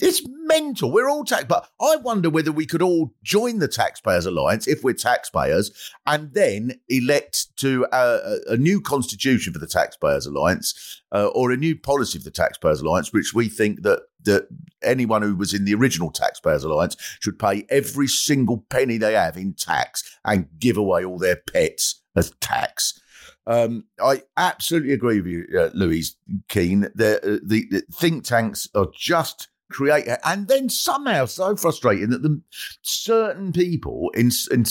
it's 0.00 0.22
mental. 0.26 0.90
We're 0.90 1.08
all 1.08 1.24
tax, 1.24 1.44
but 1.44 1.68
I 1.80 1.96
wonder 1.96 2.30
whether 2.30 2.50
we 2.50 2.66
could 2.66 2.82
all 2.82 3.14
join 3.22 3.58
the 3.58 3.68
Taxpayers 3.68 4.26
Alliance 4.26 4.66
if 4.66 4.82
we're 4.82 4.94
taxpayers, 4.94 5.70
and 6.06 6.32
then 6.34 6.80
elect 6.88 7.56
to 7.58 7.86
uh, 7.86 8.38
a, 8.48 8.54
a 8.54 8.56
new 8.56 8.80
constitution 8.80 9.52
for 9.52 9.58
the 9.58 9.66
Taxpayers 9.66 10.26
Alliance 10.26 11.02
uh, 11.12 11.28
or 11.28 11.52
a 11.52 11.56
new 11.56 11.76
policy 11.76 12.18
for 12.18 12.24
the 12.24 12.30
Taxpayers 12.30 12.80
Alliance, 12.80 13.12
which 13.12 13.34
we 13.34 13.48
think 13.48 13.82
that 13.82 14.00
that 14.24 14.48
anyone 14.82 15.22
who 15.22 15.36
was 15.36 15.54
in 15.54 15.64
the 15.64 15.74
original 15.74 16.10
Taxpayers 16.10 16.64
Alliance 16.64 16.96
should 17.20 17.38
pay 17.38 17.64
every 17.70 18.08
single 18.08 18.64
penny 18.68 18.98
they 18.98 19.14
have 19.14 19.36
in 19.36 19.54
tax 19.54 20.18
and 20.24 20.48
give 20.58 20.76
away 20.76 21.04
all 21.04 21.18
their 21.18 21.36
pets 21.36 22.02
as 22.16 22.32
tax. 22.40 23.00
Um, 23.48 23.84
I 23.98 24.22
absolutely 24.36 24.92
agree 24.92 25.22
with 25.22 25.32
you, 25.32 25.46
uh, 25.58 25.70
Louise 25.72 26.16
Keane. 26.48 26.90
The, 26.94 27.16
uh, 27.16 27.38
the, 27.42 27.66
the 27.70 27.82
think 27.90 28.24
tanks 28.24 28.68
are 28.74 28.88
just 28.94 29.48
create. 29.70 30.06
And 30.22 30.48
then 30.48 30.68
somehow 30.68 31.24
so 31.24 31.56
frustrating 31.56 32.10
that 32.10 32.22
the 32.22 32.40
certain 32.82 33.52
people 33.52 34.10
in, 34.14 34.30
in 34.50 34.64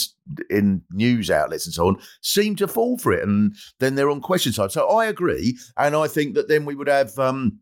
in 0.52 0.84
news 0.92 1.32
outlets 1.32 1.66
and 1.66 1.74
so 1.74 1.88
on 1.88 1.98
seem 2.22 2.56
to 2.58 2.68
fall 2.68 3.00
for 3.00 3.14
it, 3.14 3.28
and 3.28 3.56
then 3.80 3.96
they're 3.96 4.12
on 4.12 4.22
question 4.22 4.54
time. 4.54 4.70
So 4.70 4.88
I 4.88 5.06
agree, 5.06 5.58
and 5.76 5.96
I 5.96 6.08
think 6.08 6.36
that 6.36 6.48
then 6.48 6.66
we 6.66 6.76
would 6.76 6.88
have. 6.88 7.18
Um, 7.18 7.60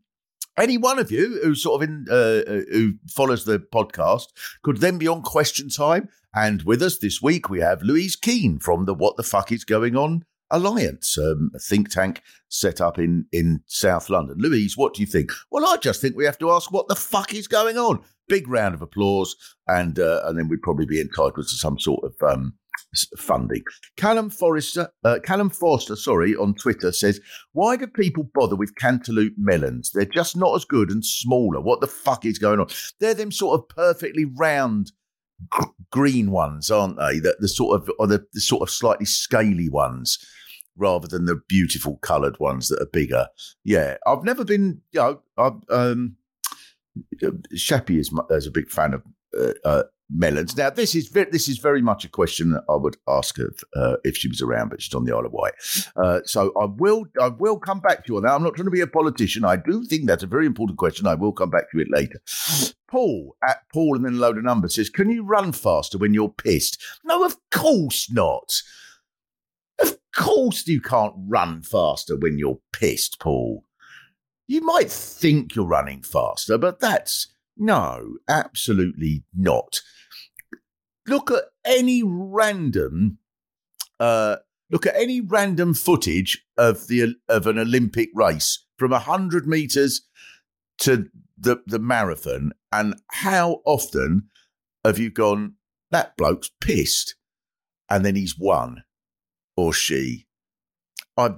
any 0.58 0.78
one 0.78 0.98
of 0.98 1.10
you 1.10 1.38
who 1.42 1.54
sort 1.54 1.82
of 1.82 1.88
in 1.88 2.06
uh, 2.10 2.14
uh 2.14 2.60
who 2.72 2.94
follows 3.08 3.44
the 3.44 3.58
podcast 3.58 4.28
could 4.62 4.78
then 4.78 4.96
be 4.96 5.06
on 5.06 5.20
question 5.20 5.68
time. 5.68 6.08
And 6.34 6.62
with 6.62 6.82
us 6.82 6.98
this 6.98 7.20
week, 7.20 7.50
we 7.50 7.60
have 7.60 7.82
Louise 7.82 8.16
Keane 8.16 8.58
from 8.58 8.86
the 8.86 8.94
What 8.94 9.18
the 9.18 9.22
Fuck 9.22 9.52
is 9.52 9.64
Going 9.64 9.96
On 9.96 10.24
Alliance, 10.50 11.18
um, 11.18 11.50
a 11.54 11.58
think 11.58 11.88
tank 11.90 12.22
set 12.48 12.80
up 12.80 12.98
in, 12.98 13.26
in 13.32 13.60
South 13.66 14.08
London. 14.08 14.36
Louise, 14.38 14.76
what 14.76 14.94
do 14.94 15.00
you 15.00 15.06
think? 15.06 15.30
Well, 15.50 15.66
I 15.66 15.76
just 15.76 16.00
think 16.00 16.16
we 16.16 16.24
have 16.24 16.38
to 16.38 16.50
ask 16.50 16.72
what 16.72 16.88
the 16.88 16.96
fuck 16.96 17.34
is 17.34 17.48
going 17.48 17.76
on. 17.76 18.00
Big 18.28 18.48
round 18.48 18.74
of 18.74 18.82
applause, 18.82 19.36
and 19.68 19.98
uh, 20.00 20.22
and 20.24 20.36
then 20.36 20.48
we'd 20.48 20.62
probably 20.62 20.86
be 20.86 21.00
entitled 21.00 21.36
to 21.36 21.44
some 21.44 21.78
sort 21.78 22.04
of 22.04 22.14
um, 22.28 22.54
funding. 23.16 23.62
Callum 23.96 24.30
Forrester, 24.30 24.90
uh, 25.04 25.18
Callum 25.22 25.48
Forster, 25.48 25.94
sorry, 25.94 26.34
on 26.34 26.54
Twitter 26.54 26.90
says, 26.90 27.20
"Why 27.52 27.76
do 27.76 27.86
people 27.86 28.28
bother 28.34 28.56
with 28.56 28.74
cantaloupe 28.76 29.34
melons? 29.36 29.92
They're 29.92 30.06
just 30.06 30.36
not 30.36 30.56
as 30.56 30.64
good 30.64 30.90
and 30.90 31.04
smaller. 31.04 31.60
What 31.60 31.80
the 31.80 31.86
fuck 31.86 32.24
is 32.24 32.40
going 32.40 32.58
on? 32.58 32.66
They're 32.98 33.14
them 33.14 33.30
sort 33.30 33.60
of 33.60 33.68
perfectly 33.68 34.24
round." 34.24 34.90
Green 35.90 36.30
ones, 36.30 36.70
aren't 36.70 36.98
they? 36.98 37.18
That 37.20 37.36
the 37.40 37.48
sort 37.48 37.80
of 37.80 37.90
or 37.98 38.06
the, 38.06 38.24
the 38.32 38.40
sort 38.40 38.62
of 38.62 38.70
slightly 38.70 39.06
scaly 39.06 39.68
ones 39.68 40.18
rather 40.76 41.08
than 41.08 41.24
the 41.24 41.40
beautiful 41.48 41.96
coloured 42.02 42.38
ones 42.38 42.68
that 42.68 42.80
are 42.80 42.88
bigger. 42.92 43.28
Yeah, 43.64 43.96
I've 44.06 44.24
never 44.24 44.44
been. 44.44 44.80
You 44.92 45.00
know, 45.00 45.22
I've, 45.36 45.60
um, 45.70 46.16
Shappy 47.54 47.98
is, 47.98 48.10
is 48.30 48.46
a 48.46 48.50
big 48.50 48.70
fan 48.70 48.94
of 48.94 49.02
uh, 49.38 49.52
uh, 49.64 49.82
melons. 50.10 50.56
Now, 50.56 50.70
this 50.70 50.94
is 50.94 51.08
very, 51.08 51.30
this 51.30 51.48
is 51.48 51.58
very 51.58 51.82
much 51.82 52.04
a 52.04 52.08
question 52.08 52.50
that 52.50 52.64
I 52.68 52.76
would 52.76 52.96
ask 53.08 53.36
her 53.38 53.50
uh, 53.74 53.96
if 54.04 54.16
she 54.16 54.28
was 54.28 54.40
around, 54.40 54.70
but 54.70 54.80
she's 54.80 54.94
on 54.94 55.04
the 55.04 55.14
Isle 55.14 55.26
of 55.26 55.32
Wight. 55.32 55.54
Uh, 55.96 56.20
so 56.24 56.52
I 56.60 56.66
will 56.66 57.06
I 57.20 57.28
will 57.28 57.58
come 57.58 57.80
back 57.80 58.04
to 58.04 58.12
you 58.12 58.16
on 58.16 58.22
that. 58.22 58.32
I'm 58.32 58.42
not 58.42 58.54
trying 58.54 58.66
to 58.66 58.70
be 58.70 58.80
a 58.80 58.86
politician. 58.86 59.44
I 59.44 59.56
do 59.56 59.84
think 59.84 60.06
that's 60.06 60.22
a 60.22 60.28
very 60.28 60.46
important 60.46 60.78
question. 60.78 61.06
I 61.06 61.14
will 61.14 61.32
come 61.32 61.50
back 61.50 61.70
to 61.72 61.80
it 61.80 61.88
later. 61.90 62.20
Paul 62.88 63.36
at 63.46 63.62
Paul 63.72 63.96
and 63.96 64.04
then 64.04 64.14
a 64.14 64.18
load 64.18 64.38
of 64.38 64.44
numbers 64.44 64.76
says, 64.76 64.90
"Can 64.90 65.10
you 65.10 65.24
run 65.24 65.52
faster 65.52 65.98
when 65.98 66.14
you're 66.14 66.28
pissed?" 66.28 66.82
No, 67.04 67.24
of 67.24 67.36
course 67.50 68.10
not. 68.10 68.62
Of 69.78 69.98
course 70.14 70.66
you 70.66 70.80
can't 70.80 71.14
run 71.16 71.62
faster 71.62 72.16
when 72.16 72.38
you're 72.38 72.60
pissed, 72.72 73.18
Paul. 73.20 73.64
You 74.46 74.60
might 74.60 74.90
think 74.90 75.56
you're 75.56 75.66
running 75.66 76.02
faster, 76.02 76.56
but 76.56 76.78
that's 76.78 77.28
no, 77.56 78.18
absolutely 78.28 79.24
not. 79.34 79.80
Look 81.06 81.30
at 81.30 81.44
any 81.64 82.02
random 82.02 83.18
uh, 83.98 84.36
look 84.70 84.86
at 84.86 84.96
any 84.96 85.20
random 85.20 85.74
footage 85.74 86.44
of 86.56 86.88
the 86.88 87.14
of 87.28 87.46
an 87.46 87.58
Olympic 87.58 88.10
race 88.14 88.64
from 88.78 88.92
hundred 88.92 89.46
meters 89.46 90.02
to 90.78 91.08
the 91.38 91.62
the 91.66 91.78
marathon, 91.78 92.52
and 92.72 92.94
how 93.12 93.62
often 93.64 94.28
have 94.84 94.98
you 94.98 95.10
gone? 95.10 95.54
That 95.90 96.16
bloke's 96.16 96.50
pissed, 96.60 97.14
and 97.88 98.04
then 98.04 98.16
he's 98.16 98.38
won 98.38 98.84
or 99.56 99.72
she. 99.72 100.26
I 101.16 101.36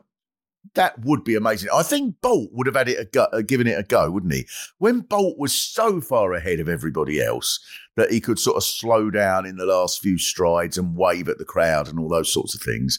that 0.75 1.05
would 1.05 1.25
be 1.25 1.35
amazing. 1.35 1.71
I 1.73 1.83
think 1.83 2.17
Bolt 2.21 2.51
would 2.53 2.67
have 2.67 2.77
had 2.77 2.89
it 2.89 3.01
a 3.01 3.05
go, 3.05 3.25
uh, 3.33 3.43
given 3.43 3.67
it 3.67 3.79
a 3.79 3.83
go, 3.83 4.11
wouldn't 4.11 4.33
he? 4.33 4.47
When 4.79 5.01
Bolt 5.01 5.39
was 5.39 5.55
so 5.55 6.01
far 6.01 6.33
ahead 6.35 6.61
of 6.61 6.69
everybody 6.69 7.21
else 7.23 7.61
that 7.97 8.11
he 8.11 8.21
could 8.21 8.39
sort 8.39 8.57
of 8.57 8.65
slow 8.65 9.11
down 9.11 9.47
in 9.47 9.57
the 9.57 9.67
last 9.67 10.01
few 10.01 10.19
strides 10.19 10.79
and 10.79 10.97
wave 10.97 11.29
at 11.29 11.39
the 11.39 11.45
crowd 11.45 11.89
and 11.89 11.99
all 11.99 12.09
those 12.09 12.33
sorts 12.33 12.55
of 12.55 12.61
things. 12.61 12.99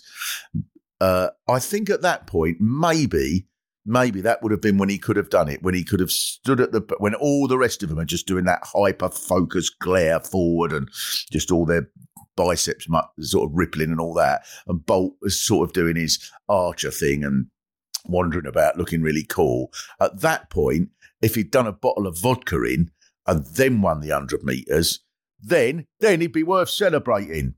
Uh, 1.00 1.30
I 1.48 1.60
think 1.60 1.90
at 1.90 2.02
that 2.02 2.28
point, 2.28 2.58
maybe, 2.60 3.48
maybe 3.90 4.22
that 4.22 4.42
would 4.44 4.52
have 4.52 4.62
been 4.62 4.78
when 4.78 4.90
he 4.90 5.00
could 5.00 5.18
have 5.18 5.30
done 5.30 5.50
it, 5.50 5.64
when 5.64 5.74
he 5.74 5.84
could 5.84 6.00
have 6.00 6.12
stood 6.12 6.62
at 6.62 6.72
the, 6.72 6.82
when 7.00 7.16
all 7.16 7.48
the 7.48 7.58
rest 7.58 7.82
of 7.82 7.90
them 7.90 8.00
are 8.00 8.06
just 8.06 8.28
doing 8.28 8.46
that 8.46 8.62
hyper 8.64 9.10
focus 9.10 9.70
glare 9.70 10.20
forward 10.20 10.72
and 10.72 10.90
just 11.32 11.52
all 11.52 11.66
their 11.66 11.90
biceps 12.36 12.88
sort 13.20 13.50
of 13.50 13.58
rippling 13.58 13.90
and 13.90 14.00
all 14.00 14.14
that. 14.14 14.44
And 14.68 14.86
Bolt 14.86 15.16
was 15.22 15.42
sort 15.42 15.68
of 15.68 15.74
doing 15.74 15.96
his 15.96 16.32
archer 16.48 16.92
thing 16.92 17.24
and 17.24 17.48
wandering 18.06 18.46
about 18.46 18.78
looking 18.78 19.02
really 19.02 19.26
cool. 19.28 19.72
At 20.00 20.22
that 20.22 20.50
point, 20.50 20.90
if 21.22 21.36
he'd 21.36 21.52
done 21.52 21.68
a 21.68 21.74
bottle 21.74 22.08
of 22.08 22.20
vodka 22.20 22.62
in 22.64 22.92
and 23.26 23.46
then 23.46 23.82
won 23.82 24.02
the 24.02 24.10
100 24.10 24.44
metres, 24.44 25.00
then, 25.42 25.88
then 26.00 26.22
he'd 26.22 26.32
be 26.32 26.44
worth 26.44 26.70
celebrating. 26.70 27.56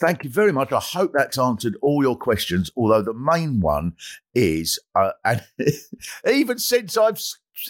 Thank 0.00 0.24
you 0.24 0.30
very 0.30 0.52
much. 0.52 0.72
I 0.72 0.80
hope 0.80 1.12
that's 1.12 1.38
answered 1.38 1.76
all 1.82 2.02
your 2.02 2.16
questions. 2.16 2.70
Although 2.74 3.02
the 3.02 3.12
main 3.12 3.60
one 3.60 3.92
is, 4.34 4.78
uh, 4.94 5.12
and 5.24 5.44
even 6.30 6.58
since 6.58 6.96
I've, 6.96 7.20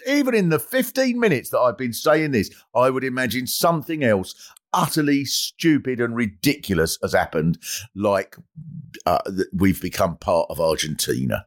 even 0.06 0.34
in 0.34 0.48
the 0.48 0.60
15 0.60 1.18
minutes 1.18 1.50
that 1.50 1.58
I've 1.58 1.76
been 1.76 1.92
saying 1.92 2.30
this, 2.30 2.50
I 2.74 2.88
would 2.90 3.02
imagine 3.02 3.48
something 3.48 4.04
else 4.04 4.52
utterly 4.72 5.24
stupid 5.24 6.00
and 6.00 6.14
ridiculous 6.14 6.96
has 7.02 7.12
happened, 7.12 7.58
like 7.96 8.36
uh, 9.06 9.18
we've 9.52 9.82
become 9.82 10.16
part 10.16 10.46
of 10.50 10.60
Argentina. 10.60 11.46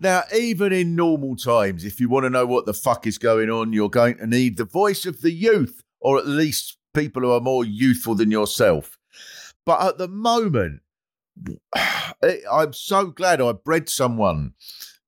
Now, 0.00 0.22
even 0.34 0.72
in 0.72 0.94
normal 0.94 1.36
times, 1.36 1.84
if 1.84 2.00
you 2.00 2.08
want 2.08 2.24
to 2.24 2.30
know 2.30 2.46
what 2.46 2.66
the 2.66 2.74
fuck 2.74 3.06
is 3.06 3.18
going 3.18 3.50
on, 3.50 3.72
you're 3.72 3.90
going 3.90 4.18
to 4.18 4.26
need 4.26 4.56
the 4.56 4.64
voice 4.64 5.06
of 5.06 5.20
the 5.22 5.32
youth, 5.32 5.82
or 6.00 6.18
at 6.18 6.26
least 6.26 6.76
people 6.94 7.22
who 7.22 7.32
are 7.32 7.40
more 7.40 7.64
youthful 7.64 8.14
than 8.14 8.30
yourself. 8.30 8.98
But 9.66 9.82
at 9.82 9.98
the 9.98 10.08
moment, 10.08 10.82
I'm 12.50 12.72
so 12.72 13.06
glad 13.06 13.40
I 13.40 13.52
bred 13.52 13.88
someone 13.88 14.54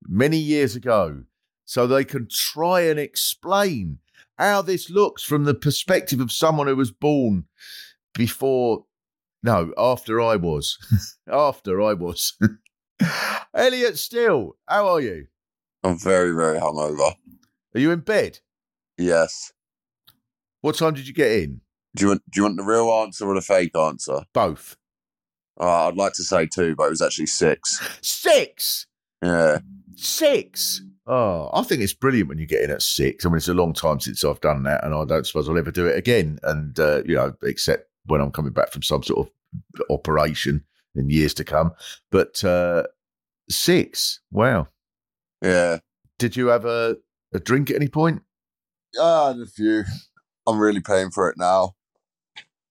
many 0.03 0.39
years 0.39 0.77
ago 0.77 1.25
so 1.65 1.87
they 1.87 2.05
can 2.05 2.27
try 2.29 2.81
and 2.83 2.99
explain 2.99 3.99
how 4.39 4.63
this 4.63 4.91
looks 4.91 5.23
from 5.23 5.45
the 5.45 5.55
perspective 5.55 6.21
of 6.21 6.33
someone 6.33 6.67
who 6.67 6.77
was 6.77 6.91
born 6.91 7.45
before, 8.15 8.87
no, 9.43 9.73
after 9.79 10.21
I 10.21 10.37
was. 10.37 10.79
after 11.31 11.81
I 11.81 11.93
was. 11.95 12.37
Elliot 13.55 13.99
Steel, 13.99 14.57
how 14.69 14.89
are 14.89 15.01
you? 15.01 15.27
I'm 15.83 15.99
very, 15.99 16.33
very 16.33 16.59
hungover. 16.59 17.15
Are 17.75 17.81
you 17.81 17.91
in 17.91 18.01
bed? 18.01 18.41
Yes. 18.99 19.53
What 20.61 20.77
time 20.77 20.95
did 20.95 21.09
you 21.09 21.15
get 21.15 21.33
in? 21.33 21.61
Do 21.97 22.05
you 22.05 22.09
want 22.09 22.23
do 22.31 22.41
you 22.41 22.43
want 22.45 22.57
the 22.57 22.63
real 22.63 22.91
answer 22.91 23.27
or 23.27 23.35
the 23.35 23.41
fake 23.41 23.77
answer? 23.77 24.21
Both. 24.33 24.77
Uh, 25.59 25.89
I'd 25.89 25.97
like 25.97 26.13
to 26.15 26.23
say 26.23 26.47
two, 26.47 26.75
but 26.77 26.85
it 26.85 26.91
was 26.91 27.03
actually 27.03 27.27
six. 27.27 27.81
Six. 28.03 28.87
Yeah. 29.23 29.59
Six. 29.97 30.83
Oh, 31.07 31.51
I 31.53 31.63
think 31.63 31.83
it's 31.83 31.93
brilliant 31.93 32.29
when 32.29 32.39
you 32.39 32.47
get 32.47 32.63
in 32.63 32.71
at 32.71 32.83
six. 32.83 33.27
I 33.27 33.29
mean, 33.29 33.39
it's 33.39 33.49
a 33.49 33.55
long 33.55 33.73
time 33.73 34.01
since 34.01 34.23
I've 34.23 34.41
done 34.41 34.63
that, 34.65 34.85
and 34.85 34.95
I 34.95 35.05
don't 35.05 35.27
suppose 35.27 35.49
I'll 35.49 35.59
ever 35.59 35.73
do 35.73 35.87
it 35.87 35.99
again. 35.99 36.39
And 36.43 36.79
uh, 36.79 37.03
you 37.05 37.17
know, 37.17 37.35
except 37.43 37.89
when 38.07 38.21
I'm 38.21 38.31
coming 38.31 38.53
back 38.53 38.71
from 38.71 38.83
some 38.83 39.03
sort 39.03 39.27
of 39.27 39.85
operation 39.91 40.65
in 40.95 41.11
years 41.11 41.35
to 41.35 41.45
come. 41.45 41.73
But 42.11 42.43
uh, 42.45 42.85
six. 43.51 44.21
Wow. 44.31 44.69
Yeah. 45.43 45.79
Did 46.19 46.37
you 46.37 46.49
have 46.49 46.65
a, 46.65 46.97
a 47.33 47.41
drink 47.41 47.71
at 47.71 47.77
any 47.77 47.89
point? 47.89 48.23
I 49.01 49.29
had 49.29 49.39
a 49.39 49.47
few. 49.47 49.85
I'm 50.47 50.59
really 50.59 50.81
paying 50.81 51.11
for 51.11 51.29
it 51.31 51.37
now. 51.39 51.75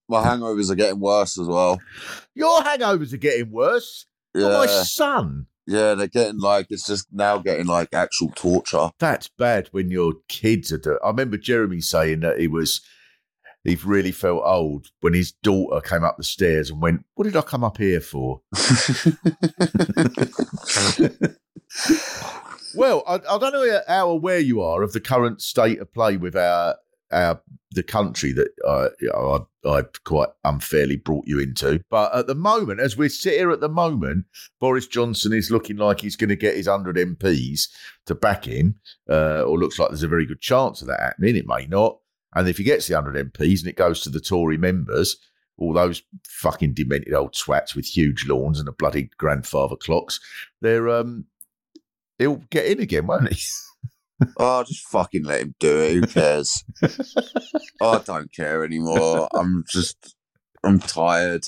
My 0.08 0.24
hangovers 0.24 0.72
are 0.72 0.76
getting 0.76 1.00
worse 1.00 1.38
as 1.38 1.48
well. 1.48 1.80
Your 2.36 2.62
hangovers 2.62 3.14
are 3.14 3.18
getting 3.18 3.52
worse. 3.52 4.06
Yeah. 4.34 4.48
Oh, 4.48 4.58
my 4.60 4.66
son. 4.68 5.46
Yeah, 5.68 5.94
they're 5.94 6.08
getting 6.08 6.40
like 6.40 6.68
it's 6.72 6.88
just 6.88 7.08
now 7.12 7.38
getting 7.38 7.68
like 7.68 7.90
actual 7.94 8.32
torture. 8.36 8.90
That's 9.00 9.28
bad 9.28 9.68
when 9.72 9.92
your 9.92 10.14
kids 10.28 10.74
are. 10.74 10.80
Do- 10.80 11.00
I 11.04 11.10
remember 11.10 11.38
Jeremy 11.38 11.80
saying 11.82 12.22
that 12.22 12.40
he 12.40 12.48
was. 12.48 12.82
He 13.64 13.76
really 13.76 14.12
felt 14.12 14.44
old 14.46 14.88
when 15.02 15.14
his 15.14 15.32
daughter 15.32 15.82
came 15.82 16.04
up 16.04 16.18
the 16.18 16.24
stairs 16.24 16.70
and 16.70 16.82
went, 16.82 17.06
"What 17.16 17.26
did 17.26 17.36
I 17.36 17.42
come 17.42 17.64
up 17.64 17.78
here 17.78 18.02
for?" 18.02 18.42
well, 22.76 23.04
I, 23.06 23.16
I 23.16 23.38
don't 23.38 23.54
know 23.54 23.82
how 23.88 24.10
aware 24.10 24.40
you 24.40 24.62
are 24.62 24.82
of 24.82 24.94
the 24.94 25.02
current 25.02 25.42
state 25.42 25.80
of 25.80 25.94
play 25.94 26.18
with 26.18 26.36
our 26.36 26.76
our 27.12 27.42
the 27.72 27.84
country 27.84 28.32
that 28.32 28.50
uh, 28.66 28.90
you 29.00 29.10
know, 29.10 29.48
I, 29.66 29.70
I 29.70 29.84
quite 30.04 30.30
unfairly 30.44 30.96
brought 30.96 31.28
you 31.28 31.40
into. 31.40 31.82
But 31.90 32.16
at 32.16 32.28
the 32.28 32.36
moment, 32.36 32.80
as 32.80 32.98
we 32.98 33.10
sit 33.10 33.34
here 33.34 33.52
at 33.52 33.60
the 33.60 33.70
moment, 33.70 34.26
Boris 34.60 34.88
Johnson 34.88 35.34
is 35.34 35.52
looking 35.52 35.78
like 35.78 36.02
he's 36.02 36.16
going 36.16 36.30
to 36.30 36.36
get 36.36 36.56
his 36.56 36.68
100 36.68 36.96
MPs 36.96 37.68
to 38.08 38.16
back 38.16 38.46
him, 38.46 38.80
uh, 39.10 39.44
or 39.44 39.60
looks 39.60 39.78
like 39.78 39.90
there's 39.90 40.04
a 40.04 40.08
very 40.08 40.26
good 40.26 40.42
chance 40.42 40.82
of 40.82 40.88
that 40.88 41.00
happening. 41.00 41.36
It 41.36 41.48
may 41.48 41.68
not. 41.68 42.00
And 42.36 42.48
if 42.48 42.58
he 42.58 42.64
gets 42.64 42.88
the 42.88 42.96
100 42.96 43.34
MPs 43.34 43.60
and 43.60 43.68
it 43.70 43.76
goes 43.76 44.02
to 44.02 44.10
the 44.10 44.20
Tory 44.20 44.58
members, 44.58 45.18
all 45.58 45.74
those 45.74 46.04
fucking 46.28 46.74
demented 46.74 47.14
old 47.14 47.34
twats 47.34 47.76
with 47.76 47.86
huge 47.86 48.28
lawns 48.28 48.60
and 48.60 48.68
the 48.68 48.72
bloody 48.72 49.10
grandfather 49.18 49.76
clocks, 49.76 50.20
they're 50.62 50.90
um, 50.90 51.26
he'll 52.18 52.42
get 52.50 52.66
in 52.68 52.80
again, 52.80 53.08
won't 53.08 53.34
he? 53.34 53.42
oh, 54.38 54.64
just 54.64 54.88
fucking 54.90 55.24
let 55.24 55.42
him 55.42 55.56
do 55.60 55.80
it. 55.80 55.94
Who 55.94 56.02
cares? 56.04 56.64
I 57.82 58.00
don't 58.06 58.32
care 58.34 58.64
anymore. 58.64 59.28
I'm 59.34 59.64
just, 59.68 60.16
I'm 60.64 60.80
tired. 60.80 61.44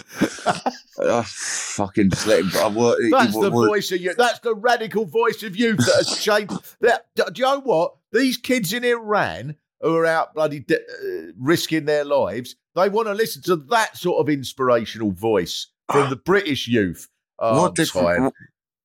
Uh, 0.97 1.23
fucking 1.25 2.09
just 2.09 2.27
let 2.27 2.39
him. 2.41 2.51
I, 2.55 2.67
what, 2.67 2.97
That's 3.11 3.33
what- 3.35 3.43
the 3.43 3.51
what- 3.51 3.67
voice 3.67 3.91
of 3.91 4.01
you. 4.01 4.13
That's 4.17 4.39
the 4.39 4.55
radical 4.55 5.05
voice 5.05 5.43
of 5.43 5.55
youth 5.55 5.77
that 5.77 6.05
has 6.05 6.21
changed. 6.23 6.53
That, 6.81 7.05
do 7.15 7.23
you 7.35 7.43
know 7.43 7.61
what? 7.61 7.95
These 8.11 8.37
kids 8.37 8.73
in 8.73 8.83
Iran 8.83 9.55
who 9.81 9.95
are 9.95 10.05
out 10.05 10.33
bloody 10.33 10.59
de- 10.59 10.77
uh, 10.77 11.31
risking 11.37 11.85
their 11.85 12.05
lives, 12.05 12.55
they 12.75 12.89
want 12.89 13.07
to 13.07 13.13
listen 13.13 13.41
to 13.43 13.55
that 13.55 13.97
sort 13.97 14.19
of 14.19 14.29
inspirational 14.29 15.11
voice 15.11 15.67
from 15.91 16.09
the 16.09 16.15
British 16.15 16.67
youth. 16.67 17.07
Oh, 17.43 17.59
what, 17.59 17.75
tired. 17.75 18.31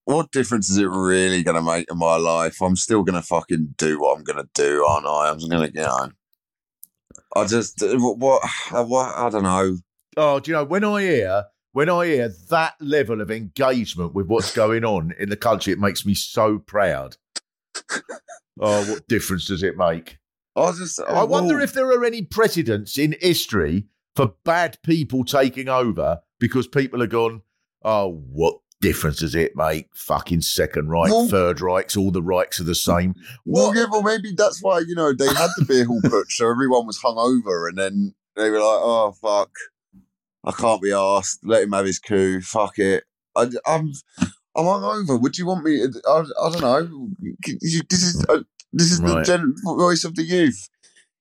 what, 0.06 0.32
difference 0.32 0.70
is 0.70 0.78
it 0.78 0.88
really 0.88 1.42
going 1.42 1.56
to 1.56 1.60
make 1.62 1.90
in 1.90 1.98
my 1.98 2.16
life? 2.16 2.62
I'm 2.62 2.74
still 2.74 3.02
going 3.02 3.20
to 3.20 3.26
fucking 3.26 3.74
do 3.76 4.00
what 4.00 4.16
I'm 4.16 4.24
going 4.24 4.38
to 4.38 4.48
do, 4.54 4.82
aren't 4.82 5.04
I? 5.04 5.28
I'm 5.28 5.36
going 5.36 5.70
to, 5.70 5.78
you 5.78 5.84
know. 5.84 6.08
I 7.36 7.44
just, 7.44 7.82
uh, 7.82 7.98
what, 7.98 8.16
what, 8.16 8.88
what, 8.88 9.14
I 9.14 9.28
don't 9.28 9.42
know. 9.42 9.76
Oh, 10.16 10.40
do 10.40 10.50
you 10.50 10.56
know 10.56 10.64
when 10.64 10.84
I 10.84 11.02
hear 11.02 11.44
when 11.76 11.90
I 11.90 12.06
hear 12.06 12.32
that 12.48 12.76
level 12.80 13.20
of 13.20 13.30
engagement 13.30 14.14
with 14.14 14.28
what's 14.28 14.54
going 14.56 14.86
on 14.86 15.12
in 15.18 15.28
the 15.28 15.36
country, 15.36 15.74
it 15.74 15.78
makes 15.78 16.06
me 16.06 16.14
so 16.14 16.58
proud. 16.58 17.18
oh, 18.58 18.90
what 18.90 19.06
difference 19.08 19.48
does 19.48 19.62
it 19.62 19.76
make? 19.76 20.16
I 20.56 20.72
just, 20.72 21.00
I 21.02 21.24
wonder 21.24 21.60
if 21.60 21.72
there 21.74 21.88
are 21.90 22.04
any 22.04 22.22
precedents 22.22 22.96
in 22.98 23.14
history 23.20 23.86
for 24.14 24.32
bad 24.44 24.78
people 24.82 25.24
taking 25.24 25.68
over 25.68 26.20
because 26.40 26.66
people 26.66 27.00
have 27.00 27.10
gone, 27.10 27.42
oh, 27.84 28.22
what 28.30 28.56
difference 28.80 29.18
does 29.18 29.34
it 29.34 29.52
make? 29.54 29.88
Fucking 29.94 30.40
second 30.40 30.88
Reich, 30.88 31.10
Well- 31.10 31.28
third 31.28 31.58
Reichs, 31.58 31.96
all 31.96 32.10
the 32.10 32.22
Reichs 32.22 32.58
are 32.60 32.64
the 32.64 32.74
same. 32.74 33.14
Well, 33.44 33.68
What? 33.68 33.76
yeah, 33.76 33.86
well, 33.90 34.02
maybe 34.02 34.32
that's 34.36 34.62
why 34.62 34.78
you 34.80 34.94
know 34.94 35.12
they 35.12 35.26
had 35.26 35.50
the 35.58 35.64
beer 35.66 35.84
hall 35.84 36.00
putsch, 36.04 36.30
so 36.32 36.50
everyone 36.50 36.86
was 36.86 36.98
hungover, 37.04 37.68
and 37.68 37.76
then 37.76 38.14
they 38.36 38.48
were 38.50 38.58
like, 38.58 38.80
"Oh 38.82 39.12
fuck, 39.20 39.50
I 40.44 40.52
can't 40.52 40.80
be 40.82 40.92
asked. 40.92 41.40
Let 41.44 41.62
him 41.64 41.72
have 41.72 41.86
his 41.86 41.98
coup. 41.98 42.40
Fuck 42.40 42.78
it. 42.78 43.04
I, 43.34 43.42
I'm, 43.66 43.92
I'm 44.54 44.64
hungover. 44.64 45.20
Would 45.20 45.36
you 45.38 45.46
want 45.46 45.64
me? 45.64 45.82
I, 46.06 46.10
I 46.42 46.50
don't 46.50 46.60
know. 46.62 47.08
This 47.90 48.02
is 48.02 48.24
uh, 48.28 48.40
this 48.76 48.92
is 48.92 49.00
the 49.00 49.22
gen- 49.22 49.54
voice 49.64 50.04
of 50.04 50.14
the 50.16 50.22
youth. 50.22 50.68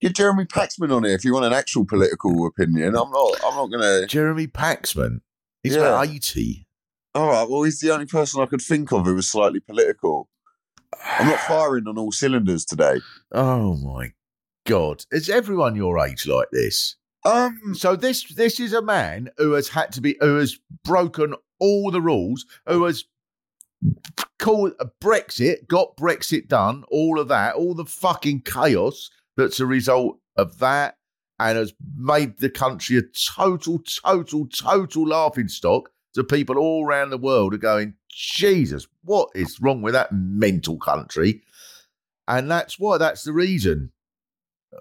Get 0.02 0.16
Jeremy 0.16 0.46
Paxman 0.46 0.94
on 0.96 1.04
here 1.06 1.16
if 1.16 1.24
you 1.24 1.34
want 1.34 1.46
an 1.46 1.54
actual 1.54 1.86
political 1.86 2.46
opinion. 2.48 2.96
I'm 2.96 3.10
not. 3.12 3.40
I'm 3.46 3.56
not 3.56 3.72
gonna. 3.72 4.06
Jeremy 4.08 4.48
Paxman. 4.48 5.22
He's 5.64 5.76
Yeah. 5.76 5.82
about 5.82 6.08
80. 6.10 6.68
All 7.16 7.28
right. 7.30 7.50
Well, 7.50 7.64
he's 7.64 7.80
the 7.80 7.92
only 7.92 8.06
person 8.06 8.42
I 8.42 8.46
could 8.46 8.62
think 8.62 8.92
of 8.92 9.06
who 9.06 9.16
was 9.16 9.30
slightly 9.30 9.62
political. 9.62 10.28
I'm 11.04 11.28
not 11.28 11.40
firing 11.48 11.88
on 11.88 11.98
all 11.98 12.12
cylinders 12.12 12.66
today. 12.66 13.00
Oh 13.32 13.76
my 13.78 14.12
God. 14.68 15.06
Is 15.12 15.30
everyone 15.30 15.76
your 15.76 15.98
age 16.06 16.28
like 16.28 16.50
this? 16.52 16.98
Um, 17.24 17.74
So 17.74 17.96
this 17.96 18.24
this 18.36 18.60
is 18.60 18.74
a 18.74 18.82
man 18.82 19.30
who 19.38 19.54
has 19.54 19.70
had 19.70 19.92
to 19.94 20.02
be 20.02 20.18
who 20.20 20.36
has 20.38 20.60
broken 20.84 21.34
all 21.60 21.90
the 21.90 22.02
rules, 22.02 22.46
who 22.68 22.84
has 22.84 23.06
called 24.40 24.74
a 24.80 24.88
Brexit, 25.02 25.68
got 25.68 25.98
Brexit 25.98 26.48
done, 26.48 26.84
all 26.90 27.20
of 27.20 27.28
that, 27.30 27.56
all 27.56 27.74
the 27.74 27.86
fucking 27.86 28.42
chaos 28.42 29.10
that's 29.38 29.60
a 29.60 29.66
result 29.66 30.20
of 30.36 30.60
that, 30.60 30.98
and 31.40 31.58
has 31.58 31.74
made 31.98 32.40
the 32.40 32.50
country 32.50 32.98
a 32.98 33.02
total, 33.02 33.80
total, 33.80 34.48
total 34.48 35.08
laughing 35.08 35.48
stock 35.48 35.90
to 36.14 36.24
people 36.24 36.58
all 36.58 36.86
around 36.86 37.10
the 37.10 37.18
world 37.18 37.54
are 37.54 37.58
going, 37.58 37.94
Jesus, 38.10 38.88
what 39.04 39.30
is 39.36 39.62
wrong 39.62 39.82
with 39.82 39.94
that 39.94 40.12
mental 40.14 40.78
country? 40.78 41.42
And 42.28 42.50
that's 42.50 42.80
why 42.80 42.98
that's 42.98 43.24
the 43.24 43.34
reason. 43.34 43.92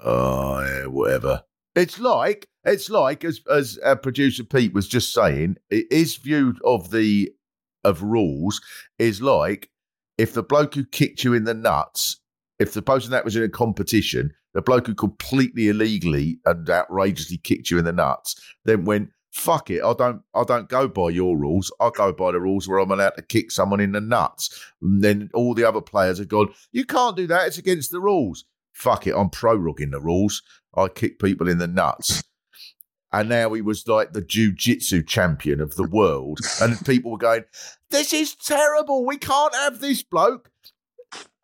Oh, 0.03 0.61
yeah, 0.61 0.87
whatever. 0.87 1.43
It's 1.75 1.99
like 1.99 2.49
it's 2.65 2.89
like 2.89 3.25
as 3.25 3.41
as 3.51 3.79
our 3.79 3.97
producer 3.97 4.45
Pete 4.45 4.73
was 4.73 4.89
just 4.89 5.13
saying, 5.13 5.57
his 5.69 6.17
view 6.17 6.55
of 6.65 6.91
the 6.91 7.33
of 7.85 8.03
rules 8.03 8.61
is 8.99 9.21
like 9.23 9.71
if 10.19 10.33
the 10.33 10.43
bloke 10.43 10.75
who 10.75 10.85
kicked 10.85 11.25
you 11.25 11.35
in 11.35 11.45
the 11.45 11.55
nuts, 11.55 12.21
if 12.59 12.73
the 12.73 12.83
person 12.83 13.11
that 13.11 13.25
was 13.25 13.37
in 13.37 13.43
a 13.43 13.49
competition, 13.49 14.33
the 14.53 14.63
bloke 14.63 14.87
who 14.87 14.95
completely 14.95 15.69
illegally 15.69 16.39
and 16.45 16.69
outrageously 16.71 17.39
kicked 17.39 17.71
you 17.71 17.79
in 17.79 17.85
the 17.85 17.93
nuts, 17.93 18.41
then 18.65 18.85
went 18.85 19.11
fuck 19.35 19.69
it, 19.69 19.83
I 19.83 19.93
don't 19.95 20.23
I 20.33 20.45
don't 20.45 20.69
go 20.69 20.87
by 20.87 21.09
your 21.09 21.37
rules. 21.37 21.73
I 21.81 21.91
go 21.93 22.13
by 22.13 22.31
the 22.33 22.41
rules 22.41 22.69
where 22.69 22.79
I'm 22.79 22.93
allowed 22.93 23.17
to 23.17 23.23
kick 23.23 23.51
someone 23.51 23.81
in 23.81 23.93
the 23.93 24.01
nuts. 24.01 24.65
And 24.81 25.03
then 25.03 25.29
all 25.35 25.55
the 25.55 25.65
other 25.65 25.81
players 25.81 26.19
have 26.19 26.29
gone, 26.29 26.55
you 26.73 26.85
can't 26.85 27.17
do 27.17 27.27
that. 27.27 27.49
It's 27.49 27.59
against 27.59 27.91
the 27.91 28.01
rules. 28.01 28.45
Fuck 28.73 29.07
it, 29.07 29.15
I'm 29.15 29.31
proroguing 29.31 29.91
the 29.91 30.01
rules. 30.01 30.43
I 30.77 30.89
kick 30.89 31.19
people 31.19 31.49
in 31.49 31.59
the 31.59 31.67
nuts. 31.69 32.23
And 33.15 33.29
now 33.29 33.53
he 33.53 33.63
was 33.63 33.87
like 33.87 34.13
the 34.13 34.21
jiu-jitsu 34.21 35.05
champion 35.05 35.61
of 35.61 35.77
the 35.77 35.87
world. 35.87 36.41
And 36.61 36.77
people 36.87 37.13
were 37.13 37.19
going, 37.19 37.45
This 37.91 38.13
is 38.13 38.35
terrible. 38.35 39.07
We 39.07 39.19
can't 39.19 39.55
have 39.55 39.79
this 39.79 40.03
bloke. 40.03 40.51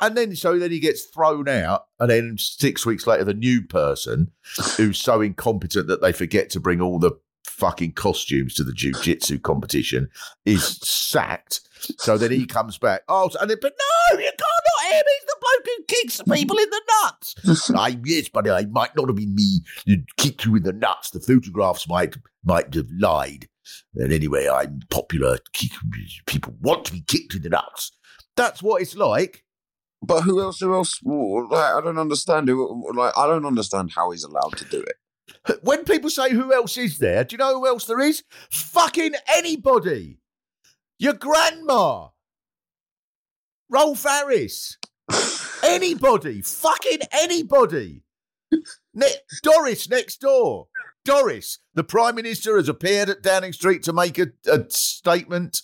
And 0.00 0.16
then 0.16 0.34
so 0.34 0.58
then 0.58 0.72
he 0.72 0.80
gets 0.80 1.04
thrown 1.04 1.48
out, 1.48 1.84
and 2.00 2.10
then 2.10 2.36
six 2.38 2.84
weeks 2.84 3.06
later, 3.06 3.22
the 3.22 3.34
new 3.34 3.62
person 3.62 4.32
who's 4.76 4.98
so 4.98 5.20
incompetent 5.20 5.86
that 5.86 6.00
they 6.00 6.10
forget 6.10 6.50
to 6.50 6.60
bring 6.60 6.80
all 6.80 6.98
the 6.98 7.12
fucking 7.44 7.92
costumes 7.92 8.54
to 8.54 8.64
the 8.64 8.72
jiu-jitsu 8.72 9.38
competition 9.38 10.08
is 10.44 10.80
sacked. 10.82 11.60
So 11.98 12.18
then 12.18 12.32
he 12.32 12.46
comes 12.46 12.78
back. 12.78 13.02
Oh, 13.08 13.30
and 13.40 13.48
then, 13.48 13.58
but 13.60 13.74
no, 13.78 14.18
you 14.18 14.24
can't 14.24 14.38
not 14.40 14.92
him. 14.92 15.04
He's 15.06 15.29
who 15.64 15.84
kicks 15.88 16.20
people 16.22 16.56
in 16.56 16.70
the 16.70 16.82
nuts. 17.02 17.70
I, 17.76 17.98
yes, 18.04 18.28
but 18.28 18.46
it 18.46 18.70
might 18.70 18.96
not 18.96 19.08
have 19.08 19.16
been 19.16 19.34
me 19.34 19.60
who 19.86 19.96
kicked 20.16 20.44
you 20.44 20.56
in 20.56 20.62
the 20.62 20.72
nuts. 20.72 21.10
The 21.10 21.20
photographs 21.20 21.88
might 21.88 22.16
might 22.44 22.74
have 22.74 22.88
lied. 22.98 23.48
And 23.94 24.12
anyway, 24.12 24.48
I'm 24.48 24.80
popular. 24.90 25.38
People 26.26 26.54
want 26.60 26.86
to 26.86 26.92
be 26.92 27.02
kicked 27.02 27.34
in 27.34 27.42
the 27.42 27.50
nuts. 27.50 27.92
That's 28.36 28.62
what 28.62 28.82
it's 28.82 28.96
like. 28.96 29.44
But 30.02 30.22
who 30.22 30.40
else? 30.40 30.60
Who 30.60 30.74
else? 30.74 30.98
Like, 31.04 31.74
I 31.74 31.80
don't 31.82 31.98
understand. 31.98 32.48
Who, 32.48 32.92
like, 32.96 33.16
I 33.16 33.26
don't 33.26 33.44
understand 33.44 33.92
how 33.94 34.10
he's 34.10 34.24
allowed 34.24 34.56
to 34.56 34.64
do 34.64 34.80
it. 34.80 34.96
When 35.62 35.84
people 35.84 36.10
say 36.10 36.30
who 36.30 36.52
else 36.52 36.76
is 36.76 36.98
there, 36.98 37.24
do 37.24 37.34
you 37.34 37.38
know 37.38 37.58
who 37.58 37.66
else 37.66 37.86
there 37.86 38.00
is? 38.00 38.22
Fucking 38.50 39.14
anybody. 39.28 40.18
Your 40.98 41.14
grandma. 41.14 42.08
Rolf 43.70 44.02
Harris. 44.02 44.76
anybody. 45.74 46.42
Fucking 46.42 47.00
anybody. 47.12 48.02
Ne- 48.94 49.06
Doris 49.42 49.88
next 49.88 50.20
door. 50.20 50.66
Doris, 51.04 51.58
the 51.74 51.84
Prime 51.84 52.14
Minister 52.14 52.56
has 52.56 52.68
appeared 52.68 53.08
at 53.08 53.22
Downing 53.22 53.52
Street 53.52 53.82
to 53.84 53.92
make 53.92 54.18
a, 54.18 54.28
a 54.50 54.64
statement. 54.68 55.62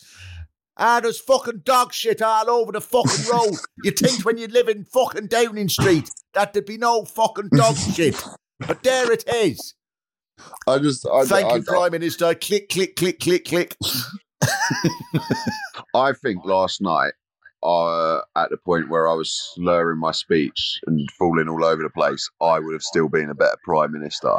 Ah, 0.79 1.01
there's 1.01 1.21
fucking 1.21 1.63
dog 1.65 1.93
shit 1.93 2.23
all 2.23 2.51
over 2.51 2.73
the 2.73 2.81
fucking 2.81 3.31
road. 3.31 3.57
you 3.83 3.91
think 3.91 4.25
when 4.25 4.39
you 4.39 4.47
live 4.47 4.69
in 4.69 4.85
fucking 4.85 5.27
Downing 5.27 5.69
Street 5.69 6.11
that 6.35 6.53
there'd 6.53 6.67
be 6.67 6.79
no 6.79 7.05
fucking 7.05 7.51
dog 7.55 7.77
shit. 7.77 8.23
But 8.61 8.83
there 8.83 9.11
it 9.11 9.25
is. 9.35 9.75
I 10.67 10.79
just, 10.79 11.07
I, 11.07 11.25
Thank 11.25 11.51
I, 11.51 11.57
you, 11.57 11.63
Prime 11.63 11.93
Minister. 11.93 12.35
Click, 12.35 12.69
click, 12.69 12.97
click, 12.97 13.21
click, 13.21 13.45
click. 13.47 13.77
I 15.95 16.13
think 16.13 16.45
last 16.45 16.81
night, 16.81 17.13
uh, 17.63 18.19
at 18.37 18.51
the 18.51 18.57
point 18.65 18.89
where 18.89 19.09
I 19.09 19.15
was 19.15 19.33
slurring 19.55 19.99
my 19.99 20.13
speech 20.13 20.81
and 20.87 21.09
falling 21.19 21.49
all 21.49 21.65
over 21.65 21.83
the 21.83 21.91
place, 21.91 22.29
I 22.41 22.59
would 22.59 22.73
have 22.73 22.83
still 22.83 23.09
been 23.09 23.31
a 23.31 23.35
better 23.35 23.59
prime 23.65 23.93
minister, 23.93 24.39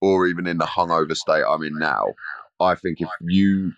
or 0.00 0.26
even 0.26 0.46
in 0.46 0.58
the 0.58 0.66
hungover 0.66 1.16
state 1.16 1.44
I'm 1.48 1.62
in 1.62 1.78
now. 1.78 2.14
I 2.60 2.74
think 2.74 3.00
if 3.00 3.08
you 3.20 3.72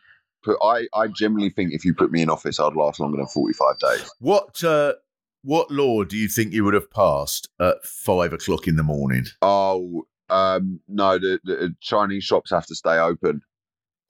put, 0.45 0.59
I, 0.63 0.87
I 0.95 1.09
generally 1.09 1.51
think 1.51 1.73
if 1.73 1.85
you 1.85 1.95
put 1.95 2.13
me 2.13 2.23
in 2.23 2.31
office, 2.31 2.61
I'd 2.61 2.75
last 2.75 3.01
longer 3.01 3.17
than 3.17 3.27
45 3.27 3.79
days. 3.79 4.11
What 4.21 4.63
uh, 4.65 4.95
what 5.43 5.71
law 5.71 6.05
do 6.05 6.17
you 6.17 6.29
think 6.29 6.53
you 6.53 6.65
would 6.65 6.75
have 6.75 6.91
passed 6.91 7.49
at 7.61 7.85
five 7.85 8.33
o'clock 8.33 8.67
in 8.67 8.77
the 8.77 8.83
morning? 8.83 9.27
Oh, 9.43 10.07
um, 10.29 10.81
no, 10.89 11.19
the, 11.19 11.39
the 11.45 11.75
Chinese 11.81 12.25
shops 12.25 12.51
have 12.51 12.67
to 12.67 12.75
stay 12.75 12.99
open. 12.99 13.43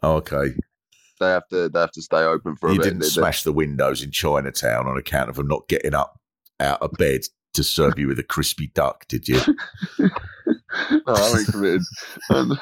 Oh, 0.02 0.16
okay. 0.16 0.54
They 1.21 1.27
have 1.29 1.47
to, 1.49 1.69
they 1.69 1.81
have 1.81 1.93
to 1.93 2.03
stay 2.03 2.19
open 2.23 2.57
for 2.57 2.69
a 2.69 2.73
You 2.73 2.79
bit. 2.79 2.85
didn't 2.85 2.99
They- 3.01 3.07
they- 3.07 3.11
smash 3.11 3.43
the 3.43 3.53
windows 3.53 4.03
in 4.03 4.11
Chinatown 4.11 4.87
on 4.87 4.97
account 4.97 5.31
of 5.31 5.37
them 5.37 5.49
not 5.49 5.69
getting 5.69 5.95
up 5.95 6.21
out 6.61 6.81
of 6.83 6.93
bed 6.93 7.23
to 7.55 7.62
serve 7.64 7.99
you 7.99 8.09
with 8.09 8.19
a 8.19 8.23
crispy 8.23 8.67
duck, 8.75 9.07
did 9.09 9.27
you? 9.29 9.41
no, 9.99 10.09
I 11.07 11.39
ain't 11.39 11.47
committed. 11.49 11.83
And 12.31 12.53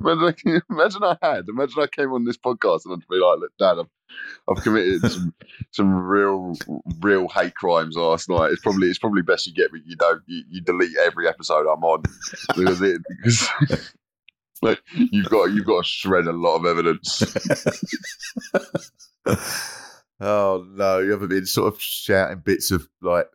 imagine, 0.00 0.34
I, 0.46 0.60
imagine 0.70 1.02
I 1.04 1.16
had. 1.22 1.44
Imagine 1.48 1.82
I 1.82 1.86
came 1.86 2.12
on 2.12 2.24
this 2.24 2.38
podcast 2.38 2.80
and 2.86 2.94
I'd 2.94 3.08
be 3.10 3.16
like, 3.18 3.38
"Look, 3.40 3.52
Dad, 3.58 3.78
I've, 3.78 3.86
I've 4.56 4.62
committed 4.62 5.02
some, 5.10 5.34
some 5.70 5.94
real, 5.94 6.54
real 7.00 7.28
hate 7.28 7.54
crimes 7.54 7.94
last 7.96 8.28
night. 8.30 8.52
It's 8.52 8.62
probably, 8.62 8.88
it's 8.88 8.98
probably 8.98 9.22
best 9.22 9.46
you 9.46 9.52
get 9.54 9.72
me. 9.72 9.80
You 9.84 9.96
don't, 9.96 10.22
you, 10.26 10.44
you 10.50 10.60
delete 10.62 10.96
every 11.04 11.28
episode 11.28 11.66
I'm 11.70 11.84
on 11.84 12.02
because 12.56 12.80
it, 12.80 13.02
because 13.08 13.48
like 14.62 14.80
you've 14.94 15.28
got, 15.28 15.46
you've 15.52 15.66
got 15.66 15.84
to 15.84 15.88
shred 15.88 16.26
a 16.26 16.32
lot 16.32 16.56
of 16.56 16.66
evidence. 16.66 17.22
oh 20.20 20.66
no, 20.70 20.98
you 20.98 21.10
haven't 21.10 21.28
been 21.28 21.46
sort 21.46 21.72
of 21.74 21.80
shouting 21.80 22.38
bits 22.44 22.70
of 22.70 22.88
like 23.00 23.26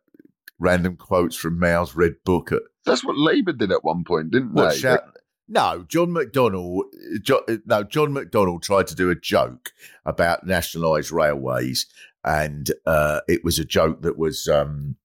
random 0.59 0.95
quotes 0.95 1.36
from 1.36 1.59
Mao's 1.59 1.95
red 1.95 2.15
book 2.25 2.51
at 2.51 2.61
That's 2.86 3.03
what 3.03 3.17
Labour 3.17 3.53
did 3.53 3.71
at 3.71 3.84
one 3.84 4.03
point, 4.03 4.32
didn't 4.32 4.53
What, 4.53 4.71
they? 4.71 4.78
shout- 4.80 5.03
no, 5.49 5.86
John 5.88 6.09
McDonnell. 6.09 6.82
Jo, 7.21 7.41
no, 7.65 7.82
John 7.84 8.09
McDonnell 8.13 8.61
tried 8.61 8.88
to 8.88 8.95
do 8.95 9.09
a 9.09 9.15
joke 9.15 9.71
about 10.05 10.45
nationalised 10.45 11.09
railways, 11.09 11.86
and 12.25 12.69
uh, 12.86 13.21
it 13.30 13.45
was 13.45 13.57
a 13.57 13.63
joke 13.63 14.01
that 14.01 14.17
was. 14.17 14.47
Um, 14.49 14.97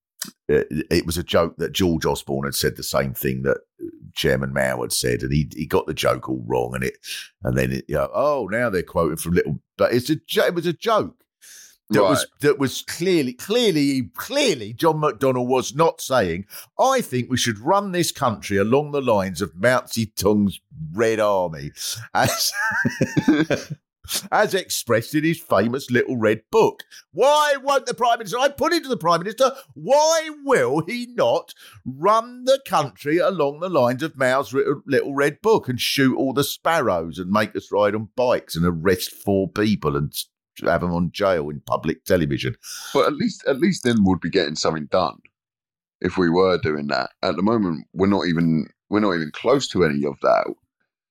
it, 0.48 0.86
it 0.90 1.06
was 1.06 1.16
a 1.16 1.22
joke 1.22 1.56
that 1.58 1.72
George 1.72 2.06
Osborne 2.06 2.44
had 2.44 2.54
said 2.54 2.76
the 2.76 2.82
same 2.82 3.14
thing 3.14 3.42
that 3.42 3.58
Chairman 4.14 4.52
Mao 4.52 4.82
had 4.82 4.92
said, 4.92 5.22
and 5.22 5.32
he 5.32 5.48
he 5.54 5.66
got 5.66 5.86
the 5.86 5.94
joke 5.94 6.28
all 6.28 6.44
wrong, 6.46 6.74
and 6.74 6.84
it 6.84 6.98
and 7.42 7.56
then 7.56 7.72
it, 7.72 7.84
you 7.88 7.94
know, 7.94 8.10
oh 8.12 8.48
now 8.50 8.70
they're 8.70 8.82
quoting 8.82 9.16
from 9.16 9.34
little, 9.34 9.58
but 9.76 9.92
it's 9.92 10.10
a 10.10 10.16
it 10.46 10.54
was 10.54 10.66
a 10.66 10.72
joke 10.72 11.22
that 11.92 12.02
was 12.02 12.26
that 12.40 12.58
was 12.58 12.82
clearly 12.82 13.32
clearly 13.32 14.10
clearly 14.16 14.72
John 14.72 14.96
McDonnell 14.96 15.46
was 15.46 15.74
not 15.74 16.00
saying 16.00 16.46
I 16.78 17.00
think 17.00 17.30
we 17.30 17.36
should 17.36 17.58
run 17.58 17.92
this 17.92 18.12
country 18.12 18.56
along 18.56 18.92
the 18.92 19.02
lines 19.02 19.42
of 19.42 19.54
Mao 19.54 19.80
Zedong's 19.80 20.60
Red 20.92 21.20
Army. 21.20 21.72
As 22.14 22.52
as 24.30 24.54
expressed 24.54 25.14
in 25.14 25.24
his 25.24 25.40
famous 25.40 25.90
little 25.90 26.16
red 26.16 26.42
book. 26.50 26.84
Why 27.12 27.56
won't 27.62 27.86
the 27.86 27.94
Prime 27.94 28.18
Minister 28.18 28.38
I 28.38 28.48
put 28.48 28.72
it 28.72 28.82
to 28.82 28.88
the 28.88 28.96
Prime 28.96 29.20
Minister, 29.20 29.52
why 29.74 30.30
will 30.44 30.84
he 30.86 31.06
not 31.14 31.54
run 31.84 32.44
the 32.44 32.60
country 32.66 33.18
along 33.18 33.60
the 33.60 33.68
lines 33.68 34.02
of 34.02 34.16
Mao's 34.16 34.52
little 34.86 35.14
red 35.14 35.40
book 35.40 35.68
and 35.68 35.80
shoot 35.80 36.16
all 36.16 36.32
the 36.32 36.44
sparrows 36.44 37.18
and 37.18 37.30
make 37.30 37.54
us 37.56 37.72
ride 37.72 37.94
on 37.94 38.08
bikes 38.16 38.56
and 38.56 38.66
arrest 38.66 39.12
four 39.12 39.48
people 39.48 39.96
and 39.96 40.12
have 40.62 40.82
them 40.82 40.92
on 40.92 41.10
jail 41.12 41.48
in 41.48 41.60
public 41.60 42.04
television. 42.04 42.56
But 42.92 43.06
at 43.06 43.14
least, 43.14 43.44
at 43.46 43.58
least 43.58 43.84
then 43.84 44.04
we'd 44.04 44.20
be 44.20 44.30
getting 44.30 44.56
something 44.56 44.86
done 44.86 45.18
if 46.00 46.18
we 46.18 46.28
were 46.28 46.58
doing 46.58 46.88
that. 46.88 47.10
At 47.22 47.36
the 47.36 47.42
moment, 47.42 47.86
we're 47.92 48.06
not 48.08 48.26
even, 48.26 48.66
we're 48.90 49.00
not 49.00 49.14
even 49.14 49.30
close 49.32 49.68
to 49.68 49.84
any 49.84 50.04
of 50.04 50.16
that. 50.22 50.52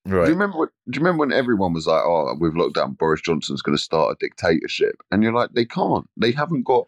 Right. 0.06 0.26
Do 0.26 0.32
you 0.32 0.36
remember? 0.36 0.58
What, 0.58 0.70
do 0.90 0.98
you 0.98 1.04
remember 1.04 1.20
when 1.20 1.34
everyone 1.34 1.74
was 1.74 1.86
like, 1.86 2.02
"Oh, 2.04 2.36
we've 2.40 2.56
locked 2.56 2.76
down. 2.76 2.94
Boris 2.94 3.22
Johnson's 3.22 3.62
going 3.62 3.78
to 3.78 3.84
start 3.84 4.14
a 4.14 4.16
dictatorship," 4.20 4.96
and 5.12 5.22
you're 5.22 5.34
like, 5.34 5.52
"They 5.54 5.66
can't. 5.66 6.10
They 6.18 6.32
haven't 6.32 6.64
got. 6.64 6.88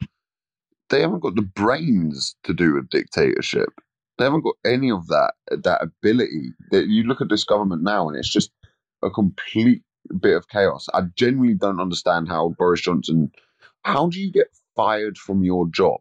They 0.89 1.01
haven't 1.01 1.21
got 1.21 1.35
the 1.35 1.43
brains 1.43 2.35
to 2.43 2.53
do 2.53 2.77
a 2.77 2.81
dictatorship. 2.81 3.69
They 4.17 4.25
haven't 4.25 4.43
got 4.43 4.55
any 4.65 4.89
of 4.89 5.07
that 5.07 5.33
that 5.51 5.83
ability. 5.83 6.53
That 6.71 6.87
you 6.87 7.03
look 7.03 7.21
at 7.21 7.29
this 7.29 7.43
government 7.43 7.83
now, 7.83 8.07
and 8.07 8.17
it's 8.17 8.31
just 8.31 8.51
a 9.03 9.11
complete 9.11 9.83
bit 10.19 10.35
of 10.35 10.49
chaos. 10.49 10.87
I 10.93 11.01
genuinely 11.15 11.55
don't 11.55 11.79
understand 11.79 12.29
how 12.29 12.55
Boris 12.57 12.81
Johnson. 12.81 13.31
How 13.83 14.07
do 14.07 14.19
you 14.19 14.31
get 14.31 14.47
fired 14.75 15.17
from 15.17 15.43
your 15.43 15.67
job 15.67 15.99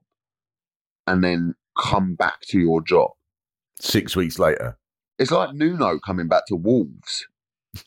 and 1.07 1.23
then 1.23 1.55
come 1.79 2.15
back 2.15 2.41
to 2.49 2.59
your 2.59 2.81
job? 2.81 3.11
Six 3.79 4.17
weeks 4.17 4.39
later. 4.39 4.79
It's 5.23 5.31
like 5.31 5.55
Nuno 5.55 6.01
coming 6.01 6.27
back 6.27 6.47
to 6.47 6.57
Wolves. 6.57 7.29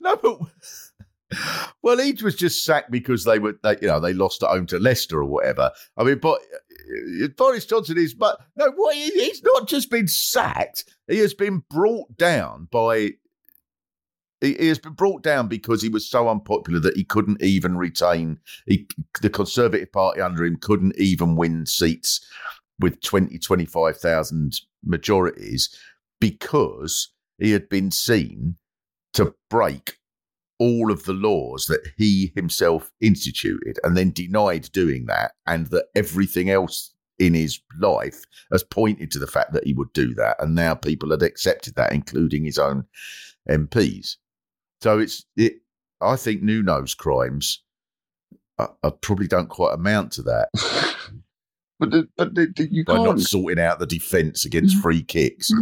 no, 0.00 0.16
but 0.16 0.38
well, 1.82 1.98
he 1.98 2.12
was 2.22 2.34
just 2.34 2.64
sacked 2.64 2.90
because 2.90 3.24
they 3.24 3.38
were, 3.38 3.54
they, 3.62 3.76
you 3.80 3.88
know, 3.88 3.98
they 3.98 4.12
lost 4.12 4.42
at 4.42 4.50
home 4.50 4.66
to 4.66 4.78
Leicester 4.78 5.18
or 5.18 5.24
whatever. 5.24 5.70
I 5.96 6.04
mean, 6.04 6.18
but 6.18 6.38
uh, 7.24 7.28
Boris 7.36 7.64
Johnson 7.64 7.96
is, 7.96 8.12
but 8.12 8.38
no, 8.56 8.70
what 8.76 8.94
he's 8.94 9.42
not 9.42 9.66
just 9.68 9.90
been 9.90 10.06
sacked; 10.06 10.84
he 11.06 11.18
has 11.18 11.32
been 11.32 11.62
brought 11.70 12.14
down 12.18 12.68
by. 12.70 13.12
He, 14.40 14.54
he 14.54 14.68
has 14.68 14.78
been 14.78 14.92
brought 14.92 15.22
down 15.22 15.48
because 15.48 15.82
he 15.82 15.88
was 15.88 16.08
so 16.08 16.28
unpopular 16.28 16.78
that 16.80 16.96
he 16.96 17.04
couldn't 17.04 17.42
even 17.42 17.76
retain. 17.76 18.38
He, 18.66 18.86
the 19.22 19.30
Conservative 19.30 19.90
Party 19.90 20.20
under 20.20 20.44
him 20.44 20.58
couldn't 20.60 20.96
even 20.96 21.34
win 21.36 21.66
seats 21.66 22.20
with 22.80 23.00
20, 23.02 23.38
25,000 23.38 24.60
majorities 24.84 25.74
because 26.20 27.12
he 27.38 27.52
had 27.52 27.68
been 27.68 27.90
seen 27.90 28.56
to 29.14 29.34
break 29.50 29.96
all 30.58 30.90
of 30.90 31.04
the 31.04 31.12
laws 31.12 31.66
that 31.66 31.80
he 31.96 32.32
himself 32.34 32.90
instituted 33.00 33.78
and 33.84 33.96
then 33.96 34.10
denied 34.10 34.70
doing 34.72 35.06
that, 35.06 35.32
and 35.46 35.68
that 35.68 35.86
everything 35.94 36.50
else 36.50 36.92
in 37.18 37.34
his 37.34 37.60
life 37.80 38.24
has 38.52 38.62
pointed 38.62 39.10
to 39.10 39.18
the 39.18 39.26
fact 39.26 39.52
that 39.52 39.66
he 39.66 39.72
would 39.72 39.92
do 39.92 40.14
that. 40.14 40.36
And 40.40 40.54
now 40.54 40.74
people 40.74 41.10
had 41.10 41.22
accepted 41.22 41.74
that, 41.76 41.92
including 41.92 42.44
his 42.44 42.58
own 42.58 42.84
MPs. 43.48 44.16
So 44.80 44.98
it's, 44.98 45.24
it, 45.36 45.54
I 46.00 46.16
think 46.16 46.42
Nuno's 46.42 46.94
crimes 46.94 47.62
uh, 48.58 48.68
uh, 48.82 48.90
probably 48.90 49.26
don't 49.26 49.48
quite 49.48 49.74
amount 49.74 50.12
to 50.12 50.22
that 50.22 50.48
But 51.78 51.90
the, 51.92 52.08
but 52.16 52.34
the, 52.34 52.52
the, 52.56 52.68
you 52.72 52.84
by 52.84 52.96
not 52.96 53.06
can't. 53.06 53.20
sorting 53.20 53.64
out 53.64 53.78
the 53.78 53.86
defence 53.86 54.44
against 54.44 54.76
free 54.78 55.02
kicks. 55.02 55.52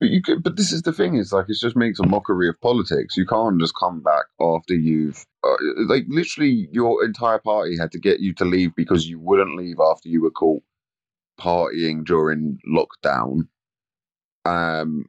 But 0.00 0.10
you 0.10 0.20
could, 0.20 0.42
but 0.42 0.56
this 0.56 0.72
is 0.72 0.82
the 0.82 0.92
thing 0.92 1.16
is 1.16 1.32
like 1.32 1.48
it 1.48 1.56
just 1.58 1.76
makes 1.76 1.98
a 1.98 2.06
mockery 2.06 2.48
of 2.48 2.60
politics. 2.60 3.16
You 3.16 3.26
can't 3.26 3.60
just 3.60 3.74
come 3.78 4.02
back 4.02 4.24
after 4.40 4.74
you've 4.74 5.24
uh, 5.42 5.56
like 5.86 6.04
literally 6.08 6.68
your 6.70 7.04
entire 7.04 7.38
party 7.38 7.78
had 7.78 7.92
to 7.92 7.98
get 7.98 8.20
you 8.20 8.34
to 8.34 8.44
leave 8.44 8.74
because 8.74 9.08
you 9.08 9.18
wouldn't 9.18 9.56
leave 9.56 9.78
after 9.80 10.08
you 10.08 10.20
were 10.20 10.30
caught 10.30 10.62
partying 11.40 12.04
during 12.04 12.58
lockdown. 12.68 13.48
Um, 14.44 15.06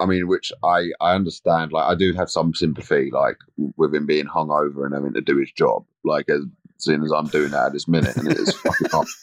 I 0.00 0.06
mean, 0.06 0.28
which 0.28 0.52
I 0.62 0.90
I 1.00 1.14
understand. 1.14 1.72
Like 1.72 1.90
I 1.90 1.94
do 1.94 2.12
have 2.12 2.30
some 2.30 2.54
sympathy, 2.54 3.10
like 3.10 3.38
with 3.76 3.94
him 3.94 4.06
being 4.06 4.26
hungover 4.26 4.84
and 4.84 4.94
having 4.94 5.14
to 5.14 5.20
do 5.20 5.38
his 5.38 5.50
job. 5.50 5.84
Like 6.04 6.28
as 6.28 6.42
soon 6.76 7.02
as 7.02 7.10
I'm 7.10 7.26
doing 7.26 7.50
that 7.50 7.66
at 7.66 7.72
this 7.72 7.88
minute, 7.88 8.16
and 8.16 8.30
it 8.30 8.38
is 8.38 8.52
fucking 8.56 8.90
hard. 8.90 9.08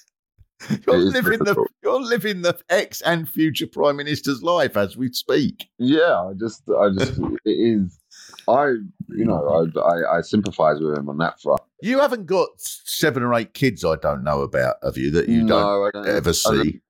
You're 0.88 0.98
living 0.98 1.40
the 1.40 1.68
you're 1.84 2.02
living 2.02 2.42
the 2.42 2.58
ex 2.70 3.02
and 3.02 3.28
future 3.28 3.68
prime 3.68 3.98
minister's 3.98 4.42
life 4.42 4.78
as 4.78 4.96
we 4.96 5.12
speak. 5.12 5.66
Yeah, 5.78 6.22
I 6.22 6.32
just, 6.40 6.64
I 6.70 6.90
just, 6.98 7.20
it 7.46 7.50
is. 7.52 8.00
I, 8.48 8.68
you 9.10 9.26
know, 9.26 9.70
I, 9.76 9.80
I, 9.80 10.18
I 10.18 10.22
sympathise 10.22 10.80
with 10.80 10.98
him 10.98 11.10
on 11.10 11.18
that 11.18 11.40
front. 11.42 11.62
You 11.82 12.00
haven't 12.00 12.26
got 12.26 12.50
seven 12.58 13.22
or 13.22 13.34
eight 13.34 13.54
kids 13.54 13.84
I 13.84 13.96
don't 13.98 14.24
know 14.24 14.42
about, 14.42 14.78
have 14.84 14.98
you? 14.98 15.12
That 15.12 15.28
you 15.30 15.44
No, 15.44 15.90
don't 15.94 16.06
don't- 16.06 16.16
ever 16.16 16.30
I 16.30 16.34
don't- 16.34 16.64
see. 16.64 16.82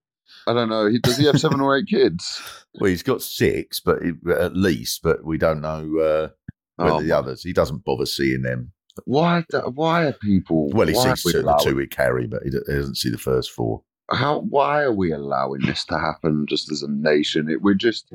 I 0.48 0.52
don't 0.52 0.68
know. 0.68 0.86
He 0.88 1.00
does 1.00 1.16
he 1.16 1.26
have 1.26 1.40
seven 1.40 1.60
or 1.60 1.76
eight 1.76 1.88
kids? 1.88 2.40
Well, 2.78 2.90
he's 2.90 3.02
got 3.02 3.22
six, 3.22 3.80
but 3.80 4.02
he, 4.02 4.12
at 4.30 4.54
least, 4.54 5.00
but 5.02 5.24
we 5.24 5.38
don't 5.38 5.62
know 5.62 5.78
uh, 5.98 6.28
whether 6.76 6.96
Oh, 6.96 7.00
the 7.00 7.10
others. 7.10 7.42
He 7.42 7.54
doesn't 7.54 7.86
bother 7.86 8.04
seeing 8.04 8.42
them. 8.42 8.70
Why? 9.04 9.44
do- 9.50 9.58
Why 9.74 10.04
are 10.06 10.12
people? 10.12 10.70
Well, 10.70 10.86
he 10.88 10.94
sees 10.94 11.24
we 11.24 11.32
the 11.32 11.60
two 11.62 11.76
with 11.76 11.90
Carrie, 11.90 12.26
but 12.26 12.42
he 12.44 12.50
he 12.50 12.72
doesn't 12.74 12.96
see 12.96 13.10
the 13.10 13.18
first 13.18 13.50
four. 13.50 13.82
How? 14.10 14.40
Why 14.40 14.82
are 14.82 14.92
we 14.92 15.12
allowing 15.12 15.62
this 15.62 15.84
to 15.86 15.98
happen? 15.98 16.46
Just 16.48 16.70
as 16.70 16.82
a 16.82 16.90
nation, 16.90 17.48
it, 17.50 17.62
we're 17.62 17.74
just. 17.74 18.10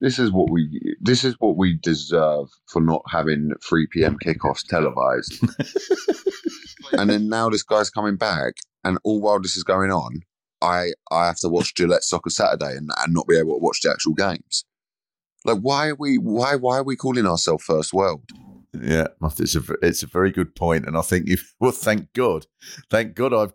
This 0.00 0.18
is 0.18 0.32
what 0.32 0.50
we. 0.50 0.96
This 1.00 1.24
is 1.24 1.34
what 1.38 1.56
we 1.56 1.78
deserve 1.82 2.48
for 2.68 2.82
not 2.82 3.02
having 3.08 3.52
three 3.66 3.86
p.m. 3.86 4.18
kickoffs 4.18 4.66
televised. 4.66 5.38
and 6.92 7.08
then 7.10 7.28
now 7.28 7.48
this 7.48 7.62
guy's 7.62 7.90
coming 7.90 8.16
back, 8.16 8.54
and 8.84 8.98
all 9.04 9.20
while 9.20 9.40
this 9.40 9.56
is 9.56 9.64
going 9.64 9.90
on, 9.90 10.20
I 10.60 10.88
I 11.10 11.26
have 11.26 11.38
to 11.38 11.48
watch 11.48 11.74
Gillette 11.74 12.02
Soccer 12.04 12.30
Saturday 12.30 12.76
and, 12.76 12.90
and 12.98 13.14
not 13.14 13.26
be 13.28 13.38
able 13.38 13.54
to 13.54 13.62
watch 13.62 13.80
the 13.82 13.90
actual 13.90 14.14
games. 14.14 14.64
Like, 15.44 15.58
why 15.58 15.88
are 15.88 15.94
we? 15.94 16.16
Why 16.16 16.56
why 16.56 16.78
are 16.78 16.84
we 16.84 16.96
calling 16.96 17.26
ourselves 17.26 17.64
first 17.64 17.92
world? 17.92 18.24
Yeah, 18.80 19.08
it's 19.38 19.54
a 19.54 19.62
it's 19.82 20.02
a 20.02 20.06
very 20.06 20.30
good 20.30 20.54
point, 20.54 20.86
and 20.86 20.96
I 20.96 21.02
think 21.02 21.28
if 21.28 21.54
well, 21.60 21.72
thank 21.72 22.12
God, 22.12 22.46
thank 22.90 23.14
God 23.14 23.32
I've 23.32 23.52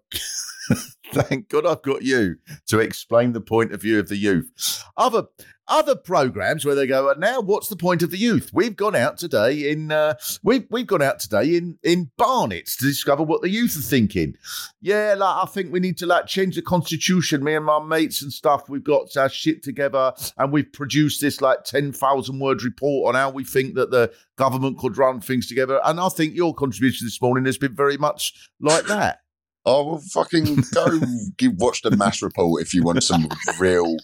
thank 1.14 1.50
God 1.50 1.66
I've 1.66 1.82
got 1.82 2.04
you 2.04 2.38
to 2.68 2.80
explain 2.80 3.34
the 3.34 3.42
point 3.42 3.74
of 3.74 3.82
view 3.82 4.00
of 4.00 4.10
the 4.10 4.18
youth. 4.18 4.84
Other 4.96 5.24
other 5.70 5.96
programs 5.96 6.66
where 6.66 6.74
they 6.74 6.88
go, 6.88 7.14
now 7.18 7.42
what's 7.42 7.70
the 7.70 7.76
point 7.76 8.02
of 8.02 8.10
the 8.10 8.18
youth? 8.18 8.50
We've 8.54 8.76
gone 8.76 8.96
out 8.96 9.18
today 9.18 9.70
in 9.70 9.92
uh, 9.92 10.16
we've 10.44 10.66
we've 10.70 10.88
gone 10.88 11.02
out 11.02 11.20
today 11.20 11.56
in 11.56 11.78
in 11.84 12.12
Barnet 12.18 12.68
to 12.80 12.86
discover 12.86 13.24
what 13.24 13.42
the 13.42 13.50
youth 13.50 13.78
are 13.78 13.82
thinking. 13.82 14.36
Yeah, 14.82 15.16
like 15.18 15.44
I 15.44 15.48
think 15.48 15.72
we 15.72 15.80
need 15.80 15.98
to 16.00 16.06
like 16.06 16.26
change 16.26 16.56
the 16.56 16.62
constitution. 16.62 17.44
Me 17.44 17.56
and 17.56 17.66
my 17.66 17.80
mates 17.80 18.22
and 18.22 18.34
stuff, 18.34 18.68
we've 18.68 18.84
got 18.84 19.16
our 19.16 19.30
shit 19.30 19.64
together, 19.64 20.14
and 20.38 20.52
we've 20.52 20.72
produced 20.72 21.22
this 21.22 21.42
like 21.42 21.64
ten 21.64 21.92
thousand 21.92 22.40
word 22.40 22.64
report 22.64 23.10
on 23.10 23.20
how 23.20 23.30
we 23.30 23.44
think 23.44 23.76
that 23.76 23.92
the 23.92 24.12
government 24.38 24.78
could 24.78 24.98
run 24.98 25.22
things 25.22 25.48
together. 25.48 25.80
And 25.86 26.00
I 26.00 26.10
think 26.10 26.36
your 26.36 26.54
contribution 26.54 27.06
this 27.06 27.22
morning 27.22 27.46
has 27.46 27.58
been 27.58 27.76
very 27.76 27.98
much 27.98 28.50
like 28.60 28.86
that. 28.86 29.20
Oh, 29.66 29.86
well, 29.86 30.04
fucking 30.14 30.64
go 30.74 31.00
give, 31.38 31.54
watch 31.58 31.82
the 31.82 31.92
Mash 31.92 32.22
Report 32.22 32.62
if 32.62 32.74
you 32.74 32.82
want 32.82 33.04
some 33.04 33.28
real 33.60 33.98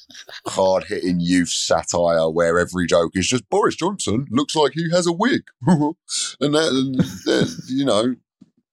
hard 0.47 0.83
hitting 0.83 1.19
youth 1.19 1.49
satire 1.49 2.29
where 2.29 2.59
every 2.59 2.85
joke 2.85 3.11
is 3.15 3.27
just 3.27 3.49
Boris 3.49 3.75
Johnson 3.75 4.27
looks 4.29 4.55
like 4.55 4.73
he 4.73 4.89
has 4.91 5.07
a 5.07 5.13
wig, 5.13 5.43
and 5.65 5.95
that, 6.39 6.67
and 6.69 6.95
that, 6.95 7.63
you 7.67 7.85
know, 7.85 8.15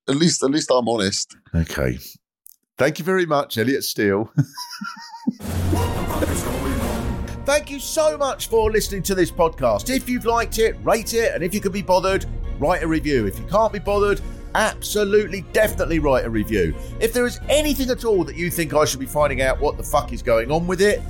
at 0.08 0.16
least 0.16 0.42
at 0.42 0.50
least 0.50 0.70
I'm 0.70 0.88
honest. 0.88 1.36
Okay. 1.54 1.98
Thank 2.78 2.98
you 2.98 3.04
very 3.04 3.26
much, 3.26 3.58
Elliot 3.58 3.84
Steel. 3.84 4.32
Thank 7.44 7.70
you 7.70 7.78
so 7.80 8.16
much 8.16 8.48
for 8.48 8.70
listening 8.70 9.02
to 9.04 9.14
this 9.14 9.30
podcast. 9.30 9.94
If 9.94 10.08
you've 10.08 10.24
liked 10.24 10.58
it, 10.58 10.76
rate 10.82 11.14
it, 11.14 11.34
and 11.34 11.44
if 11.44 11.54
you 11.54 11.60
can 11.60 11.72
be 11.72 11.82
bothered, 11.82 12.24
write 12.58 12.82
a 12.82 12.86
review. 12.86 13.26
If 13.26 13.38
you 13.38 13.44
can't 13.46 13.72
be 13.72 13.78
bothered, 13.78 14.20
absolutely, 14.54 15.42
definitely 15.52 15.98
write 15.98 16.24
a 16.24 16.30
review. 16.30 16.74
If 17.00 17.12
there 17.12 17.26
is 17.26 17.38
anything 17.48 17.90
at 17.90 18.04
all 18.04 18.24
that 18.24 18.36
you 18.36 18.50
think 18.50 18.74
I 18.74 18.84
should 18.84 19.00
be 19.00 19.06
finding 19.06 19.42
out 19.42 19.60
what 19.60 19.76
the 19.76 19.82
fuck 19.82 20.12
is 20.12 20.22
going 20.22 20.50
on 20.50 20.66
with 20.66 20.80
it, 20.80 21.02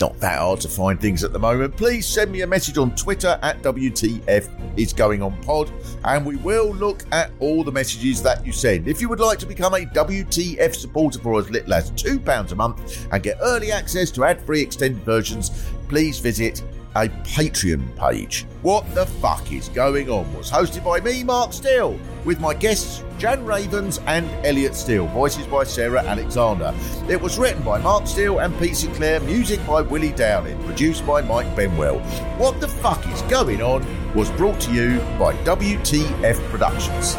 not 0.00 0.18
that 0.20 0.38
hard 0.40 0.60
to 0.60 0.68
find 0.68 1.00
things 1.00 1.22
at 1.22 1.32
the 1.32 1.38
moment. 1.38 1.76
Please 1.76 2.06
send 2.06 2.32
me 2.32 2.42
a 2.42 2.46
message 2.46 2.78
on 2.78 2.94
Twitter 2.96 3.38
at 3.42 3.62
WTF 3.62 4.78
is 4.78 4.92
going 4.92 5.22
on 5.22 5.40
pod, 5.42 5.70
and 6.04 6.26
we 6.26 6.36
will 6.36 6.74
look 6.74 7.04
at 7.12 7.30
all 7.38 7.62
the 7.62 7.70
messages 7.70 8.20
that 8.22 8.44
you 8.44 8.52
send. 8.52 8.88
If 8.88 9.00
you 9.00 9.08
would 9.08 9.20
like 9.20 9.38
to 9.38 9.46
become 9.46 9.74
a 9.74 9.86
WTF 9.86 10.74
supporter 10.74 11.20
for 11.20 11.38
as 11.38 11.48
little 11.50 11.74
as 11.74 11.92
£2 11.92 12.52
a 12.52 12.54
month 12.54 13.06
and 13.12 13.22
get 13.22 13.38
early 13.40 13.70
access 13.70 14.10
to 14.12 14.24
ad 14.24 14.40
free 14.40 14.62
extended 14.62 15.02
versions, 15.04 15.50
please 15.88 16.18
visit 16.18 16.62
a 16.94 17.08
Patreon 17.08 17.96
page. 17.96 18.46
What 18.62 18.92
the 18.94 19.06
fuck 19.06 19.50
is 19.52 19.68
going 19.68 20.08
on 20.08 20.32
was 20.34 20.50
hosted 20.50 20.84
by 20.84 21.00
me, 21.00 21.24
Mark 21.24 21.52
Steel, 21.52 21.98
with 22.24 22.40
my 22.40 22.54
guests 22.54 23.02
Jan 23.18 23.44
Ravens 23.44 24.00
and 24.06 24.28
Elliot 24.46 24.74
Steel, 24.74 25.06
voices 25.08 25.46
by 25.46 25.64
Sarah 25.64 26.02
Alexander. 26.02 26.74
It 27.08 27.20
was 27.20 27.38
written 27.38 27.62
by 27.62 27.78
Mark 27.78 28.06
Steel 28.06 28.38
and 28.40 28.56
Pete 28.58 28.76
Sinclair, 28.76 29.20
music 29.20 29.64
by 29.66 29.82
Willie 29.82 30.12
Downing, 30.12 30.62
produced 30.64 31.06
by 31.06 31.20
Mike 31.22 31.54
Benwell. 31.56 32.00
What 32.38 32.60
the 32.60 32.68
fuck 32.68 33.06
is 33.08 33.22
going 33.22 33.62
on 33.62 33.84
was 34.14 34.30
brought 34.32 34.60
to 34.62 34.72
you 34.72 34.98
by 35.18 35.34
WTF 35.44 36.36
Productions. 36.50 37.16